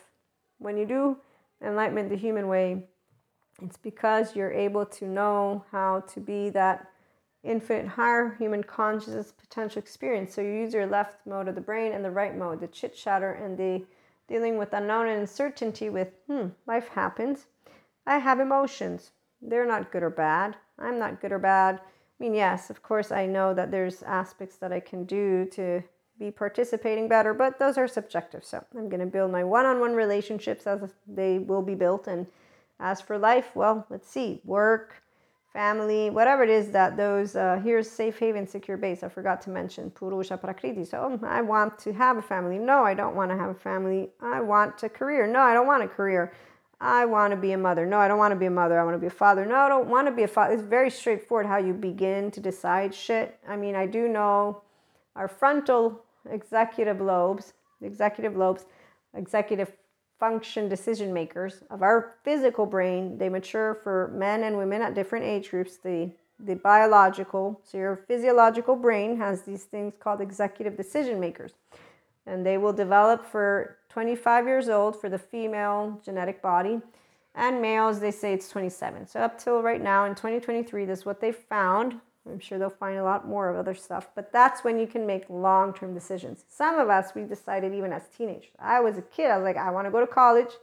when 0.58 0.78
you 0.78 0.86
do 0.86 1.18
enlightenment 1.62 2.10
the 2.10 2.18
human 2.18 2.48
way, 2.48 2.84
it's 3.62 3.78
because 3.78 4.36
you're 4.36 4.52
able 4.52 4.86
to 4.86 5.06
know 5.06 5.64
how 5.72 6.02
to 6.14 6.20
be 6.20 6.50
that 6.50 6.88
infinite 7.44 7.88
higher 7.88 8.36
human 8.38 8.64
consciousness 8.64 9.32
potential 9.32 9.80
experience. 9.80 10.34
So 10.34 10.42
you 10.42 10.52
use 10.52 10.74
your 10.74 10.88
left 10.88 11.26
mode 11.26 11.48
of 11.48 11.56
the 11.56 11.62
brain 11.62 11.94
and 11.94 12.04
the 12.04 12.12
right 12.12 12.36
mode, 12.36 12.60
the 12.60 12.68
chit 12.68 12.96
chatter 12.96 13.34
and 13.34 13.58
the 13.58 13.86
dealing 14.32 14.58
with 14.58 14.72
unknown 14.72 15.08
and 15.08 15.20
uncertainty 15.20 15.90
with, 15.90 16.08
hmm, 16.26 16.48
life 16.66 16.88
happens. 16.88 17.48
I 18.08 18.18
have 18.18 18.40
emotions. 18.40 19.12
They're 19.42 19.68
not 19.68 19.92
good 19.92 20.04
or 20.04 20.10
bad. 20.10 20.56
I'm 20.80 20.98
not 20.98 21.20
good 21.20 21.34
or 21.34 21.40
bad. 21.40 21.76
I 21.76 22.24
mean, 22.24 22.34
yes, 22.34 22.70
of 22.70 22.82
course, 22.82 23.12
I 23.12 23.26
know 23.26 23.54
that 23.54 23.72
there's 23.72 24.04
aspects 24.04 24.56
that 24.58 24.72
I 24.72 24.80
can 24.80 25.04
do 25.04 25.46
to 25.52 25.84
be 26.18 26.32
participating 26.32 27.10
better, 27.10 27.34
but 27.34 27.60
those 27.60 27.78
are 27.78 27.90
subjective. 27.90 28.46
So 28.46 28.64
I'm 28.74 28.88
going 28.88 29.02
to 29.02 29.06
build 29.06 29.32
my 29.32 29.44
one 29.44 29.66
on 29.66 29.82
one 29.82 29.96
relationships 29.96 30.66
as 30.66 30.94
they 31.06 31.40
will 31.40 31.62
be 31.62 31.76
built. 31.76 32.08
And 32.08 32.26
as 32.80 33.02
for 33.02 33.18
life, 33.18 33.54
well, 33.54 33.86
let's 33.90 34.08
see 34.08 34.40
work, 34.46 35.04
family, 35.54 36.10
whatever 36.10 36.44
it 36.44 36.50
is 36.50 36.72
that 36.72 36.96
those, 36.96 37.36
uh, 37.36 37.60
here's 37.64 37.90
safe 37.90 38.18
haven, 38.18 38.48
secure 38.48 38.78
base. 38.78 39.04
I 39.04 39.10
forgot 39.10 39.42
to 39.44 39.50
mention 39.50 39.92
Purusha 39.92 40.38
Prakriti. 40.38 40.86
So 40.86 41.20
I 41.24 41.42
want 41.42 41.78
to 41.80 41.94
have 41.94 42.18
a 42.18 42.22
family. 42.22 42.58
No, 42.58 42.84
I 42.84 42.94
don't 42.94 43.16
want 43.16 43.32
to 43.32 43.38
have 43.38 43.50
a 43.50 43.56
family. 43.56 44.10
I 44.22 44.40
want 44.42 44.82
a 44.84 44.90
career. 44.90 45.28
No, 45.28 45.40
I 45.40 45.54
don't 45.54 45.68
want 45.68 45.84
a 45.84 45.88
career. 45.88 46.34
I 46.80 47.06
want 47.06 47.32
to 47.32 47.38
be 47.38 47.52
a 47.52 47.58
mother. 47.58 47.86
No, 47.86 48.00
I 48.00 48.08
don't 48.08 48.18
want 48.18 48.32
to 48.32 48.40
be 48.40 48.48
a 48.48 48.52
mother. 48.52 48.80
I 48.80 48.84
want 48.84 48.96
to 48.96 49.00
be 49.00 49.08
a 49.08 49.12
father. 49.12 49.46
No, 49.46 49.56
I 49.56 49.70
don't 49.70 49.88
want 49.88 50.08
to 50.08 50.12
be 50.12 50.24
a 50.24 50.28
father. 50.28 50.54
It's 50.54 50.64
very 50.64 50.90
straightforward 50.90 51.46
how 51.46 51.58
you 51.58 51.74
begin 51.74 52.32
to 52.32 52.40
decide 52.40 52.96
shit. 52.96 53.38
I 53.48 53.56
mean, 53.56 53.76
I 53.76 53.86
do 53.86 54.08
know 54.08 54.64
our 55.16 55.28
frontal 55.28 56.04
executive 56.30 57.00
lobes, 57.00 57.54
executive 57.82 58.36
lobes, 58.36 58.66
executive 59.14 59.74
function 60.22 60.70
decision 60.70 61.14
makers 61.14 61.64
of 61.70 61.82
our 61.82 62.14
physical 62.24 62.66
brain. 62.66 63.18
They 63.18 63.28
mature 63.28 63.76
for 63.84 64.14
men 64.16 64.44
and 64.44 64.56
women 64.56 64.82
at 64.82 64.94
different 64.94 65.26
age 65.26 65.50
groups. 65.50 65.76
The 65.76 66.12
the 66.44 66.56
biological, 66.56 67.62
so 67.64 67.78
your 67.78 67.96
physiological 68.08 68.76
brain 68.76 69.18
has 69.18 69.44
these 69.44 69.66
things 69.66 69.94
called 70.00 70.22
executive 70.22 70.76
decision 70.76 71.20
makers 71.20 71.54
and 72.26 72.46
they 72.46 72.58
will 72.58 72.74
develop 72.74 73.26
for 73.26 73.78
25 73.90 74.48
years 74.48 74.70
old 74.70 75.00
for 75.00 75.10
the 75.10 75.18
female 75.18 76.00
genetic 76.04 76.42
body 76.42 76.80
and 77.36 77.62
males 77.62 78.00
they 78.00 78.12
say 78.12 78.34
it's 78.34 78.50
27 78.50 79.08
so 79.08 79.20
up 79.20 79.38
till 79.38 79.62
right 79.62 79.82
now 79.82 80.06
in 80.06 80.16
2023 80.16 80.86
this 80.86 81.00
is 81.00 81.06
what 81.06 81.20
they 81.22 81.32
found 81.32 82.00
i'm 82.30 82.40
sure 82.40 82.60
they'll 82.60 82.70
find 82.70 82.98
a 82.98 83.04
lot 83.04 83.28
more 83.28 83.50
of 83.50 83.56
other 83.56 83.74
stuff 83.74 84.10
but 84.16 84.32
that's 84.32 84.64
when 84.64 84.80
you 84.80 84.88
can 84.88 85.06
make 85.06 85.24
long-term 85.30 85.94
decisions. 85.94 86.46
Some 86.50 86.80
of 86.80 86.90
us 86.90 87.16
we 87.16 87.24
decided 87.24 87.74
even 87.74 87.94
as 87.94 88.04
teenagers. 88.16 88.52
I 88.60 88.80
was 88.80 88.98
a 88.98 89.02
kid 89.02 89.32
i 89.32 89.38
was 89.38 89.44
like 89.44 89.58
i 89.58 89.72
want 89.72 89.88
to 89.88 89.92
go 89.92 90.00
to 90.00 90.08
college. 90.08 90.54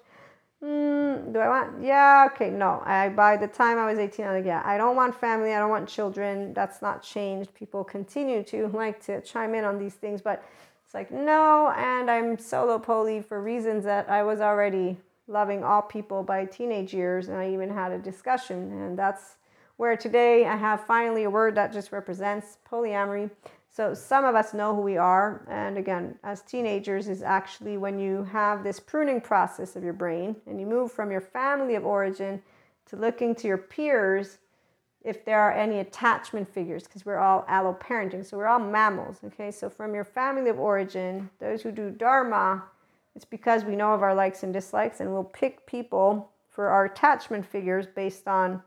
Mm, 0.63 1.33
do 1.33 1.39
i 1.39 1.49
want 1.49 1.83
yeah 1.83 2.29
okay 2.33 2.51
no. 2.51 2.83
I 2.85 3.09
by 3.11 3.37
the 3.37 3.47
time 3.47 3.79
i 3.79 3.91
was 3.91 3.99
18 3.99 4.25
i 4.25 4.33
was 4.33 4.39
like 4.39 4.47
yeah 4.47 4.63
i 4.65 4.77
don't 4.77 4.97
want 4.97 5.15
family 5.15 5.55
i 5.55 5.59
don't 5.59 5.71
want 5.71 5.89
children. 5.89 6.53
That's 6.55 6.83
not 6.83 7.03
changed. 7.03 7.55
People 7.55 7.85
continue 7.85 8.43
to 8.45 8.67
like 8.75 9.05
to 9.07 9.21
chime 9.21 9.55
in 9.55 9.65
on 9.65 9.79
these 9.79 9.95
things. 9.95 10.21
But 10.21 10.45
it's 10.89 10.95
like, 10.95 11.11
no, 11.11 11.71
and 11.77 12.11
I'm 12.11 12.39
solo 12.39 12.79
poly 12.79 13.21
for 13.21 13.43
reasons 13.43 13.85
that 13.85 14.09
I 14.09 14.23
was 14.23 14.41
already 14.41 14.97
loving 15.27 15.63
all 15.63 15.83
people 15.83 16.23
by 16.23 16.47
teenage 16.47 16.95
years, 16.95 17.29
and 17.29 17.37
I 17.37 17.53
even 17.53 17.69
had 17.69 17.93
a 17.93 17.99
discussion, 17.99 18.73
and 18.73 18.99
that's 18.99 19.37
where 19.79 19.97
today 19.97 20.45
I 20.45 20.57
have 20.57 20.85
finally 20.87 21.23
a 21.23 21.31
word 21.31 21.55
that 21.55 21.73
just 21.73 21.93
represents 21.93 22.59
polyamory. 22.71 23.31
So 23.71 23.95
some 23.95 24.25
of 24.25 24.35
us 24.35 24.53
know 24.53 24.75
who 24.75 24.81
we 24.81 24.97
are, 24.97 25.47
and 25.49 25.79
again, 25.79 26.17
as 26.25 26.43
teenagers, 26.43 27.07
is 27.07 27.23
actually 27.23 27.79
when 27.79 27.97
you 27.97 28.25
have 28.25 28.65
this 28.65 28.81
pruning 28.81 29.21
process 29.21 29.77
of 29.77 29.85
your 29.85 29.93
brain 29.93 30.35
and 30.47 30.61
you 30.61 30.67
move 30.67 30.91
from 30.91 31.13
your 31.13 31.21
family 31.21 31.77
of 31.77 31.87
origin 31.87 32.43
to 32.87 32.97
looking 32.97 33.37
to 33.37 33.47
your 33.47 33.57
peers 33.57 34.39
if 35.05 35.25
there 35.25 35.39
are 35.39 35.53
any 35.53 35.79
attachment 35.79 36.53
figures, 36.53 36.83
because 36.83 37.07
we're 37.07 37.19
all 37.19 37.47
alloparenting, 37.49 38.27
so 38.27 38.37
we're 38.37 38.49
all 38.49 38.59
mammals. 38.59 39.19
Okay, 39.27 39.53
so 39.53 39.71
from 39.71 39.95
your 39.95 40.03
family 40.03 40.51
of 40.51 40.59
origin, 40.59 41.31
those 41.39 41.63
who 41.63 41.71
do 41.71 41.89
dharma, 41.89 42.65
it's 43.15 43.25
because 43.25 43.65
we 43.65 43.77
know 43.77 43.95
of 43.95 44.03
our 44.03 44.15
likes 44.15 44.43
and 44.43 44.53
dislikes, 44.53 44.99
and 44.99 45.13
we'll 45.13 45.23
pick 45.23 45.65
people 45.67 46.33
for 46.51 46.67
our 46.67 46.87
attachment 46.87 47.47
figures 47.47 47.87
based 47.87 48.27
on 48.27 48.61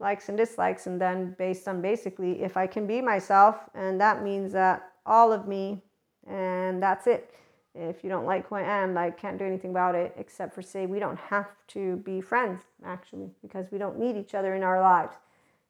likes 0.00 0.28
and 0.28 0.36
dislikes, 0.36 0.86
and 0.86 1.00
then 1.00 1.34
based 1.38 1.68
on 1.68 1.80
basically 1.80 2.42
if 2.42 2.56
I 2.56 2.66
can 2.66 2.86
be 2.86 3.00
myself, 3.00 3.68
and 3.74 4.00
that 4.00 4.22
means 4.22 4.52
that 4.52 4.92
all 5.06 5.32
of 5.32 5.46
me, 5.46 5.82
and 6.26 6.82
that's 6.82 7.06
it. 7.06 7.34
If 7.74 8.02
you 8.02 8.10
don't 8.10 8.26
like 8.26 8.48
who 8.48 8.56
I 8.56 8.62
am, 8.62 8.98
I 8.98 9.10
can't 9.10 9.38
do 9.38 9.44
anything 9.44 9.70
about 9.70 9.94
it 9.94 10.12
except 10.16 10.54
for 10.54 10.62
say 10.62 10.86
we 10.86 10.98
don't 10.98 11.18
have 11.18 11.48
to 11.68 11.96
be 11.98 12.20
friends 12.20 12.62
actually 12.84 13.30
because 13.42 13.66
we 13.70 13.78
don't 13.78 13.98
need 13.98 14.16
each 14.16 14.34
other 14.34 14.54
in 14.54 14.64
our 14.64 14.80
lives. 14.80 15.16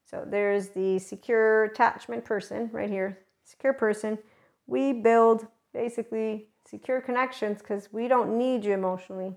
So 0.04 0.24
there's 0.26 0.68
the 0.68 0.98
secure 0.98 1.64
attachment 1.64 2.24
person 2.24 2.70
right 2.72 2.88
here, 2.88 3.18
secure 3.44 3.74
person. 3.74 4.18
We 4.66 4.92
build 4.94 5.46
basically 5.74 6.48
secure 6.64 7.00
connections 7.00 7.58
because 7.58 7.92
we 7.92 8.08
don't 8.08 8.38
need 8.38 8.64
you 8.64 8.72
emotionally 8.72 9.34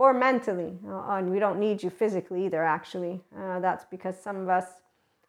or 0.00 0.14
mentally, 0.14 0.78
uh, 0.88 1.18
and 1.18 1.30
we 1.30 1.38
don't 1.38 1.60
need 1.60 1.82
you 1.82 1.90
physically 1.90 2.46
either, 2.46 2.64
actually. 2.64 3.20
Uh, 3.38 3.60
that's 3.60 3.84
because 3.84 4.18
some 4.18 4.34
of 4.36 4.48
us 4.48 4.64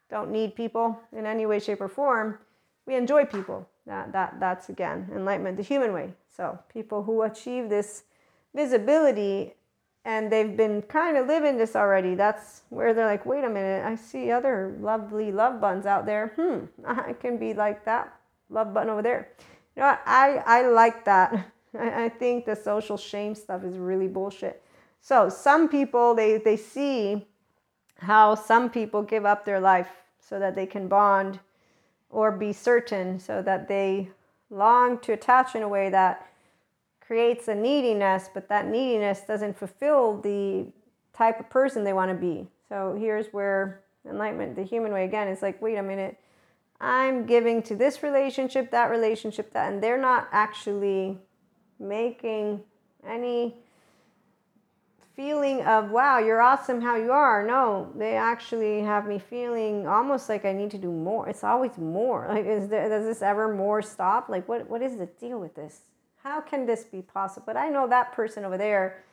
don't 0.09 0.32
need 0.32 0.55
people 0.55 0.97
in 1.11 1.26
any 1.26 1.45
way, 1.45 1.59
shape, 1.59 1.82
or 1.82 1.89
form. 1.89 2.39
We 2.86 2.95
enjoy 2.95 3.26
people. 3.26 3.67
That, 3.86 4.13
that, 4.13 4.39
that's 4.39 4.69
again 4.69 5.09
enlightenment 5.13 5.57
the 5.57 5.63
human 5.63 5.91
way. 5.91 6.13
So 6.34 6.57
people 6.72 7.03
who 7.03 7.24
achieve 7.24 7.67
this 7.67 8.03
visibility 8.55 9.55
and 10.05 10.32
they've 10.32 10.55
been 10.55 10.84
kind 10.84 11.17
of 11.17 11.28
living 11.28 11.57
this 11.57 11.76
already. 11.76 12.15
That's 12.15 12.61
where 12.69 12.93
they're 12.93 13.07
like, 13.07 13.26
wait 13.26 13.43
a 13.43 13.49
minute, 13.49 13.84
I 13.86 13.95
see 13.95 14.32
other 14.32 14.78
lovely 14.80 15.34
love 15.34 15.59
buttons 15.59 15.86
out 15.86 16.05
there. 16.05 16.32
Hmm, 16.38 16.59
I 16.88 17.11
can 17.11 17.38
be 17.38 17.53
like 17.53 17.84
that 17.84 18.17
love 18.49 18.74
button 18.74 18.89
over 18.89 19.01
there. 19.01 19.34
You 19.76 19.82
know? 19.82 19.97
I, 20.05 20.41
I 20.45 20.67
like 20.67 21.03
that. 21.03 21.51
I, 21.78 22.05
I 22.05 22.09
think 22.09 22.45
the 22.45 22.55
social 22.55 22.97
shame 22.97 23.36
stuff 23.36 23.63
is 23.63 23.78
really 23.78 24.07
bullshit. 24.07 24.63
So 25.01 25.30
some 25.30 25.67
people 25.67 26.13
they, 26.13 26.38
they 26.38 26.57
see 26.57 27.26
how 27.97 28.36
some 28.36 28.69
people 28.69 29.03
give 29.03 29.26
up 29.26 29.45
their 29.45 29.59
life 29.59 29.89
so 30.19 30.39
that 30.39 30.55
they 30.55 30.65
can 30.65 30.88
bond 30.88 31.39
or 32.09 32.32
be 32.32 32.53
certain 32.53 33.19
so 33.19 33.41
that 33.41 33.67
they 33.67 34.09
long 34.49 34.97
to 34.99 35.13
attach 35.13 35.55
in 35.55 35.63
a 35.63 35.67
way 35.67 35.89
that 35.89 36.28
creates 36.99 37.47
a 37.47 37.55
neediness, 37.55 38.30
but 38.34 38.47
that 38.49 38.67
neediness 38.67 39.22
doesn't 39.22 39.57
fulfill 39.57 40.19
the 40.22 40.65
type 41.13 41.39
of 41.39 41.49
person 41.49 41.84
they 41.84 41.93
want 41.93 42.09
to 42.09 42.15
be. 42.15 42.47
So 42.69 42.95
here's 42.97 43.28
where 43.28 43.82
enlightenment, 44.09 44.55
the 44.55 44.63
human 44.63 44.91
way 44.91 45.05
again, 45.05 45.28
is 45.28 45.41
like, 45.41 45.61
wait 45.61 45.76
a 45.76 45.84
minute, 45.84 46.17
I'm 46.80 47.26
giving 47.26 47.61
to 47.63 47.76
this 47.76 48.01
relationship, 48.01 48.72
that 48.72 48.89
relationship, 48.89 49.53
that, 49.53 49.72
and 49.72 49.84
they're 49.84 50.01
not 50.01 50.30
actually 50.32 51.19
making 51.82 52.62
any 53.08 53.56
feeling 55.16 55.62
of 55.64 55.92
wow 55.92 56.20
you're 56.20 56.42
awesome 56.42 56.80
how 56.80 56.96
you 56.96 57.12
are 57.12 57.46
no 57.46 57.92
they 57.98 58.16
actually 58.16 58.82
have 58.82 59.06
me 59.06 59.20
feeling 59.20 59.86
almost 59.86 60.30
like 60.30 60.46
i 60.46 60.54
need 60.54 60.72
to 60.72 60.78
do 60.78 60.90
more 60.92 61.28
it's 61.28 61.44
always 61.44 61.78
more 61.78 62.28
like 62.30 62.46
is 62.46 62.70
there 62.70 62.88
does 62.88 63.06
this 63.06 63.22
ever 63.22 63.54
more 63.54 63.82
stop 63.82 64.30
like 64.30 64.48
what 64.48 64.70
what 64.70 64.82
is 64.82 64.98
the 64.98 65.08
deal 65.20 65.38
with 65.40 65.54
this 65.54 65.82
how 66.24 66.40
can 66.40 66.66
this 66.66 66.84
be 66.84 67.02
possible? 67.02 67.44
But 67.46 67.58
I 67.58 67.70
know 67.70 67.88
that 67.88 68.14
person 68.14 68.46
over 68.46 68.58
there, 68.58 69.04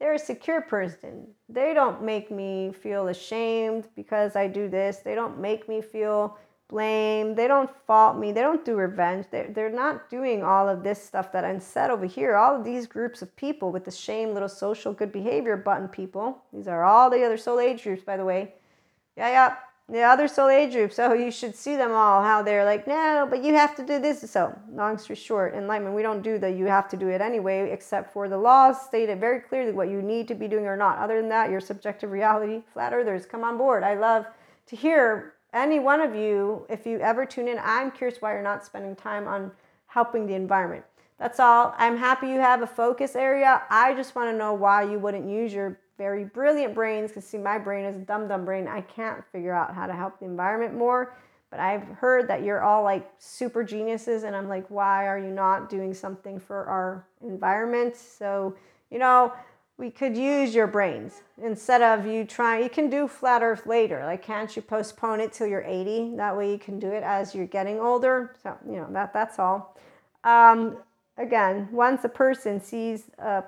they're 0.00 0.14
a 0.14 0.18
secure 0.18 0.60
person. 0.60 1.28
They 1.48 1.72
don't 1.72 2.02
make 2.02 2.30
me 2.30 2.72
feel 2.72 3.08
ashamed 3.08 3.88
because 3.94 4.34
I 4.34 4.48
do 4.48 4.68
this. 4.68 4.98
They 4.98 5.14
don't 5.14 5.38
make 5.38 5.68
me 5.68 5.80
feel 5.80 6.36
blame. 6.68 7.34
They 7.34 7.48
don't 7.48 7.70
fault 7.86 8.18
me. 8.18 8.32
They 8.32 8.42
don't 8.42 8.64
do 8.64 8.76
revenge. 8.76 9.26
They're, 9.30 9.48
they're 9.48 9.70
not 9.70 10.10
doing 10.10 10.42
all 10.42 10.68
of 10.68 10.82
this 10.82 11.02
stuff 11.02 11.32
that 11.32 11.44
I'm 11.44 11.60
said 11.60 11.90
over 11.90 12.06
here. 12.06 12.36
All 12.36 12.54
of 12.56 12.64
these 12.64 12.86
groups 12.86 13.22
of 13.22 13.34
people 13.36 13.72
with 13.72 13.84
the 13.84 13.90
shame, 13.90 14.32
little 14.32 14.48
social 14.48 14.92
good 14.92 15.12
behavior 15.12 15.56
button 15.56 15.88
people. 15.88 16.42
These 16.52 16.68
are 16.68 16.84
all 16.84 17.10
the 17.10 17.24
other 17.24 17.36
soul 17.36 17.58
age 17.58 17.82
groups, 17.82 18.04
by 18.04 18.16
the 18.16 18.24
way. 18.24 18.54
Yeah, 19.16 19.28
yeah 19.28 19.56
the 19.90 20.02
other 20.02 20.28
soul 20.28 20.50
age 20.50 20.74
groups, 20.74 20.96
so 20.96 21.14
you 21.14 21.30
should 21.30 21.56
see 21.56 21.74
them 21.74 21.92
all, 21.92 22.22
how 22.22 22.42
they're 22.42 22.64
like, 22.64 22.86
no, 22.86 23.26
but 23.28 23.42
you 23.42 23.54
have 23.54 23.74
to 23.76 23.82
do 23.82 23.98
this. 23.98 24.30
So, 24.30 24.54
long 24.70 24.98
story 24.98 25.16
short, 25.16 25.54
enlightenment, 25.54 25.96
we 25.96 26.02
don't 26.02 26.22
do 26.22 26.38
that. 26.38 26.56
You 26.56 26.66
have 26.66 26.90
to 26.90 26.96
do 26.96 27.08
it 27.08 27.22
anyway, 27.22 27.70
except 27.70 28.12
for 28.12 28.28
the 28.28 28.36
laws 28.36 28.82
stated 28.82 29.18
very 29.18 29.40
clearly 29.40 29.72
what 29.72 29.88
you 29.88 30.02
need 30.02 30.28
to 30.28 30.34
be 30.34 30.46
doing 30.46 30.66
or 30.66 30.76
not. 30.76 30.98
Other 30.98 31.18
than 31.18 31.30
that, 31.30 31.50
your 31.50 31.60
subjective 31.60 32.10
reality, 32.10 32.62
flat 32.74 32.92
earthers, 32.92 33.24
come 33.24 33.44
on 33.44 33.56
board. 33.56 33.82
I 33.82 33.94
love 33.94 34.26
to 34.66 34.76
hear 34.76 35.32
any 35.52 35.78
one 35.78 36.00
of 36.00 36.14
you, 36.14 36.66
if 36.68 36.86
you 36.86 36.98
ever 37.00 37.24
tune 37.24 37.48
in, 37.48 37.58
I'm 37.62 37.90
curious 37.90 38.20
why 38.20 38.32
you're 38.32 38.42
not 38.42 38.64
spending 38.64 38.94
time 38.94 39.26
on 39.26 39.50
helping 39.86 40.26
the 40.26 40.34
environment. 40.34 40.84
That's 41.18 41.40
all. 41.40 41.74
I'm 41.78 41.96
happy 41.96 42.28
you 42.28 42.38
have 42.38 42.62
a 42.62 42.66
focus 42.66 43.16
area. 43.16 43.62
I 43.70 43.94
just 43.94 44.14
want 44.14 44.30
to 44.30 44.36
know 44.36 44.52
why 44.52 44.82
you 44.82 44.98
wouldn't 44.98 45.28
use 45.28 45.52
your 45.52 45.80
very 45.96 46.24
brilliant 46.24 46.74
brains 46.74 47.10
because 47.10 47.26
see 47.26 47.38
my 47.38 47.58
brain 47.58 47.84
is 47.84 47.96
a 47.96 47.98
dumb 47.98 48.28
dumb 48.28 48.44
brain 48.44 48.68
i 48.68 48.80
can't 48.82 49.24
figure 49.32 49.52
out 49.52 49.74
how 49.74 49.84
to 49.84 49.92
help 49.92 50.16
the 50.20 50.24
environment 50.24 50.72
more 50.72 51.12
But 51.50 51.60
I've 51.60 51.82
heard 51.82 52.28
that 52.28 52.42
you're 52.42 52.62
all 52.62 52.82
like 52.82 53.10
super 53.18 53.64
geniuses, 53.64 54.24
and 54.24 54.36
I'm 54.36 54.48
like, 54.48 54.66
why 54.68 55.06
are 55.06 55.18
you 55.18 55.30
not 55.30 55.70
doing 55.70 55.94
something 55.94 56.38
for 56.38 56.66
our 56.66 57.06
environment? 57.22 57.96
So, 57.96 58.54
you 58.90 58.98
know, 58.98 59.32
we 59.78 59.90
could 59.90 60.16
use 60.16 60.54
your 60.54 60.66
brains 60.66 61.22
instead 61.40 61.80
of 61.80 62.04
you 62.04 62.24
trying. 62.24 62.64
You 62.64 62.68
can 62.68 62.90
do 62.90 63.06
flat 63.06 63.42
Earth 63.42 63.64
later. 63.64 64.04
Like, 64.04 64.22
can't 64.22 64.54
you 64.54 64.60
postpone 64.60 65.20
it 65.20 65.32
till 65.32 65.46
you're 65.46 65.64
80? 65.64 66.16
That 66.16 66.36
way, 66.36 66.50
you 66.50 66.58
can 66.58 66.80
do 66.80 66.90
it 66.90 67.04
as 67.04 67.32
you're 67.32 67.46
getting 67.46 67.78
older. 67.78 68.34
So, 68.42 68.56
you 68.66 68.76
know, 68.76 68.88
that 68.90 69.12
that's 69.14 69.38
all. 69.38 69.78
Um, 70.24 70.78
again, 71.16 71.68
once 71.70 72.02
a 72.02 72.08
person 72.08 72.60
sees 72.60 73.04
a 73.18 73.44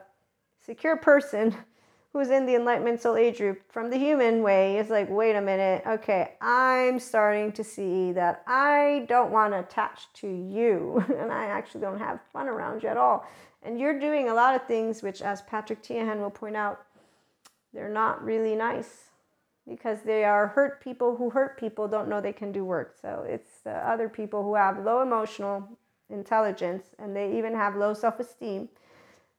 secure 0.64 0.96
person 0.96 1.56
who's 2.12 2.30
in 2.30 2.46
the 2.46 2.54
enlightenment 2.54 3.00
soul 3.00 3.16
age 3.16 3.38
group 3.38 3.60
from 3.70 3.90
the 3.90 3.96
human 3.96 4.42
way 4.42 4.78
is 4.78 4.90
like 4.90 5.08
wait 5.10 5.36
a 5.36 5.40
minute. 5.40 5.82
Okay 5.86 6.34
i'm 6.40 6.98
starting 6.98 7.52
to 7.52 7.64
see 7.64 8.12
that 8.12 8.42
i 8.46 9.04
don't 9.08 9.30
want 9.30 9.52
to 9.52 9.60
attach 9.60 10.12
to 10.14 10.26
you 10.26 11.04
and 11.18 11.32
i 11.32 11.46
actually 11.46 11.80
don't 11.80 11.98
have 11.98 12.20
fun 12.32 12.48
around 12.48 12.82
you 12.82 12.88
at 12.88 12.96
all. 12.96 13.26
And 13.62 13.78
you're 13.78 14.00
doing 14.00 14.30
a 14.30 14.34
lot 14.34 14.54
of 14.54 14.66
things 14.66 15.02
which 15.02 15.22
as 15.22 15.42
patrick 15.42 15.82
teahan 15.82 16.20
will 16.20 16.30
point 16.30 16.56
out 16.56 16.80
they're 17.72 17.88
not 17.88 18.24
really 18.24 18.56
nice 18.56 19.10
because 19.68 20.02
they 20.02 20.24
are 20.24 20.48
hurt 20.48 20.82
people 20.82 21.16
who 21.16 21.30
hurt 21.30 21.58
people 21.58 21.86
don't 21.86 22.08
know 22.08 22.20
they 22.20 22.32
can 22.32 22.50
do 22.50 22.64
work. 22.64 22.96
So 23.00 23.24
it's 23.28 23.60
the 23.62 23.70
other 23.70 24.08
people 24.08 24.42
who 24.42 24.54
have 24.56 24.84
low 24.84 25.02
emotional 25.02 25.68
intelligence 26.10 26.86
and 26.98 27.14
they 27.14 27.38
even 27.38 27.54
have 27.54 27.76
low 27.76 27.94
self-esteem 27.94 28.68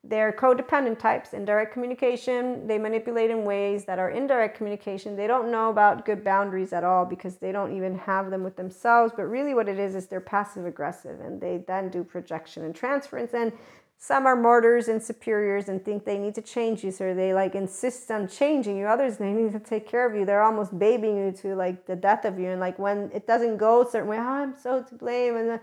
they're 0.03 0.31
codependent 0.31 0.97
types 0.97 1.33
in 1.33 1.45
direct 1.45 1.73
communication. 1.73 2.65
They 2.65 2.79
manipulate 2.79 3.29
in 3.29 3.45
ways 3.45 3.85
that 3.85 3.99
are 3.99 4.09
indirect 4.09 4.57
communication. 4.57 5.15
They 5.15 5.27
don't 5.27 5.51
know 5.51 5.69
about 5.69 6.05
good 6.05 6.23
boundaries 6.23 6.73
at 6.73 6.83
all 6.83 7.05
because 7.05 7.35
they 7.35 7.51
don't 7.51 7.75
even 7.75 7.95
have 7.99 8.31
them 8.31 8.43
with 8.43 8.55
themselves. 8.55 9.13
But 9.15 9.25
really, 9.25 9.53
what 9.53 9.69
it 9.69 9.77
is 9.77 9.93
is 9.93 10.07
they're 10.07 10.19
passive 10.19 10.65
aggressive 10.65 11.19
and 11.19 11.39
they 11.39 11.63
then 11.67 11.89
do 11.89 12.03
projection 12.03 12.65
and 12.65 12.73
transference. 12.73 13.35
And 13.35 13.53
some 13.99 14.25
are 14.25 14.35
martyrs 14.35 14.87
and 14.87 15.01
superiors 15.01 15.69
and 15.69 15.85
think 15.85 16.03
they 16.03 16.17
need 16.17 16.33
to 16.33 16.41
change 16.41 16.83
you. 16.83 16.89
So 16.89 17.13
they 17.13 17.35
like 17.35 17.53
insist 17.53 18.09
on 18.09 18.27
changing 18.27 18.77
you. 18.77 18.87
Others, 18.87 19.17
they 19.17 19.31
need 19.31 19.51
to 19.51 19.59
take 19.59 19.87
care 19.87 20.09
of 20.09 20.15
you. 20.15 20.25
They're 20.25 20.41
almost 20.41 20.77
babying 20.79 21.17
you 21.17 21.31
to 21.43 21.53
like 21.53 21.85
the 21.85 21.95
death 21.95 22.25
of 22.25 22.39
you. 22.39 22.49
And 22.49 22.59
like 22.59 22.79
when 22.79 23.11
it 23.13 23.27
doesn't 23.27 23.57
go 23.57 23.83
a 23.83 23.89
certain 23.91 24.09
way, 24.09 24.17
oh, 24.17 24.21
I'm 24.21 24.55
so 24.57 24.81
to 24.81 24.95
blame. 24.95 25.35
And 25.35 25.51
uh, 25.51 25.57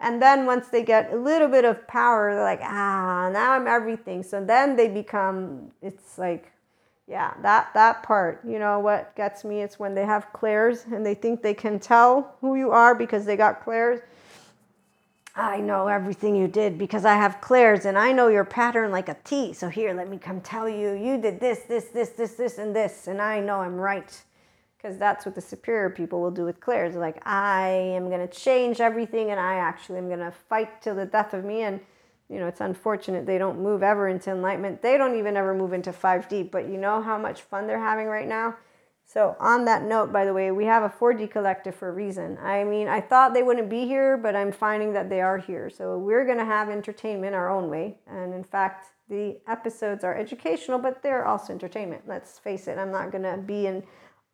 and 0.00 0.22
then 0.22 0.46
once 0.46 0.68
they 0.68 0.84
get 0.84 1.12
a 1.12 1.16
little 1.16 1.48
bit 1.48 1.64
of 1.64 1.86
power, 1.88 2.32
they're 2.32 2.42
like, 2.42 2.60
ah, 2.62 3.30
now 3.32 3.52
I'm 3.52 3.66
everything. 3.66 4.22
So 4.22 4.44
then 4.44 4.76
they 4.76 4.88
become, 4.88 5.72
it's 5.82 6.18
like, 6.18 6.52
yeah, 7.08 7.34
that, 7.42 7.70
that 7.74 8.02
part, 8.02 8.40
you 8.46 8.58
know, 8.58 8.78
what 8.78 9.16
gets 9.16 9.44
me, 9.44 9.60
it's 9.60 9.78
when 9.78 9.94
they 9.94 10.04
have 10.04 10.32
clairs 10.32 10.84
and 10.92 11.04
they 11.04 11.14
think 11.14 11.42
they 11.42 11.54
can 11.54 11.80
tell 11.80 12.36
who 12.40 12.54
you 12.54 12.70
are 12.70 12.94
because 12.94 13.24
they 13.24 13.36
got 13.36 13.64
clairs. 13.64 14.00
I 15.34 15.58
know 15.58 15.88
everything 15.88 16.36
you 16.36 16.48
did 16.48 16.78
because 16.78 17.04
I 17.04 17.14
have 17.14 17.40
clairs 17.40 17.84
and 17.84 17.96
I 17.96 18.12
know 18.12 18.28
your 18.28 18.44
pattern 18.44 18.90
like 18.90 19.08
a 19.08 19.16
T. 19.24 19.52
So 19.52 19.68
here, 19.68 19.94
let 19.94 20.08
me 20.08 20.18
come 20.18 20.40
tell 20.40 20.68
you, 20.68 20.92
you 20.92 21.20
did 21.20 21.40
this, 21.40 21.60
this, 21.60 21.86
this, 21.86 22.10
this, 22.10 22.34
this, 22.34 22.58
and 22.58 22.74
this, 22.74 23.06
and 23.08 23.20
I 23.22 23.40
know 23.40 23.60
I'm 23.60 23.76
right 23.76 24.22
because 24.78 24.96
that's 24.96 25.26
what 25.26 25.34
the 25.34 25.40
superior 25.40 25.90
people 25.90 26.20
will 26.20 26.30
do 26.30 26.44
with 26.44 26.60
Claire. 26.60 26.88
They're 26.88 27.00
like, 27.00 27.20
I 27.26 27.68
am 27.68 28.08
going 28.08 28.26
to 28.26 28.32
change 28.32 28.80
everything 28.80 29.30
and 29.30 29.40
I 29.40 29.56
actually 29.56 29.98
am 29.98 30.06
going 30.06 30.20
to 30.20 30.30
fight 30.30 30.80
till 30.80 30.94
the 30.94 31.04
death 31.04 31.34
of 31.34 31.44
me. 31.44 31.62
And, 31.62 31.80
you 32.28 32.38
know, 32.38 32.46
it's 32.46 32.60
unfortunate 32.60 33.26
they 33.26 33.38
don't 33.38 33.60
move 33.60 33.82
ever 33.82 34.08
into 34.08 34.30
enlightenment. 34.30 34.80
They 34.80 34.96
don't 34.96 35.18
even 35.18 35.36
ever 35.36 35.52
move 35.52 35.72
into 35.72 35.90
5D, 35.90 36.52
but 36.52 36.68
you 36.68 36.76
know 36.76 37.02
how 37.02 37.18
much 37.18 37.42
fun 37.42 37.66
they're 37.66 37.80
having 37.80 38.06
right 38.06 38.28
now? 38.28 38.56
So, 39.04 39.36
on 39.40 39.64
that 39.64 39.84
note, 39.84 40.12
by 40.12 40.26
the 40.26 40.34
way, 40.34 40.50
we 40.50 40.66
have 40.66 40.82
a 40.82 40.90
4D 40.90 41.30
collective 41.30 41.74
for 41.74 41.88
a 41.88 41.92
reason. 41.92 42.36
I 42.42 42.62
mean, 42.62 42.88
I 42.88 43.00
thought 43.00 43.32
they 43.32 43.42
wouldn't 43.42 43.70
be 43.70 43.86
here, 43.86 44.18
but 44.18 44.36
I'm 44.36 44.52
finding 44.52 44.92
that 44.92 45.08
they 45.08 45.22
are 45.22 45.38
here. 45.38 45.70
So, 45.70 45.96
we're 45.96 46.26
going 46.26 46.36
to 46.36 46.44
have 46.44 46.68
entertainment 46.68 47.34
our 47.34 47.48
own 47.48 47.70
way. 47.70 48.00
And 48.06 48.34
in 48.34 48.44
fact, 48.44 48.88
the 49.08 49.38
episodes 49.48 50.04
are 50.04 50.14
educational, 50.14 50.78
but 50.78 51.02
they're 51.02 51.24
also 51.26 51.54
entertainment. 51.54 52.02
Let's 52.06 52.38
face 52.38 52.68
it, 52.68 52.76
I'm 52.76 52.92
not 52.92 53.10
going 53.10 53.24
to 53.24 53.38
be 53.38 53.66
in 53.66 53.82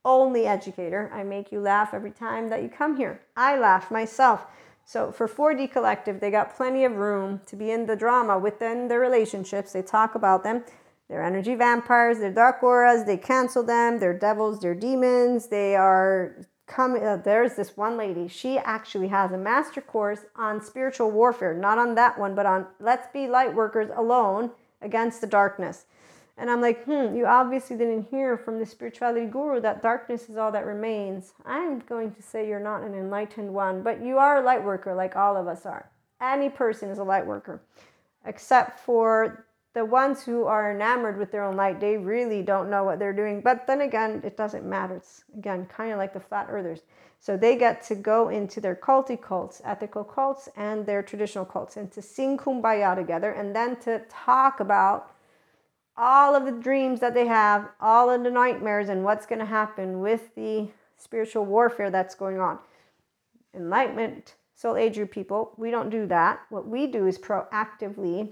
only 0.04 0.46
educator. 0.46 1.10
I 1.12 1.22
make 1.22 1.50
you 1.50 1.60
laugh 1.60 1.94
every 1.94 2.10
time 2.10 2.48
that 2.50 2.62
you 2.62 2.68
come 2.68 2.96
here. 2.96 3.20
I 3.36 3.58
laugh 3.58 3.90
myself. 3.90 4.46
So 4.84 5.10
for 5.10 5.26
4D 5.26 5.72
Collective, 5.72 6.20
they 6.20 6.30
got 6.30 6.54
plenty 6.54 6.84
of 6.84 6.96
room 6.96 7.40
to 7.46 7.56
be 7.56 7.70
in 7.70 7.86
the 7.86 7.96
drama 7.96 8.38
within 8.38 8.88
their 8.88 9.00
relationships. 9.00 9.72
They 9.72 9.82
talk 9.82 10.14
about 10.14 10.44
them. 10.44 10.62
They're 11.08 11.22
energy 11.22 11.54
vampires, 11.54 12.18
they're 12.18 12.32
dark 12.32 12.62
auras, 12.62 13.04
they 13.04 13.18
cancel 13.18 13.62
them, 13.62 13.98
they're 13.98 14.18
devils, 14.18 14.60
they're 14.60 14.74
demons, 14.74 15.48
they 15.48 15.76
are 15.76 16.34
coming. 16.66 17.04
Uh, 17.04 17.18
there's 17.18 17.54
this 17.56 17.76
one 17.76 17.98
lady, 17.98 18.26
she 18.26 18.58
actually 18.58 19.08
has 19.08 19.30
a 19.30 19.38
master 19.38 19.82
course 19.82 20.24
on 20.34 20.62
spiritual 20.62 21.10
warfare, 21.10 21.52
not 21.52 21.78
on 21.78 21.94
that 21.96 22.18
one, 22.18 22.34
but 22.34 22.46
on 22.46 22.66
let's 22.80 23.06
be 23.12 23.26
light 23.26 23.54
workers 23.54 23.90
alone 23.94 24.50
against 24.80 25.20
the 25.20 25.26
darkness. 25.26 25.84
And 26.36 26.50
I'm 26.50 26.60
like, 26.60 26.84
hmm, 26.84 27.14
you 27.14 27.26
obviously 27.26 27.76
didn't 27.76 28.08
hear 28.10 28.36
from 28.36 28.58
the 28.58 28.66
spirituality 28.66 29.26
guru 29.26 29.60
that 29.60 29.82
darkness 29.82 30.28
is 30.28 30.36
all 30.36 30.50
that 30.52 30.66
remains. 30.66 31.32
I'm 31.46 31.78
going 31.80 32.12
to 32.12 32.22
say 32.22 32.48
you're 32.48 32.58
not 32.58 32.82
an 32.82 32.94
enlightened 32.94 33.54
one, 33.54 33.82
but 33.82 34.02
you 34.04 34.18
are 34.18 34.38
a 34.38 34.44
light 34.44 34.62
worker 34.62 34.94
like 34.94 35.14
all 35.14 35.36
of 35.36 35.46
us 35.46 35.64
are. 35.64 35.90
Any 36.20 36.48
person 36.48 36.90
is 36.90 36.98
a 36.98 37.04
light 37.04 37.26
worker, 37.26 37.62
except 38.24 38.80
for 38.80 39.46
the 39.74 39.84
ones 39.84 40.22
who 40.22 40.44
are 40.44 40.72
enamored 40.72 41.18
with 41.18 41.30
their 41.30 41.44
own 41.44 41.56
light. 41.56 41.80
They 41.80 41.96
really 41.96 42.42
don't 42.42 42.70
know 42.70 42.84
what 42.84 42.98
they're 42.98 43.12
doing. 43.12 43.40
But 43.40 43.66
then 43.66 43.82
again, 43.82 44.20
it 44.24 44.36
doesn't 44.36 44.64
matter. 44.64 44.96
It's 44.96 45.24
again 45.36 45.66
kind 45.66 45.92
of 45.92 45.98
like 45.98 46.12
the 46.12 46.20
flat 46.20 46.46
earthers. 46.48 46.82
So 47.20 47.36
they 47.36 47.56
get 47.56 47.82
to 47.84 47.94
go 47.94 48.28
into 48.28 48.60
their 48.60 48.76
culty 48.76 49.20
cults, 49.20 49.62
ethical 49.64 50.04
cults, 50.04 50.48
and 50.56 50.84
their 50.84 51.02
traditional 51.02 51.44
cults, 51.44 51.76
and 51.76 51.90
to 51.92 52.02
sing 52.02 52.36
kumbaya 52.36 52.94
together, 52.94 53.30
and 53.30 53.54
then 53.54 53.76
to 53.80 54.02
talk 54.10 54.60
about 54.60 55.13
all 55.96 56.34
of 56.34 56.44
the 56.44 56.52
dreams 56.52 57.00
that 57.00 57.14
they 57.14 57.26
have, 57.26 57.68
all 57.80 58.10
of 58.10 58.22
the 58.22 58.30
nightmares, 58.30 58.88
and 58.88 59.04
what's 59.04 59.26
going 59.26 59.38
to 59.38 59.44
happen 59.44 60.00
with 60.00 60.34
the 60.34 60.68
spiritual 60.96 61.44
warfare 61.44 61.90
that's 61.90 62.14
going 62.14 62.40
on. 62.40 62.58
Enlightenment, 63.54 64.34
soul 64.54 64.76
age 64.76 64.96
group 64.96 65.10
people, 65.10 65.52
we 65.56 65.70
don't 65.70 65.90
do 65.90 66.06
that. 66.06 66.40
What 66.50 66.66
we 66.66 66.86
do 66.86 67.06
is 67.06 67.18
proactively 67.18 68.30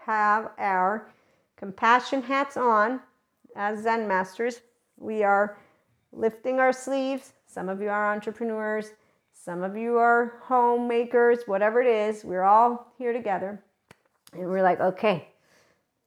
have 0.00 0.50
our 0.58 1.08
compassion 1.56 2.22
hats 2.22 2.56
on 2.56 3.00
as 3.56 3.82
Zen 3.82 4.06
masters. 4.06 4.60
We 4.96 5.22
are 5.22 5.56
lifting 6.12 6.60
our 6.60 6.72
sleeves. 6.72 7.32
Some 7.46 7.68
of 7.68 7.80
you 7.80 7.88
are 7.88 8.12
entrepreneurs, 8.12 8.90
some 9.32 9.62
of 9.62 9.76
you 9.76 9.96
are 9.96 10.34
homemakers, 10.42 11.40
whatever 11.46 11.82
it 11.82 11.86
is. 11.86 12.24
We're 12.24 12.42
all 12.42 12.92
here 12.98 13.12
together. 13.12 13.62
And 14.32 14.48
we're 14.48 14.62
like, 14.62 14.80
okay, 14.80 15.28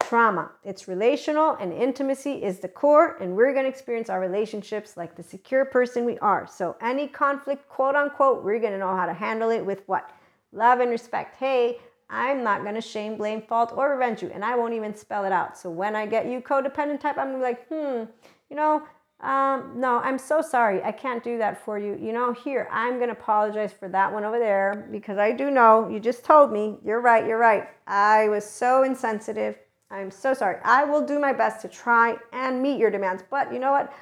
trauma. 0.07 0.49
It's 0.63 0.87
relational 0.87 1.57
and 1.59 1.73
intimacy 1.73 2.41
is 2.41 2.59
the 2.59 2.67
core, 2.69 3.17
and 3.19 3.35
we're 3.35 3.51
going 3.51 3.65
to 3.65 3.69
experience 3.69 4.09
our 4.09 4.21
relationships 4.21 4.95
like 4.95 5.15
the 5.15 5.23
secure 5.23 5.65
person 5.65 6.05
we 6.05 6.17
are. 6.19 6.47
So, 6.47 6.77
any 6.81 7.07
conflict, 7.07 7.67
quote 7.67 7.95
unquote, 7.95 8.43
we're 8.43 8.59
going 8.59 8.71
to 8.71 8.79
know 8.79 8.95
how 8.95 9.05
to 9.05 9.13
handle 9.13 9.49
it 9.49 9.65
with 9.65 9.83
what? 9.87 10.09
Love 10.53 10.79
and 10.79 10.91
respect. 10.91 11.35
Hey, 11.35 11.79
I'm 12.09 12.41
not 12.41 12.63
going 12.63 12.75
to 12.75 12.81
shame, 12.81 13.17
blame, 13.17 13.41
fault, 13.41 13.73
or 13.75 13.91
revenge 13.91 14.21
you, 14.21 14.31
and 14.33 14.45
I 14.45 14.55
won't 14.55 14.73
even 14.73 14.95
spell 14.95 15.25
it 15.25 15.33
out. 15.33 15.57
So, 15.57 15.69
when 15.69 15.93
I 15.93 16.05
get 16.05 16.25
you 16.25 16.39
codependent 16.39 17.01
type, 17.01 17.17
I'm 17.17 17.41
like, 17.41 17.67
hmm, 17.67 18.03
you 18.49 18.55
know, 18.55 18.83
um, 19.19 19.73
no, 19.75 19.99
I'm 19.99 20.19
so 20.19 20.41
sorry. 20.41 20.81
I 20.83 20.93
can't 20.93 21.23
do 21.23 21.37
that 21.39 21.65
for 21.65 21.77
you. 21.77 21.97
You 21.99 22.13
know, 22.13 22.31
here, 22.31 22.69
I'm 22.71 22.95
going 22.95 23.09
to 23.09 23.19
apologize 23.19 23.73
for 23.73 23.89
that 23.89 24.13
one 24.13 24.23
over 24.23 24.39
there 24.39 24.87
because 24.89 25.17
I 25.17 25.33
do 25.33 25.51
know 25.51 25.89
you 25.89 25.99
just 25.99 26.23
told 26.23 26.53
me. 26.53 26.77
You're 26.85 27.01
right. 27.01 27.27
You're 27.27 27.39
right. 27.39 27.67
I 27.87 28.29
was 28.29 28.45
so 28.49 28.83
insensitive. 28.83 29.57
I'm 29.89 30.11
so 30.11 30.33
sorry. 30.33 30.57
I 30.63 30.83
will 30.83 31.05
do 31.05 31.19
my 31.19 31.33
best 31.33 31.61
to 31.61 31.67
try 31.67 32.17
and 32.33 32.61
meet 32.61 32.79
your 32.79 32.91
demands. 32.91 33.23
But 33.29 33.53
you 33.53 33.59
know 33.59 33.71
what? 33.71 33.93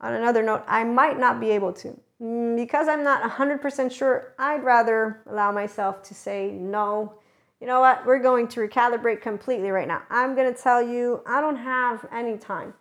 On 0.00 0.14
another 0.14 0.42
note, 0.42 0.64
I 0.66 0.82
might 0.84 1.18
not 1.18 1.40
be 1.40 1.50
able 1.50 1.72
to. 1.74 1.98
Mm, 2.20 2.56
because 2.56 2.88
I'm 2.88 3.04
not 3.04 3.22
100% 3.22 3.92
sure, 3.92 4.34
I'd 4.38 4.64
rather 4.64 5.22
allow 5.26 5.52
myself 5.52 6.02
to 6.04 6.14
say 6.14 6.50
no. 6.50 7.14
You 7.60 7.66
know 7.66 7.80
what? 7.80 8.04
We're 8.06 8.18
going 8.18 8.48
to 8.48 8.60
recalibrate 8.60 9.20
completely 9.20 9.70
right 9.70 9.86
now. 9.86 10.02
I'm 10.10 10.34
going 10.34 10.52
to 10.52 10.60
tell 10.60 10.82
you, 10.82 11.22
I 11.26 11.40
don't 11.40 11.56
have 11.56 12.06
any 12.12 12.36
time. 12.38 12.74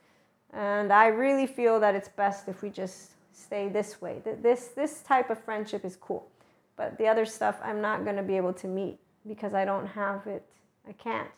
And 0.54 0.92
I 0.92 1.08
really 1.08 1.46
feel 1.46 1.80
that 1.80 1.96
it's 1.96 2.10
best 2.10 2.48
if 2.48 2.62
we 2.62 2.70
just 2.70 3.12
stay 3.34 3.70
this 3.70 4.02
way. 4.02 4.22
This, 4.42 4.70
this 4.70 5.02
type 5.02 5.30
of 5.30 5.38
friendship 5.44 5.86
is 5.86 5.96
cool. 5.96 6.28
But 6.76 6.98
the 6.98 7.08
other 7.08 7.26
stuff, 7.26 7.60
I'm 7.64 7.82
not 7.82 8.04
going 8.06 8.16
to 8.16 8.24
be 8.24 8.38
able 8.38 8.54
to 8.54 8.68
meet 8.68 8.98
because 9.28 9.54
I 9.54 9.66
don't 9.66 9.86
have 9.86 10.26
it. 10.28 10.44
I 10.88 10.94
can't. 10.94 11.30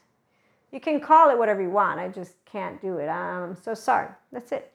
You 0.72 0.80
can 0.80 1.00
call 1.00 1.30
it 1.30 1.38
whatever 1.38 1.62
you 1.62 1.70
want. 1.70 2.00
I 2.00 2.08
just 2.08 2.34
can't 2.46 2.82
do 2.82 2.98
it. 2.98 3.08
I'm 3.08 3.56
so 3.56 3.74
sorry. 3.74 4.08
That's 4.32 4.52
it. 4.52 4.72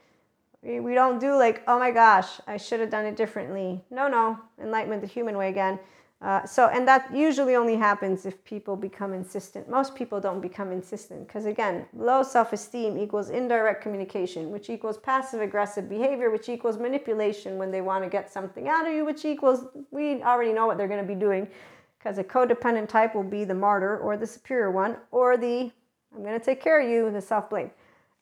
We, 0.62 0.80
we 0.80 0.94
don't 0.94 1.18
do 1.18 1.34
like, 1.36 1.62
oh 1.66 1.78
my 1.78 1.90
gosh, 1.90 2.28
I 2.46 2.56
should 2.56 2.80
have 2.80 2.90
done 2.90 3.06
it 3.06 3.16
differently. 3.16 3.82
No, 3.90 4.08
no. 4.08 4.38
Enlightenment 4.60 5.00
the 5.00 5.08
human 5.08 5.36
way 5.36 5.48
again. 5.48 5.78
Uh, 6.22 6.44
so, 6.46 6.68
and 6.68 6.88
that 6.88 7.14
usually 7.14 7.56
only 7.56 7.76
happens 7.76 8.24
if 8.24 8.42
people 8.44 8.74
become 8.74 9.12
insistent. 9.12 9.68
Most 9.68 9.94
people 9.94 10.18
don't 10.18 10.40
become 10.40 10.72
insistent 10.72 11.26
because, 11.26 11.44
again, 11.44 11.84
low 11.94 12.22
self 12.22 12.54
esteem 12.54 12.96
equals 12.96 13.28
indirect 13.28 13.82
communication, 13.82 14.50
which 14.50 14.70
equals 14.70 14.96
passive 14.96 15.42
aggressive 15.42 15.90
behavior, 15.90 16.30
which 16.30 16.48
equals 16.48 16.78
manipulation 16.78 17.58
when 17.58 17.70
they 17.70 17.82
want 17.82 18.02
to 18.02 18.08
get 18.08 18.32
something 18.32 18.66
out 18.66 18.86
of 18.86 18.94
you, 18.94 19.04
which 19.04 19.26
equals 19.26 19.66
we 19.90 20.22
already 20.22 20.54
know 20.54 20.66
what 20.66 20.78
they're 20.78 20.88
going 20.88 21.06
to 21.06 21.06
be 21.06 21.18
doing 21.18 21.46
because 22.06 22.18
a 22.18 22.24
codependent 22.24 22.88
type 22.88 23.16
will 23.16 23.24
be 23.24 23.44
the 23.44 23.54
martyr 23.54 23.98
or 23.98 24.16
the 24.16 24.26
superior 24.26 24.70
one 24.70 24.96
or 25.10 25.36
the 25.36 25.72
I'm 26.16 26.22
going 26.22 26.38
to 26.38 26.44
take 26.44 26.62
care 26.62 26.80
of 26.80 26.88
you, 26.88 27.10
the 27.10 27.20
self 27.20 27.50
blame. 27.50 27.70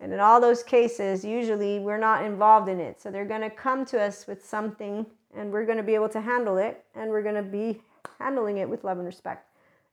And 0.01 0.12
in 0.12 0.20
all 0.20 0.40
those 0.40 0.62
cases, 0.62 1.24
usually 1.24 1.78
we're 1.78 1.99
not 1.99 2.24
involved 2.24 2.68
in 2.68 2.80
it. 2.80 3.01
So 3.01 3.11
they're 3.11 3.24
going 3.24 3.42
to 3.42 3.51
come 3.51 3.84
to 3.86 4.01
us 4.01 4.26
with 4.26 4.45
something 4.45 5.07
and 5.36 5.53
we're 5.53 5.64
going 5.64 5.78
to 5.78 5.84
be 5.84 5.95
able 5.95 6.09
to 6.11 6.20
handle 6.20 6.59
it 6.59 6.84
and 6.95 7.11
we're 7.11 7.22
going 7.22 7.36
to 7.36 7.42
be 7.42 7.80
handling 8.18 8.59
it 8.59 8.68
with 8.68 8.84
love 8.84 8.99
and 8.99 9.07
respect. 9.07 9.49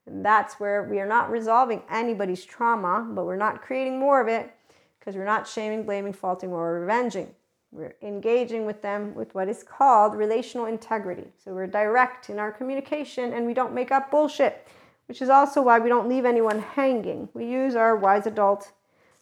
And 0.07 0.25
that's 0.25 0.59
where 0.59 0.83
we 0.83 0.99
are 0.99 1.07
not 1.07 1.29
resolving 1.29 1.83
anybody's 1.89 2.43
trauma, 2.43 3.07
but 3.11 3.25
we're 3.25 3.35
not 3.35 3.61
creating 3.61 3.99
more 3.99 4.19
of 4.19 4.27
it 4.27 4.51
because 4.99 5.15
we're 5.15 5.25
not 5.25 5.47
shaming, 5.47 5.83
blaming, 5.83 6.13
faulting, 6.13 6.51
or 6.51 6.79
revenging. 6.79 7.33
We're 7.71 7.95
engaging 8.01 8.65
with 8.65 8.81
them 8.81 9.15
with 9.15 9.33
what 9.33 9.47
is 9.47 9.63
called 9.63 10.15
relational 10.15 10.65
integrity. 10.65 11.27
So 11.43 11.53
we're 11.53 11.67
direct 11.67 12.29
in 12.29 12.39
our 12.39 12.51
communication 12.51 13.33
and 13.33 13.45
we 13.45 13.53
don't 13.53 13.73
make 13.73 13.91
up 13.91 14.11
bullshit, 14.11 14.67
which 15.11 15.21
is 15.21 15.27
also 15.27 15.61
why 15.61 15.77
we 15.77 15.89
don't 15.89 16.07
leave 16.07 16.23
anyone 16.23 16.59
hanging. 16.59 17.27
We 17.33 17.45
use 17.45 17.75
our 17.75 17.97
wise 17.97 18.27
adult, 18.27 18.71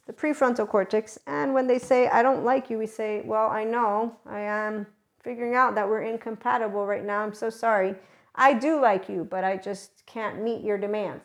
the 0.06 0.14
prefrontal 0.14 0.68
cortex, 0.68 1.18
and 1.26 1.52
when 1.52 1.66
they 1.66 1.80
say, 1.80 2.08
I 2.10 2.22
don't 2.22 2.46
like 2.46 2.70
you, 2.70 2.78
we 2.78 2.86
say, 2.86 3.24
Well, 3.26 3.48
I 3.48 3.64
know, 3.64 4.16
I 4.24 4.42
am 4.42 4.86
figuring 5.24 5.56
out 5.56 5.74
that 5.74 5.90
we're 5.90 6.04
incompatible 6.04 6.86
right 6.86 7.04
now. 7.04 7.24
I'm 7.24 7.34
so 7.34 7.50
sorry. 7.50 7.96
I 8.36 8.54
do 8.54 8.80
like 8.80 9.10
you, 9.10 9.24
but 9.28 9.44
I 9.44 9.58
just 9.58 10.06
can't 10.06 10.44
meet 10.44 10.64
your 10.64 10.78
demands. 10.78 11.24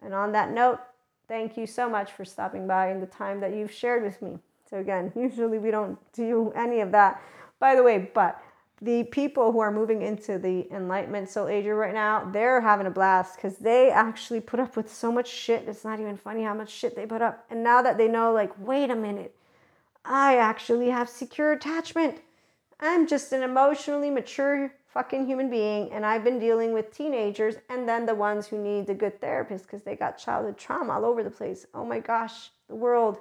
And 0.00 0.14
on 0.14 0.30
that 0.30 0.52
note, 0.52 0.78
thank 1.26 1.56
you 1.56 1.66
so 1.66 1.90
much 1.90 2.12
for 2.12 2.24
stopping 2.24 2.68
by 2.68 2.90
and 2.90 3.02
the 3.02 3.06
time 3.06 3.40
that 3.40 3.56
you've 3.56 3.72
shared 3.72 4.04
with 4.04 4.22
me. 4.22 4.38
So, 4.70 4.78
again, 4.78 5.10
usually 5.16 5.58
we 5.58 5.72
don't 5.72 5.98
do 6.12 6.52
any 6.54 6.78
of 6.78 6.92
that, 6.92 7.20
by 7.58 7.74
the 7.74 7.82
way, 7.82 8.08
but 8.14 8.40
the 8.82 9.04
people 9.04 9.52
who 9.52 9.60
are 9.60 9.72
moving 9.72 10.02
into 10.02 10.38
the 10.38 10.70
enlightenment 10.70 11.30
soul 11.30 11.48
age 11.48 11.66
right 11.66 11.94
now, 11.94 12.28
they're 12.30 12.60
having 12.60 12.86
a 12.86 12.90
blast 12.90 13.36
because 13.36 13.56
they 13.56 13.90
actually 13.90 14.40
put 14.40 14.60
up 14.60 14.76
with 14.76 14.92
so 14.92 15.10
much 15.10 15.28
shit. 15.28 15.66
It's 15.66 15.84
not 15.84 15.98
even 15.98 16.16
funny 16.16 16.42
how 16.42 16.54
much 16.54 16.70
shit 16.70 16.94
they 16.94 17.06
put 17.06 17.22
up. 17.22 17.46
And 17.50 17.62
now 17.62 17.80
that 17.82 17.96
they 17.96 18.08
know, 18.08 18.32
like, 18.32 18.52
wait 18.58 18.90
a 18.90 18.96
minute, 18.96 19.34
I 20.04 20.36
actually 20.36 20.90
have 20.90 21.08
secure 21.08 21.52
attachment. 21.52 22.20
I'm 22.78 23.06
just 23.06 23.32
an 23.32 23.42
emotionally 23.42 24.10
mature 24.10 24.72
fucking 24.88 25.26
human 25.26 25.50
being, 25.50 25.92
and 25.92 26.06
I've 26.06 26.24
been 26.24 26.38
dealing 26.38 26.72
with 26.72 26.94
teenagers 26.94 27.56
and 27.68 27.88
then 27.88 28.06
the 28.06 28.14
ones 28.14 28.46
who 28.46 28.56
need 28.56 28.86
the 28.86 28.94
good 28.94 29.20
therapist 29.20 29.66
because 29.66 29.82
they 29.82 29.94
got 29.94 30.16
childhood 30.16 30.56
trauma 30.56 30.94
all 30.94 31.04
over 31.04 31.22
the 31.22 31.30
place. 31.30 31.66
Oh 31.74 31.84
my 31.84 32.00
gosh, 32.00 32.50
the 32.68 32.74
world. 32.74 33.18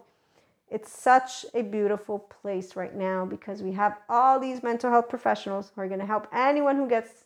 It's 0.69 0.91
such 0.91 1.45
a 1.53 1.61
beautiful 1.61 2.19
place 2.19 2.75
right 2.75 2.93
now 2.95 3.25
because 3.25 3.61
we 3.61 3.73
have 3.73 3.97
all 4.09 4.39
these 4.39 4.63
mental 4.63 4.89
health 4.89 5.09
professionals 5.09 5.71
who 5.73 5.81
are 5.81 5.87
going 5.87 5.99
to 5.99 6.05
help 6.05 6.27
anyone 6.33 6.75
who 6.75 6.89
gets 6.89 7.25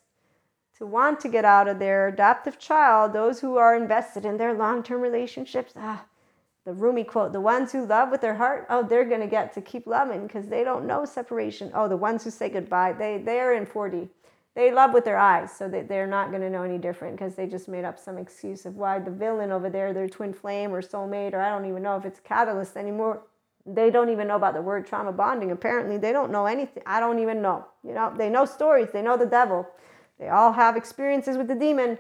to 0.78 0.86
want 0.86 1.20
to 1.22 1.30
get 1.30 1.46
out 1.46 1.68
of 1.68 1.80
their 1.80 2.08
adaptive 2.08 2.60
child, 2.60 3.14
those 3.14 3.40
who 3.40 3.58
are 3.58 3.76
invested 3.76 4.26
in 4.26 4.38
their 4.38 4.54
long 4.54 4.84
term 4.84 5.02
relationships. 5.02 5.74
Ah, 5.76 6.06
the 6.66 6.74
Rumi 6.74 7.04
quote, 7.04 7.34
the 7.34 7.42
ones 7.42 7.72
who 7.72 7.86
love 7.86 8.12
with 8.12 8.22
their 8.22 8.36
heart, 8.36 8.68
oh, 8.70 8.84
they're 8.84 9.06
going 9.06 9.22
to 9.22 9.28
get 9.28 9.54
to 9.54 9.62
keep 9.62 9.88
loving 9.88 10.28
because 10.28 10.48
they 10.48 10.64
don't 10.64 10.86
know 10.86 11.06
separation. 11.06 11.72
Oh, 11.74 11.88
the 11.88 11.98
ones 11.98 12.24
who 12.24 12.30
say 12.30 12.50
goodbye, 12.50 12.94
they, 12.94 13.18
they're 13.18 13.54
in 13.54 13.66
4D. 13.66 14.10
They 14.60 14.74
love 14.74 14.94
with 14.94 15.06
their 15.06 15.18
eyes, 15.18 15.54
so 15.56 15.70
that 15.70 15.88
they're 15.88 16.06
not 16.06 16.32
going 16.32 16.42
to 16.42 16.50
know 16.50 16.64
any 16.64 16.78
different 16.78 17.16
because 17.16 17.34
they 17.34 17.48
just 17.48 17.70
made 17.70 17.86
up 17.86 17.98
some 17.98 18.18
excuse 18.18 18.66
of 18.66 18.76
why 18.76 19.00
the 19.00 19.10
villain 19.10 19.54
over 19.54 19.70
there, 19.70 19.94
their 19.94 20.10
twin 20.10 20.34
flame 20.34 20.74
or 20.74 20.82
soulmate, 20.82 21.32
or 21.34 21.40
I 21.40 21.48
don't 21.48 21.64
even 21.64 21.82
know 21.82 21.96
if 21.96 22.04
it's 22.04 22.20
catalyst 22.20 22.76
anymore. 22.76 23.22
They 23.66 23.90
don't 23.90 24.10
even 24.10 24.28
know 24.28 24.36
about 24.36 24.56
the 24.56 24.62
word 24.62 24.86
trauma 24.86 25.14
bonding. 25.14 25.52
Apparently, 25.52 25.96
they 25.98 26.12
don't 26.12 26.30
know 26.30 26.46
anything. 26.46 26.84
I 26.86 27.00
don't 27.00 27.20
even 27.20 27.42
know. 27.42 27.68
You 27.86 27.94
know, 27.94 28.14
they 28.14 28.30
know 28.30 28.44
stories, 28.44 28.90
they 28.92 29.02
know 29.02 29.16
the 29.16 29.26
devil. 29.26 29.66
They 30.20 30.28
all 30.28 30.52
have 30.52 30.76
experiences 30.76 31.38
with 31.38 31.48
the 31.48 31.56
demon 31.56 31.98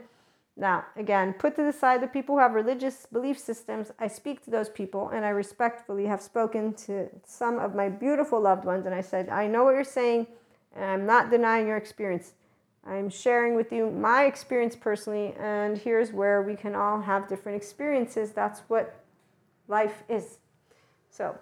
now, 0.58 0.84
again, 0.98 1.32
put 1.32 1.56
to 1.56 1.64
the 1.64 1.72
side 1.72 2.02
the 2.02 2.08
people 2.08 2.36
who 2.36 2.42
have 2.42 2.56
religious 2.56 3.06
belief 3.10 3.40
systems. 3.40 3.94
I 4.00 4.10
speak 4.10 4.44
to 4.44 4.52
those 4.52 4.68
people 4.68 5.08
and 5.14 5.24
I 5.24 5.30
respectfully 5.30 6.08
have 6.08 6.22
spoken 6.22 6.74
to 6.88 7.08
some 7.26 7.58
of 7.58 7.74
my 7.74 7.88
beautiful 7.88 8.42
loved 8.42 8.66
ones. 8.66 8.86
And 8.86 8.94
I 8.94 9.00
said, 9.00 9.30
I 9.30 9.48
know 9.48 9.64
what 9.64 9.76
you're 9.76 9.86
saying, 9.86 10.28
and 10.76 10.84
I'm 10.84 11.06
not 11.06 11.32
denying 11.32 11.66
your 11.66 11.78
experience. 11.78 12.34
I'm 12.86 13.10
sharing 13.10 13.56
with 13.56 13.72
you 13.72 13.90
my 13.90 14.26
experience 14.26 14.76
personally, 14.76 15.36
and 15.40 15.78
here's 15.78 16.12
where 16.12 16.42
we 16.42 16.56
can 16.56 16.76
all 16.76 17.02
have 17.02 17.28
different 17.28 17.56
experiences. 17.56 18.32
That's 18.32 18.62
what 18.68 19.04
life 19.68 20.04
is. 20.10 20.38
So, 21.10 21.38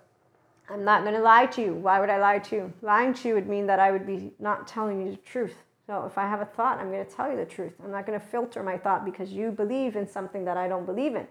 I'm 0.69 0.83
not 0.83 1.03
going 1.03 1.15
to 1.15 1.21
lie 1.21 1.45
to 1.45 1.61
you. 1.61 1.73
Why 1.73 1.99
would 1.99 2.09
I 2.09 2.17
lie 2.17 2.39
to 2.39 2.55
you? 2.55 2.73
Lying 2.81 3.13
to 3.15 3.29
you 3.29 3.35
would 3.35 3.47
mean 3.47 3.67
that 3.67 3.79
I 3.79 3.91
would 3.91 4.05
be 4.05 4.31
not 4.39 4.67
telling 4.67 5.01
you 5.01 5.11
the 5.11 5.17
truth. 5.17 5.55
So 5.85 6.03
if 6.05 6.17
I 6.17 6.27
have 6.27 6.41
a 6.41 6.45
thought, 6.45 6.79
I'm 6.79 6.91
going 6.91 7.05
to 7.05 7.09
tell 7.09 7.31
you 7.31 7.37
the 7.37 7.45
truth. 7.45 7.73
I'm 7.81 7.91
not 7.91 8.05
going 8.05 8.19
to 8.19 8.25
filter 8.25 8.61
my 8.61 8.77
thought 8.77 9.05
because 9.05 9.31
you 9.31 9.51
believe 9.51 9.95
in 9.95 10.05
something 10.05 10.43
that 10.43 10.57
I 10.57 10.67
don't 10.67 10.85
believe 10.85 11.15
in. 11.15 11.25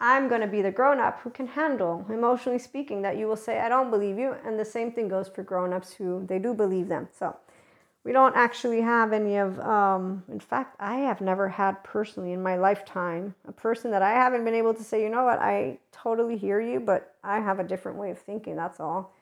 I'm 0.00 0.28
going 0.28 0.40
to 0.40 0.48
be 0.48 0.62
the 0.62 0.72
grown 0.72 0.98
up 0.98 1.20
who 1.20 1.30
can 1.30 1.46
handle, 1.46 2.04
emotionally 2.08 2.58
speaking, 2.58 3.02
that 3.02 3.16
you 3.16 3.28
will 3.28 3.36
say, 3.36 3.60
I 3.60 3.68
don't 3.68 3.90
believe 3.90 4.18
you. 4.18 4.34
And 4.44 4.58
the 4.58 4.64
same 4.64 4.90
thing 4.90 5.08
goes 5.08 5.28
for 5.28 5.44
grown 5.44 5.72
ups 5.72 5.92
who 5.92 6.24
they 6.26 6.40
do 6.40 6.54
believe 6.54 6.88
them. 6.88 7.08
So 7.16 7.36
we 8.04 8.12
don't 8.12 8.36
actually 8.36 8.80
have 8.80 9.12
any 9.12 9.36
of, 9.36 9.58
um, 9.60 10.22
in 10.30 10.40
fact, 10.40 10.76
I 10.80 10.96
have 10.98 11.20
never 11.20 11.48
had 11.48 11.82
personally 11.84 12.32
in 12.32 12.42
my 12.42 12.56
lifetime 12.56 13.34
a 13.46 13.52
person 13.52 13.90
that 13.90 14.02
I 14.02 14.12
haven't 14.12 14.44
been 14.44 14.54
able 14.54 14.74
to 14.74 14.82
say, 14.82 15.02
you 15.02 15.10
know 15.10 15.24
what, 15.24 15.40
I 15.40 15.78
totally 15.92 16.36
hear 16.36 16.60
you, 16.60 16.80
but 16.80 17.14
I 17.22 17.40
have 17.40 17.58
a 17.58 17.64
different 17.64 17.98
way 17.98 18.10
of 18.10 18.18
thinking. 18.18 18.56
That's 18.56 18.80
all. 18.80 19.14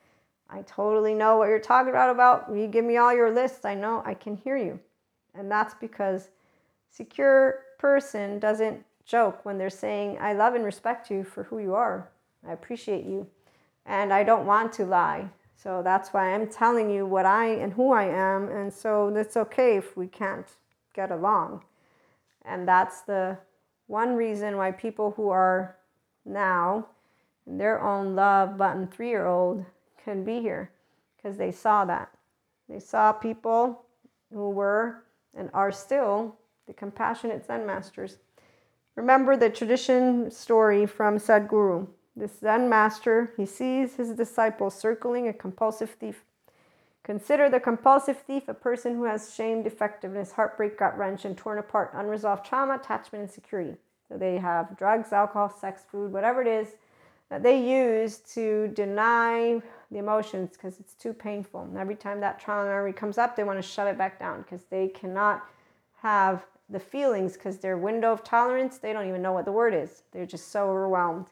I 0.49 0.63
totally 0.63 1.15
know 1.15 1.39
what 1.39 1.49
you're 1.49 1.59
talking 1.59 1.91
about 1.91 2.11
about. 2.11 2.55
You 2.55 2.69
give 2.69 2.85
me 2.85 2.99
all 2.99 3.15
your 3.15 3.33
lists, 3.33 3.65
I 3.65 3.75
know 3.75 4.03
I 4.05 4.15
can 4.15 4.37
hear 4.37 4.57
you. 4.57 4.79
And 5.35 5.51
that's 5.51 5.75
because 5.75 6.29
secure 6.91 7.65
person 7.79 8.39
doesn't 8.39 8.85
joke 9.05 9.45
when 9.45 9.59
they're 9.59 9.71
saying, 9.71 10.19
I 10.21 10.33
love 10.35 10.55
and 10.55 10.65
respect 10.65 11.11
you 11.11 11.25
for 11.25 11.45
who 11.45 11.59
you 11.59 11.75
are. 11.75 12.09
I 12.47 12.53
appreciate 12.53 13.05
you. 13.05 13.27
And 13.85 14.13
I 14.13 14.23
don't 14.23 14.47
want 14.47 14.73
to 14.75 14.85
lie. 14.85 15.29
So 15.57 15.83
that's 15.83 16.11
why 16.11 16.35
I'm 16.35 16.49
telling 16.49 16.91
you 16.91 17.07
what 17.07 17.25
I 17.25 17.47
and 17.47 17.73
who 17.73 17.93
I 17.93 18.05
am. 18.05 18.49
And 18.49 18.73
so 18.73 19.09
it's 19.17 19.37
okay 19.37 19.77
if 19.77 19.97
we 19.97 20.07
can't 20.07 20.47
get 20.95 21.11
along. 21.11 21.65
And 22.45 22.69
that's 22.69 23.01
the 23.01 23.39
one 23.87 24.15
reason 24.15 24.57
why 24.57 24.71
people 24.71 25.13
who 25.17 25.31
are 25.31 25.77
now 26.25 26.87
in 27.47 27.57
their 27.59 27.83
own 27.83 28.15
love 28.15 28.57
button 28.57 28.87
three 28.87 29.09
year 29.09 29.27
old 29.27 29.65
can 30.05 30.25
be 30.25 30.41
here 30.41 30.71
because 31.17 31.37
they 31.37 31.53
saw 31.53 31.85
that. 31.85 32.11
They 32.69 32.81
saw 32.81 33.13
people 33.13 33.85
who 34.33 34.51
were 34.51 35.05
and 35.35 35.51
are 35.55 35.73
still 35.73 36.37
the 36.67 36.73
compassionate 36.73 37.47
Zen 37.47 37.67
masters. 37.67 38.19
Remember 38.97 39.37
the 39.37 39.51
tradition 39.51 40.31
story 40.31 40.87
from 40.87 41.19
Sadhguru. 41.19 41.87
This 42.17 42.41
Zen 42.41 42.69
master, 42.71 43.33
he 43.37 43.45
sees 43.45 43.97
his 43.97 44.13
disciple 44.13 44.71
circling 44.71 45.29
a 45.29 45.35
compulsive 45.35 45.91
thief. 45.91 46.25
Consider 47.03 47.51
the 47.51 47.61
compulsive 47.61 48.19
thief 48.19 48.49
a 48.49 48.55
person 48.55 48.97
who 48.97 49.05
has 49.05 49.35
shame, 49.35 49.63
defectiveness, 49.63 50.33
heartbreak, 50.33 50.79
gut 50.79 50.97
wrench, 50.97 51.27
and 51.27 51.37
torn 51.37 51.59
apart, 51.59 51.91
unresolved 51.95 52.45
trauma, 52.45 52.77
attachment, 52.77 53.23
and 53.23 53.31
security. 53.31 53.77
So 54.09 54.17
they 54.17 54.39
have 54.39 54.77
drugs, 54.79 55.13
alcohol, 55.13 55.51
sex, 55.51 55.83
food, 55.91 56.13
whatever 56.13 56.41
it 56.41 56.49
is 56.49 56.69
that 57.29 57.43
they 57.43 57.61
use 57.61 58.19
to 58.35 58.69
deny 58.69 59.61
the 59.91 59.99
emotions 59.99 60.51
because 60.53 60.81
it's 60.81 60.95
too 60.95 61.13
painful. 61.13 61.63
And 61.63 61.77
every 61.77 61.97
time 61.97 62.21
that 62.21 62.41
trauma 62.41 62.93
comes 62.93 63.19
up, 63.19 63.37
they 63.37 63.45
want 63.45 63.59
to 63.59 63.69
shut 63.69 63.89
it 63.89 63.99
back 63.99 64.19
down 64.19 64.43
because 64.43 64.63
they 64.71 64.89
cannot 64.89 65.45
have 66.03 66.47
the 66.71 66.81
feelings 66.81 67.35
because 67.35 67.59
their 67.59 67.77
window 67.77 68.13
of 68.13 68.25
tolerance, 68.25 68.79
they 68.79 68.93
don't 68.93 69.09
even 69.09 69.23
know 69.23 69.33
what 69.33 69.45
the 69.45 69.53
word 69.53 69.75
is. 69.75 70.03
They're 70.13 70.27
just 70.27 70.51
so 70.51 70.71
overwhelmed. 70.71 71.27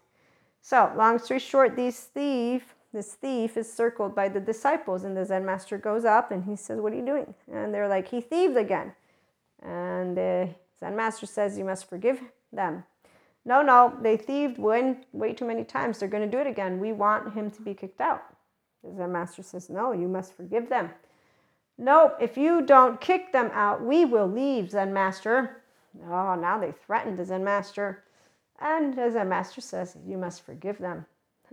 So, 0.65 0.91
long 0.97 1.19
story 1.19 1.41
short, 1.41 1.77
these 1.77 2.01
thief, 2.01 2.75
this 2.91 3.13
thief 3.13 3.59
is 3.59 3.71
circled 3.71 4.15
by 4.15 4.31
the 4.31 4.41
disciples, 4.41 5.05
and 5.05 5.15
the 5.15 5.23
Zen 5.27 5.45
master 5.45 5.77
goes 5.77 6.07
up 6.07 6.31
and 6.31 6.43
he 6.43 6.57
says, 6.57 6.81
What 6.81 6.95
are 6.95 6.97
you 6.97 7.05
doing? 7.05 7.35
And 7.53 7.75
they're 7.75 7.87
like, 7.87 8.09
He 8.09 8.23
thieved 8.23 8.57
again. 8.57 8.95
And 9.63 10.17
the 10.17 10.49
Zen 10.81 10.97
master 10.97 11.27
says, 11.27 11.59
You 11.59 11.67
must 11.67 11.87
forgive 11.87 12.19
them. 12.51 12.83
No, 13.45 13.61
no, 13.61 13.95
they 14.01 14.17
thieved 14.17 14.57
way, 14.57 14.97
way 15.13 15.35
too 15.35 15.45
many 15.45 15.65
times. 15.65 15.99
They're 15.99 16.09
going 16.09 16.29
to 16.31 16.35
do 16.35 16.41
it 16.41 16.47
again. 16.47 16.81
We 16.81 16.93
want 16.93 17.35
him 17.35 17.51
to 17.51 17.61
be 17.61 17.75
kicked 17.75 18.01
out. 18.01 18.23
The 18.83 18.97
Zen 18.97 19.13
master 19.13 19.43
says, 19.43 19.69
No, 19.69 19.93
you 19.93 20.09
must 20.09 20.33
forgive 20.33 20.71
them. 20.71 20.89
No, 21.77 22.15
if 22.19 22.39
you 22.39 22.63
don't 22.63 23.03
kick 23.03 23.35
them 23.35 23.51
out, 23.53 23.85
we 23.85 24.07
will 24.07 24.29
leave, 24.29 24.71
Zen 24.71 24.95
master. 24.95 25.63
Oh, 26.09 26.37
now 26.37 26.59
they 26.59 26.73
threatened 26.73 27.19
the 27.19 27.27
Zen 27.27 27.45
master. 27.45 28.03
And 28.61 28.99
as 28.99 29.15
Zen 29.15 29.29
master 29.29 29.61
says, 29.61 29.97
You 30.07 30.19
must 30.19 30.45
forgive 30.45 30.79
them. 30.79 31.07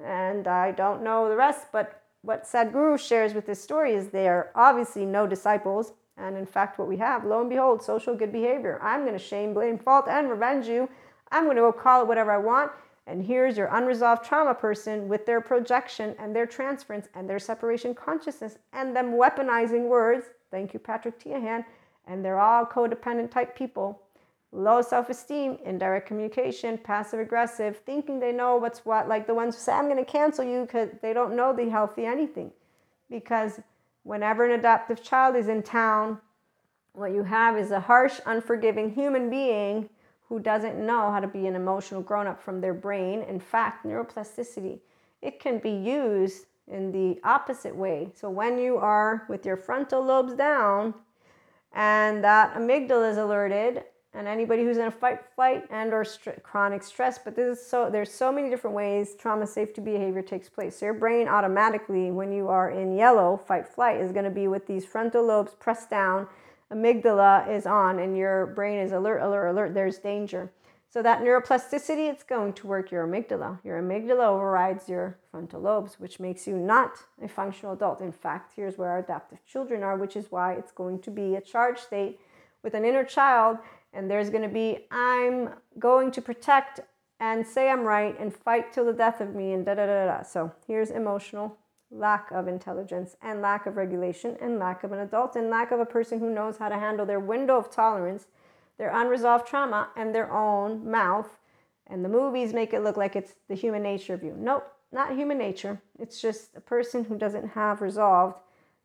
And 0.04 0.48
I 0.48 0.72
don't 0.72 1.04
know 1.04 1.30
the 1.30 1.36
rest, 1.36 1.68
but 1.72 2.04
what 2.24 2.46
Sadhguru 2.46 3.00
shares 3.00 3.34
with 3.34 3.46
this 3.48 3.62
story 3.64 3.94
is 3.94 4.10
they 4.10 4.28
are 4.30 4.52
obviously 4.56 5.06
no 5.06 5.28
disciples 5.28 5.94
And 6.18 6.38
in 6.38 6.46
fact, 6.46 6.80
what 6.80 6.88
we 6.88 6.98
have, 6.98 7.26
lo 7.26 7.42
and 7.42 7.50
behold, 7.50 7.84
social 7.84 8.16
good 8.16 8.32
behavior. 8.32 8.80
I'm 8.84 9.02
going 9.02 9.18
to 9.18 9.20
shame, 9.24 9.54
blame, 9.54 9.80
fault, 9.80 10.08
and 10.10 10.30
revenge 10.30 10.68
you. 10.68 10.90
I'm 11.32 11.46
going 11.46 11.58
to 11.58 11.64
go 11.64 11.74
call 11.74 12.04
it 12.04 12.08
whatever 12.08 12.32
I 12.32 12.38
want. 12.40 12.72
And 13.08 13.26
here's 13.26 13.58
your 13.58 13.68
unresolved 13.68 14.26
trauma 14.26 14.54
person 14.56 15.10
with 15.10 15.26
their 15.26 15.42
projection 15.42 16.16
and 16.20 16.36
their 16.36 16.46
transference 16.46 17.10
and 17.16 17.30
their 17.30 17.40
separation 17.40 17.96
consciousness 17.96 18.60
and 18.74 18.96
them 18.96 19.14
weaponizing 19.14 19.88
words. 19.90 20.28
Thank 20.52 20.74
you, 20.74 20.80
Patrick 20.80 21.20
Teahan. 21.20 21.66
And 22.08 22.24
they're 22.24 22.40
all 22.40 22.66
codependent 22.66 23.32
type 23.32 23.58
people. 23.58 24.01
Low 24.54 24.82
self 24.82 25.10
esteem, 25.10 25.58
indirect 25.64 26.08
communication, 26.08 26.78
passive 26.78 27.20
aggressive, 27.22 27.78
thinking 27.86 28.20
they 28.20 28.34
know 28.34 28.58
what's 28.58 28.86
what, 28.86 29.08
like 29.08 29.26
the 29.26 29.34
ones 29.34 29.56
who 29.56 29.62
say, 29.62 29.72
I'm 29.72 29.86
going 29.86 30.04
to 30.04 30.12
cancel 30.12 30.44
you 30.44 30.62
because 30.62 30.90
they 31.02 31.14
don't 31.14 31.36
know 31.36 31.54
the 31.54 31.70
healthy 31.70 32.06
anything. 32.06 32.52
Because 33.10 33.62
whenever 34.04 34.46
an 34.46 34.60
adaptive 34.60 35.02
child 35.02 35.38
is 35.38 35.48
in 35.48 35.64
town, 35.64 36.20
what 36.94 37.14
you 37.14 37.24
have 37.24 37.58
is 37.58 37.72
a 37.72 37.80
harsh, 37.80 38.20
unforgiving 38.26 38.94
human 38.94 39.30
being 39.30 39.90
who 40.28 40.40
doesn't 40.40 40.78
know 40.78 41.12
how 41.12 41.20
to 41.20 41.28
be 41.28 41.48
an 41.48 41.56
emotional 41.56 42.02
grown 42.02 42.28
up 42.28 42.42
from 42.42 42.60
their 42.60 42.74
brain. 42.74 43.22
In 43.24 43.40
fact, 43.40 43.86
neuroplasticity, 43.86 44.80
it 45.22 45.40
can 45.40 45.60
be 45.60 45.72
used 45.72 46.46
in 46.68 46.92
the 46.92 47.20
opposite 47.24 47.76
way. 47.76 48.10
So 48.16 48.30
when 48.30 48.58
you 48.58 48.78
are 48.78 49.26
with 49.30 49.46
your 49.46 49.58
frontal 49.58 50.04
lobes 50.04 50.34
down 50.34 50.94
and 51.74 52.24
that 52.24 52.54
amygdala 52.56 53.12
is 53.12 53.18
alerted, 53.18 53.84
and 54.14 54.28
anybody 54.28 54.64
who's 54.64 54.78
in 54.78 54.88
a 54.88 54.92
fight, 54.92 55.20
flight, 55.36 55.64
and 55.70 55.94
or 55.94 56.04
st- 56.04 56.44
chronic 56.44 56.84
stress, 56.84 57.18
but 57.18 57.36
this 57.36 57.60
is 57.60 57.66
so 57.66 57.90
there's 57.90 58.12
so 58.12 58.32
many 58.32 58.50
different 58.50 58.76
ways 58.76 59.16
trauma 59.16 59.48
safety 59.48 59.82
behavior 59.82 60.22
takes 60.22 60.50
place. 60.50 60.78
So 60.78 60.86
your 60.86 60.94
brain 60.94 61.28
automatically, 61.28 62.12
when 62.12 62.32
you 62.32 62.48
are 62.50 62.72
in 62.72 62.96
yellow, 62.96 63.38
fight, 63.38 63.68
flight, 63.68 64.02
is 64.02 64.12
going 64.12 64.26
to 64.26 64.32
be 64.32 64.48
with 64.48 64.68
these 64.68 64.86
frontal 64.86 65.26
lobes 65.26 65.54
pressed 65.54 65.90
down 65.90 66.28
amygdala 66.72 67.50
is 67.50 67.66
on 67.66 68.00
and 68.00 68.18
your 68.18 68.48
brain 68.48 68.80
is 68.80 68.92
alert, 68.92 69.20
alert, 69.22 69.48
alert, 69.48 69.74
there's 69.74 69.98
danger. 69.98 70.52
So 70.90 71.02
that 71.04 71.22
neuroplasticity, 71.22 72.10
it's 72.10 72.24
going 72.24 72.52
to 72.54 72.68
work 72.68 72.92
your 72.92 73.08
amygdala. 73.08 73.60
Your 73.64 73.82
amygdala 73.82 74.28
overrides 74.28 74.90
your 74.90 75.18
frontal 75.30 75.62
lobes, 75.62 76.00
which 76.00 76.20
makes 76.20 76.48
you 76.48 76.58
not 76.58 76.92
a 77.22 77.30
functional 77.30 77.74
adult. 77.74 78.02
In 78.02 78.12
fact, 78.12 78.54
here's 78.56 78.78
where 78.78 78.90
our 78.90 79.00
adaptive 79.00 79.46
children 79.46 79.84
are, 79.84 79.96
which 79.96 80.18
is 80.18 80.26
why 80.30 80.54
it's 80.54 80.74
going 80.74 81.00
to 81.00 81.12
be 81.12 81.36
a 81.36 81.42
charge 81.42 81.80
state 81.80 82.20
with 82.62 82.74
an 82.74 82.84
inner 82.84 83.06
child. 83.06 83.58
And 83.94 84.10
there's 84.10 84.30
going 84.30 84.44
to 84.44 84.50
be, 84.50 84.86
I'm 84.90 85.50
going 85.78 86.12
to 86.12 86.22
protect 86.22 86.80
and 87.20 87.46
say 87.46 87.70
I'm 87.70 87.84
right 87.84 88.18
and 88.20 88.34
fight 88.34 88.74
till 88.74 88.86
the 88.86 88.94
death 88.94 89.22
of 89.22 89.36
me 89.36 89.54
and 89.54 89.66
da 89.66 89.76
da 89.76 89.86
da 89.86 90.06
da. 90.06 90.24
So 90.24 90.52
here's 90.66 90.90
emotional 90.90 91.58
lack 91.92 92.32
of 92.32 92.48
intelligence 92.48 93.18
and 93.22 93.42
lack 93.42 93.66
of 93.66 93.76
regulation 93.76 94.38
and 94.42 94.58
lack 94.58 94.84
of 94.84 94.94
an 94.94 95.00
adult 95.00 95.36
and 95.36 95.50
lack 95.50 95.72
of 95.72 95.80
a 95.80 95.86
person 95.86 96.20
who 96.20 96.34
knows 96.34 96.58
how 96.58 96.70
to 96.70 96.80
handle 96.80 97.06
their 97.06 97.20
window 97.20 97.58
of 97.58 97.70
tolerance, 97.70 98.28
their 98.78 98.96
unresolved 98.96 99.46
trauma, 99.46 99.90
and 99.96 100.16
their 100.16 100.32
own 100.32 100.90
mouth. 100.90 101.38
And 101.88 102.04
the 102.06 102.10
movies 102.10 102.54
make 102.54 102.74
it 102.74 102.84
look 102.84 102.96
like 102.96 103.16
it's 103.18 103.36
the 103.50 103.56
human 103.56 103.84
nature 103.84 104.14
of 104.14 104.24
you. 104.24 104.34
Nope, 104.38 104.72
not 104.94 105.16
human 105.16 105.38
nature. 105.38 105.82
It's 106.00 106.22
just 106.22 106.56
a 106.56 106.62
person 106.62 107.04
who 107.04 107.18
doesn't 107.18 107.50
have 107.50 107.82
resolved 107.82 108.38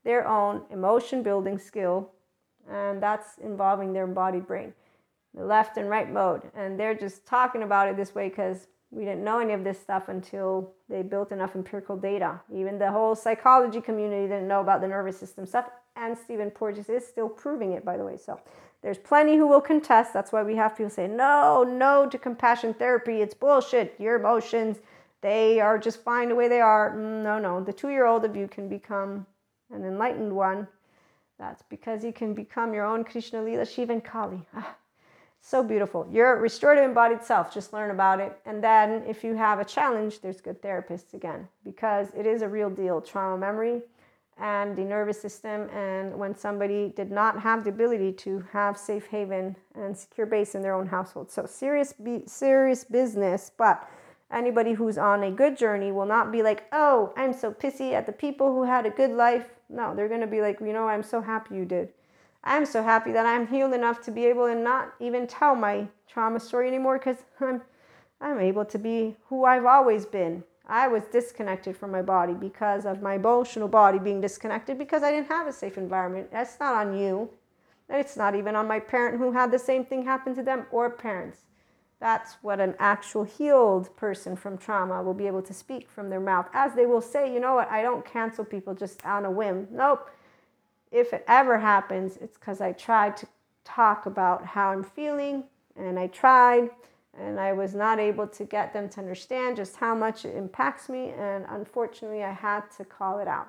their 0.04 0.26
own 0.26 0.62
emotion 0.70 1.22
building 1.22 1.58
skill, 1.58 2.10
and 2.68 3.02
that's 3.02 3.38
involving 3.38 3.92
their 3.92 4.04
embodied 4.04 4.46
brain, 4.46 4.72
the 5.36 5.44
left 5.44 5.76
and 5.76 5.88
right 5.88 6.10
mode. 6.10 6.42
And 6.54 6.78
they're 6.78 6.94
just 6.94 7.26
talking 7.26 7.62
about 7.62 7.88
it 7.88 7.96
this 7.96 8.14
way 8.14 8.28
because 8.28 8.68
we 8.90 9.04
didn't 9.04 9.24
know 9.24 9.40
any 9.40 9.52
of 9.52 9.64
this 9.64 9.78
stuff 9.78 10.08
until 10.08 10.72
they 10.88 11.02
built 11.02 11.32
enough 11.32 11.54
empirical 11.54 11.96
data. 11.96 12.40
Even 12.52 12.78
the 12.78 12.90
whole 12.90 13.14
psychology 13.14 13.80
community 13.80 14.22
didn't 14.22 14.48
know 14.48 14.60
about 14.60 14.80
the 14.80 14.88
nervous 14.88 15.18
system 15.18 15.44
stuff, 15.44 15.66
and 15.96 16.16
Stephen 16.16 16.50
Porges 16.50 16.88
is 16.88 17.06
still 17.06 17.28
proving 17.28 17.72
it, 17.72 17.84
by 17.84 17.96
the 17.96 18.04
way. 18.04 18.16
So 18.16 18.40
there's 18.82 18.98
plenty 18.98 19.36
who 19.36 19.46
will 19.46 19.60
contest. 19.60 20.12
That's 20.12 20.32
why 20.32 20.42
we 20.42 20.56
have 20.56 20.76
people 20.76 20.90
say, 20.90 21.08
no, 21.08 21.64
no 21.64 22.08
to 22.08 22.18
compassion 22.18 22.72
therapy. 22.74 23.20
It's 23.20 23.34
bullshit. 23.34 23.94
Your 23.98 24.16
emotions, 24.16 24.78
they 25.20 25.60
are 25.60 25.78
just 25.78 26.02
fine 26.02 26.28
the 26.28 26.34
way 26.34 26.48
they 26.48 26.60
are. 26.60 26.92
Mm, 26.92 27.22
no, 27.22 27.38
no. 27.38 27.62
The 27.62 27.72
two 27.72 27.90
year 27.90 28.06
old 28.06 28.24
of 28.24 28.36
you 28.36 28.46
can 28.46 28.68
become 28.68 29.26
an 29.72 29.84
enlightened 29.84 30.32
one. 30.32 30.68
That's 31.38 31.62
because 31.68 32.04
you 32.04 32.12
can 32.12 32.32
become 32.32 32.72
your 32.72 32.84
own 32.84 33.04
Krishna 33.04 33.42
Lila 33.42 33.64
Shivan 33.64 34.02
Kali. 34.02 34.46
Ah, 34.54 34.74
so 35.40 35.62
beautiful. 35.62 36.08
Your 36.10 36.40
restorative 36.40 36.84
embodied 36.84 37.22
self, 37.22 37.54
just 37.54 37.72
learn 37.72 37.90
about 37.90 38.20
it. 38.20 38.36
And 38.46 38.62
then 38.62 39.04
if 39.06 39.22
you 39.22 39.34
have 39.34 39.60
a 39.60 39.64
challenge, 39.64 40.20
there's 40.20 40.40
good 40.40 40.60
therapists 40.60 41.14
again, 41.14 41.46
because 41.64 42.08
it 42.16 42.26
is 42.26 42.42
a 42.42 42.48
real 42.48 42.70
deal 42.70 43.00
trauma 43.00 43.38
memory 43.38 43.82
and 44.38 44.76
the 44.76 44.82
nervous 44.82 45.20
system. 45.20 45.70
And 45.70 46.18
when 46.18 46.34
somebody 46.34 46.92
did 46.96 47.10
not 47.10 47.40
have 47.40 47.64
the 47.64 47.70
ability 47.70 48.12
to 48.12 48.44
have 48.52 48.76
safe 48.76 49.06
haven 49.06 49.56
and 49.74 49.96
secure 49.96 50.26
base 50.26 50.54
in 50.54 50.62
their 50.62 50.74
own 50.74 50.86
household. 50.86 51.30
So 51.30 51.46
serious, 51.46 51.92
be, 51.92 52.24
serious 52.26 52.82
business. 52.84 53.50
But 53.56 53.88
anybody 54.32 54.72
who's 54.72 54.98
on 54.98 55.22
a 55.22 55.30
good 55.30 55.56
journey 55.56 55.92
will 55.92 56.06
not 56.06 56.32
be 56.32 56.42
like, 56.42 56.64
oh, 56.72 57.12
I'm 57.16 57.32
so 57.32 57.52
pissy 57.52 57.92
at 57.92 58.04
the 58.04 58.12
people 58.12 58.52
who 58.52 58.64
had 58.64 58.84
a 58.84 58.90
good 58.90 59.12
life. 59.12 59.46
No, 59.68 59.94
they're 59.94 60.08
going 60.08 60.20
to 60.20 60.26
be 60.26 60.42
like, 60.42 60.60
you 60.60 60.72
know, 60.72 60.88
I'm 60.88 61.02
so 61.02 61.20
happy 61.20 61.54
you 61.54 61.64
did. 61.64 61.92
I'm 62.46 62.64
so 62.64 62.80
happy 62.80 63.10
that 63.10 63.26
I'm 63.26 63.48
healed 63.48 63.74
enough 63.74 64.00
to 64.02 64.12
be 64.12 64.24
able 64.26 64.46
to 64.46 64.54
not 64.54 64.94
even 65.00 65.26
tell 65.26 65.56
my 65.56 65.88
trauma 66.08 66.38
story 66.38 66.68
anymore 66.68 66.96
because 66.96 67.16
I'm, 67.40 67.60
I'm 68.20 68.38
able 68.38 68.64
to 68.66 68.78
be 68.78 69.16
who 69.28 69.44
I've 69.44 69.66
always 69.66 70.06
been. 70.06 70.44
I 70.68 70.86
was 70.86 71.02
disconnected 71.06 71.76
from 71.76 71.90
my 71.90 72.02
body 72.02 72.34
because 72.34 72.86
of 72.86 73.02
my 73.02 73.14
emotional 73.14 73.66
body 73.66 73.98
being 73.98 74.20
disconnected 74.20 74.78
because 74.78 75.02
I 75.02 75.10
didn't 75.10 75.26
have 75.26 75.48
a 75.48 75.52
safe 75.52 75.76
environment. 75.76 76.30
That's 76.30 76.58
not 76.60 76.86
on 76.86 76.96
you. 76.96 77.30
It's 77.90 78.16
not 78.16 78.36
even 78.36 78.54
on 78.54 78.68
my 78.68 78.78
parent 78.78 79.18
who 79.18 79.32
had 79.32 79.50
the 79.50 79.58
same 79.58 79.84
thing 79.84 80.04
happen 80.04 80.36
to 80.36 80.42
them 80.42 80.66
or 80.70 80.88
parents. 80.88 81.38
That's 81.98 82.34
what 82.42 82.60
an 82.60 82.76
actual 82.78 83.24
healed 83.24 83.96
person 83.96 84.36
from 84.36 84.56
trauma 84.56 85.02
will 85.02 85.14
be 85.14 85.26
able 85.26 85.42
to 85.42 85.54
speak 85.54 85.90
from 85.90 86.10
their 86.10 86.20
mouth. 86.20 86.46
As 86.52 86.74
they 86.74 86.86
will 86.86 87.00
say, 87.00 87.32
you 87.32 87.40
know 87.40 87.56
what, 87.56 87.70
I 87.70 87.82
don't 87.82 88.04
cancel 88.04 88.44
people 88.44 88.74
just 88.74 89.04
on 89.04 89.24
a 89.24 89.30
whim. 89.30 89.66
Nope 89.72 90.08
if 90.90 91.12
it 91.12 91.24
ever 91.28 91.58
happens, 91.58 92.16
it's 92.18 92.38
because 92.38 92.60
I 92.60 92.72
tried 92.72 93.16
to 93.18 93.26
talk 93.64 94.06
about 94.06 94.44
how 94.44 94.70
I'm 94.70 94.84
feeling 94.84 95.44
and 95.76 95.98
I 95.98 96.06
tried 96.06 96.70
and 97.18 97.40
I 97.40 97.52
was 97.52 97.74
not 97.74 97.98
able 97.98 98.26
to 98.28 98.44
get 98.44 98.72
them 98.72 98.88
to 98.90 99.00
understand 99.00 99.56
just 99.56 99.76
how 99.76 99.94
much 99.94 100.24
it 100.24 100.36
impacts 100.36 100.88
me. 100.88 101.12
And 101.18 101.44
unfortunately, 101.48 102.22
I 102.22 102.32
had 102.32 102.70
to 102.76 102.84
call 102.84 103.18
it 103.18 103.28
out. 103.28 103.48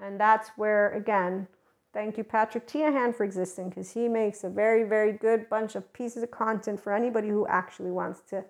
And 0.00 0.20
that's 0.20 0.50
where, 0.56 0.90
again, 0.92 1.46
thank 1.92 2.18
you, 2.18 2.24
Patrick 2.24 2.66
Teahan, 2.66 3.14
for 3.14 3.24
existing 3.24 3.70
because 3.70 3.92
he 3.92 4.08
makes 4.08 4.44
a 4.44 4.50
very, 4.50 4.84
very 4.84 5.12
good 5.12 5.48
bunch 5.48 5.74
of 5.74 5.92
pieces 5.92 6.22
of 6.22 6.30
content 6.30 6.80
for 6.80 6.92
anybody 6.92 7.28
who 7.28 7.46
actually 7.46 7.90
wants 7.90 8.20
to 8.30 8.44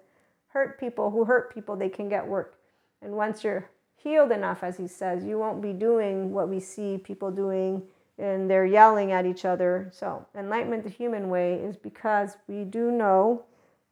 hurt 0.52 0.78
people 0.78 1.10
who 1.10 1.24
hurt 1.24 1.52
people, 1.52 1.76
they 1.76 1.88
can 1.88 2.08
get 2.08 2.26
work. 2.26 2.58
And 3.00 3.12
once 3.16 3.42
you're 3.42 3.70
healed 4.02 4.32
enough, 4.32 4.62
as 4.62 4.76
he 4.76 4.86
says, 4.86 5.24
you 5.24 5.38
won't 5.38 5.62
be 5.62 5.72
doing 5.72 6.32
what 6.32 6.48
we 6.48 6.60
see 6.60 6.98
people 6.98 7.30
doing 7.30 7.82
and 8.18 8.48
they're 8.48 8.66
yelling 8.66 9.12
at 9.12 9.26
each 9.26 9.44
other. 9.44 9.90
So, 9.92 10.26
enlightenment 10.34 10.84
the 10.84 10.90
human 10.90 11.28
way 11.28 11.54
is 11.54 11.76
because 11.76 12.36
we 12.46 12.64
do 12.64 12.90
know 12.90 13.44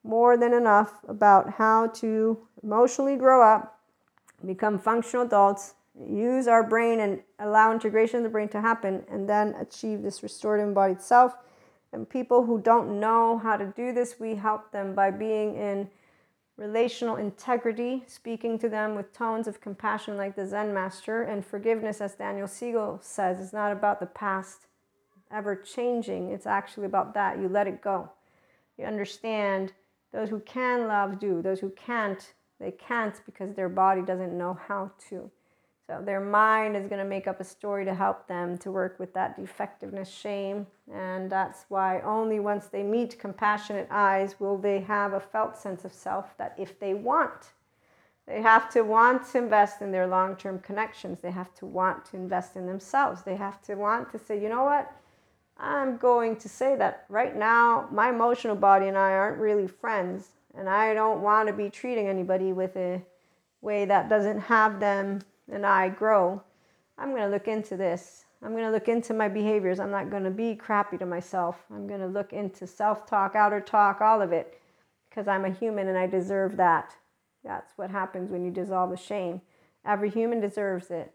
more 0.04 0.36
than 0.36 0.52
enough 0.52 0.92
about 1.08 1.50
how 1.50 1.88
to 1.88 2.38
emotionally 2.62 3.16
grow 3.16 3.42
up, 3.42 3.80
become 4.44 4.78
functional 4.78 5.26
adults, 5.26 5.74
use 5.98 6.46
our 6.46 6.62
brain 6.62 7.00
and 7.00 7.20
allow 7.38 7.72
integration 7.72 8.18
of 8.18 8.22
the 8.22 8.28
brain 8.28 8.48
to 8.48 8.60
happen, 8.60 9.04
and 9.10 9.28
then 9.28 9.54
achieve 9.58 10.02
this 10.02 10.22
restored 10.22 10.60
embodied 10.60 11.00
self. 11.00 11.34
And 11.92 12.08
people 12.08 12.44
who 12.44 12.60
don't 12.60 13.00
know 13.00 13.38
how 13.38 13.56
to 13.56 13.66
do 13.76 13.92
this, 13.92 14.20
we 14.20 14.36
help 14.36 14.70
them 14.70 14.94
by 14.94 15.10
being 15.10 15.56
in 15.56 15.90
relational 16.60 17.16
integrity, 17.16 18.04
speaking 18.06 18.58
to 18.58 18.68
them 18.68 18.94
with 18.94 19.14
tones 19.14 19.48
of 19.48 19.62
compassion 19.62 20.18
like 20.18 20.36
the 20.36 20.46
Zen 20.46 20.74
master, 20.74 21.22
and 21.22 21.44
forgiveness, 21.44 22.02
as 22.02 22.14
Daniel 22.14 22.46
Siegel 22.46 22.98
says, 23.02 23.40
is 23.40 23.54
not 23.54 23.72
about 23.72 23.98
the 23.98 24.06
past 24.06 24.66
ever 25.32 25.56
changing. 25.56 26.30
It's 26.30 26.46
actually 26.46 26.84
about 26.84 27.14
that. 27.14 27.38
You 27.38 27.48
let 27.48 27.66
it 27.66 27.80
go. 27.80 28.10
You 28.76 28.84
understand 28.84 29.72
those 30.12 30.28
who 30.28 30.40
can 30.40 30.86
love 30.86 31.18
do, 31.18 31.40
those 31.40 31.60
who 31.60 31.70
can't, 31.70 32.34
they 32.60 32.72
can't 32.72 33.18
because 33.24 33.54
their 33.54 33.70
body 33.70 34.02
doesn't 34.02 34.36
know 34.36 34.58
how 34.68 34.90
to. 35.08 35.30
So 35.90 36.00
their 36.00 36.20
mind 36.20 36.76
is 36.76 36.86
going 36.86 37.00
to 37.00 37.04
make 37.04 37.26
up 37.26 37.40
a 37.40 37.44
story 37.44 37.84
to 37.84 37.92
help 37.92 38.28
them 38.28 38.56
to 38.58 38.70
work 38.70 39.00
with 39.00 39.12
that 39.14 39.36
defectiveness, 39.36 40.08
shame. 40.08 40.68
And 40.92 41.28
that's 41.28 41.64
why 41.68 42.00
only 42.02 42.38
once 42.38 42.66
they 42.66 42.84
meet 42.84 43.18
compassionate 43.18 43.88
eyes 43.90 44.38
will 44.38 44.56
they 44.56 44.78
have 44.82 45.14
a 45.14 45.18
felt 45.18 45.56
sense 45.56 45.84
of 45.84 45.92
self 45.92 46.38
that 46.38 46.54
if 46.56 46.78
they 46.78 46.94
want, 46.94 47.54
they 48.28 48.40
have 48.40 48.70
to 48.70 48.82
want 48.82 49.26
to 49.32 49.38
invest 49.38 49.82
in 49.82 49.90
their 49.90 50.06
long 50.06 50.36
term 50.36 50.60
connections. 50.60 51.18
They 51.20 51.32
have 51.32 51.52
to 51.56 51.66
want 51.66 52.04
to 52.06 52.16
invest 52.16 52.54
in 52.54 52.68
themselves. 52.68 53.22
They 53.22 53.34
have 53.34 53.60
to 53.62 53.74
want 53.74 54.12
to 54.12 54.18
say, 54.20 54.40
you 54.40 54.48
know 54.48 54.62
what? 54.62 54.92
I'm 55.58 55.96
going 55.96 56.36
to 56.36 56.48
say 56.48 56.76
that 56.76 57.04
right 57.08 57.36
now, 57.36 57.88
my 57.90 58.10
emotional 58.10 58.54
body 58.54 58.86
and 58.86 58.96
I 58.96 59.10
aren't 59.14 59.38
really 59.38 59.66
friends. 59.66 60.28
And 60.56 60.68
I 60.68 60.94
don't 60.94 61.20
want 61.20 61.48
to 61.48 61.52
be 61.52 61.68
treating 61.68 62.06
anybody 62.06 62.52
with 62.52 62.76
a 62.76 63.02
way 63.60 63.86
that 63.86 64.08
doesn't 64.08 64.38
have 64.42 64.78
them 64.78 65.22
and 65.50 65.66
I 65.66 65.88
grow, 65.88 66.42
I'm 66.96 67.10
going 67.10 67.22
to 67.22 67.28
look 67.28 67.48
into 67.48 67.76
this 67.76 68.24
I'm 68.42 68.52
going 68.52 68.64
to 68.64 68.70
look 68.70 68.88
into 68.88 69.12
my 69.12 69.28
behaviors. 69.28 69.78
I'm 69.80 69.90
not 69.90 70.10
going 70.10 70.24
to 70.24 70.30
be 70.30 70.54
crappy 70.54 70.96
to 70.98 71.06
myself. 71.06 71.62
I'm 71.70 71.86
going 71.86 72.00
to 72.00 72.06
look 72.06 72.32
into 72.32 72.66
self 72.66 73.06
talk, 73.06 73.34
outer 73.34 73.60
talk, 73.60 74.00
all 74.00 74.22
of 74.22 74.32
it, 74.32 74.58
because 75.08 75.28
I'm 75.28 75.44
a 75.44 75.50
human 75.50 75.88
and 75.88 75.98
I 75.98 76.06
deserve 76.06 76.56
that. 76.56 76.96
That's 77.44 77.72
what 77.76 77.90
happens 77.90 78.30
when 78.30 78.44
you 78.44 78.50
dissolve 78.50 78.90
the 78.90 78.96
shame. 78.96 79.42
Every 79.84 80.10
human 80.10 80.40
deserves 80.40 80.90
it. 80.90 81.12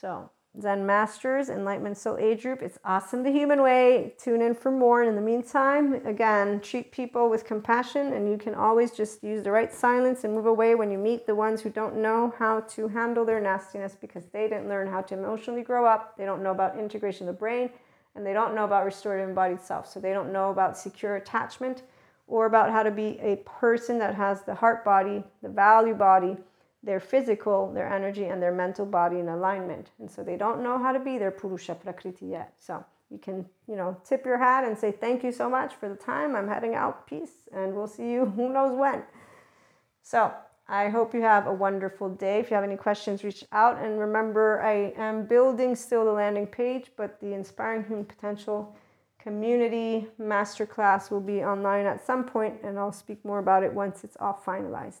So, 0.00 0.30
Zen 0.60 0.84
Masters, 0.84 1.50
Enlightenment 1.50 1.96
Soul 1.96 2.16
Age 2.18 2.42
Group. 2.42 2.62
It's 2.62 2.78
awesome 2.84 3.22
the 3.22 3.30
human 3.30 3.62
way. 3.62 4.14
Tune 4.18 4.42
in 4.42 4.54
for 4.54 4.72
more. 4.72 5.02
And 5.02 5.08
in 5.10 5.14
the 5.14 5.22
meantime, 5.22 5.94
again, 6.04 6.60
treat 6.60 6.90
people 6.90 7.30
with 7.30 7.44
compassion, 7.44 8.12
and 8.12 8.28
you 8.28 8.36
can 8.36 8.54
always 8.54 8.90
just 8.90 9.22
use 9.22 9.44
the 9.44 9.52
right 9.52 9.72
silence 9.72 10.24
and 10.24 10.34
move 10.34 10.46
away 10.46 10.74
when 10.74 10.90
you 10.90 10.98
meet 10.98 11.26
the 11.26 11.34
ones 11.34 11.60
who 11.60 11.70
don't 11.70 11.96
know 11.96 12.34
how 12.38 12.60
to 12.60 12.88
handle 12.88 13.24
their 13.24 13.40
nastiness 13.40 13.96
because 14.00 14.26
they 14.26 14.48
didn't 14.48 14.68
learn 14.68 14.88
how 14.88 15.00
to 15.02 15.14
emotionally 15.14 15.62
grow 15.62 15.86
up. 15.86 16.16
They 16.16 16.24
don't 16.24 16.42
know 16.42 16.50
about 16.50 16.76
integration 16.76 17.28
of 17.28 17.34
the 17.36 17.38
brain, 17.38 17.70
and 18.16 18.26
they 18.26 18.32
don't 18.32 18.54
know 18.54 18.64
about 18.64 18.84
restorative 18.84 19.28
embodied 19.28 19.60
self. 19.60 19.88
So 19.88 20.00
they 20.00 20.12
don't 20.12 20.32
know 20.32 20.50
about 20.50 20.76
secure 20.76 21.16
attachment 21.16 21.82
or 22.26 22.46
about 22.46 22.70
how 22.70 22.82
to 22.82 22.90
be 22.90 23.18
a 23.20 23.36
person 23.44 23.98
that 24.00 24.14
has 24.14 24.42
the 24.42 24.54
heart 24.54 24.84
body, 24.84 25.22
the 25.40 25.48
value 25.48 25.94
body 25.94 26.36
their 26.82 27.00
physical, 27.00 27.72
their 27.72 27.92
energy, 27.92 28.26
and 28.26 28.42
their 28.42 28.52
mental 28.52 28.86
body 28.86 29.18
in 29.18 29.28
alignment. 29.28 29.90
And 29.98 30.10
so 30.10 30.22
they 30.22 30.36
don't 30.36 30.62
know 30.62 30.78
how 30.78 30.92
to 30.92 31.00
be 31.00 31.18
their 31.18 31.30
Purusha 31.30 31.74
Prakriti 31.74 32.26
yet. 32.26 32.54
So 32.58 32.84
you 33.10 33.18
can, 33.18 33.46
you 33.66 33.76
know, 33.76 33.96
tip 34.04 34.24
your 34.24 34.38
hat 34.38 34.64
and 34.64 34.78
say, 34.78 34.92
Thank 34.92 35.24
you 35.24 35.32
so 35.32 35.48
much 35.48 35.74
for 35.74 35.88
the 35.88 35.96
time. 35.96 36.36
I'm 36.36 36.48
heading 36.48 36.74
out. 36.74 37.06
Peace. 37.06 37.48
And 37.52 37.74
we'll 37.74 37.86
see 37.86 38.10
you 38.10 38.26
who 38.36 38.52
knows 38.52 38.76
when. 38.76 39.02
So 40.02 40.32
I 40.68 40.88
hope 40.88 41.14
you 41.14 41.22
have 41.22 41.46
a 41.46 41.52
wonderful 41.52 42.10
day. 42.10 42.40
If 42.40 42.50
you 42.50 42.54
have 42.54 42.64
any 42.64 42.76
questions, 42.76 43.24
reach 43.24 43.44
out. 43.52 43.82
And 43.82 43.98
remember, 43.98 44.60
I 44.62 44.92
am 44.96 45.24
building 45.24 45.74
still 45.74 46.04
the 46.04 46.12
landing 46.12 46.46
page, 46.46 46.92
but 46.96 47.18
the 47.20 47.32
Inspiring 47.32 47.84
Human 47.84 48.04
Potential 48.04 48.76
Community 49.18 50.06
Masterclass 50.20 51.10
will 51.10 51.20
be 51.20 51.42
online 51.42 51.86
at 51.86 52.04
some 52.04 52.24
point, 52.24 52.54
and 52.62 52.78
I'll 52.78 52.92
speak 52.92 53.24
more 53.24 53.38
about 53.38 53.62
it 53.62 53.72
once 53.72 54.04
it's 54.04 54.16
all 54.20 54.40
finalized. 54.46 55.00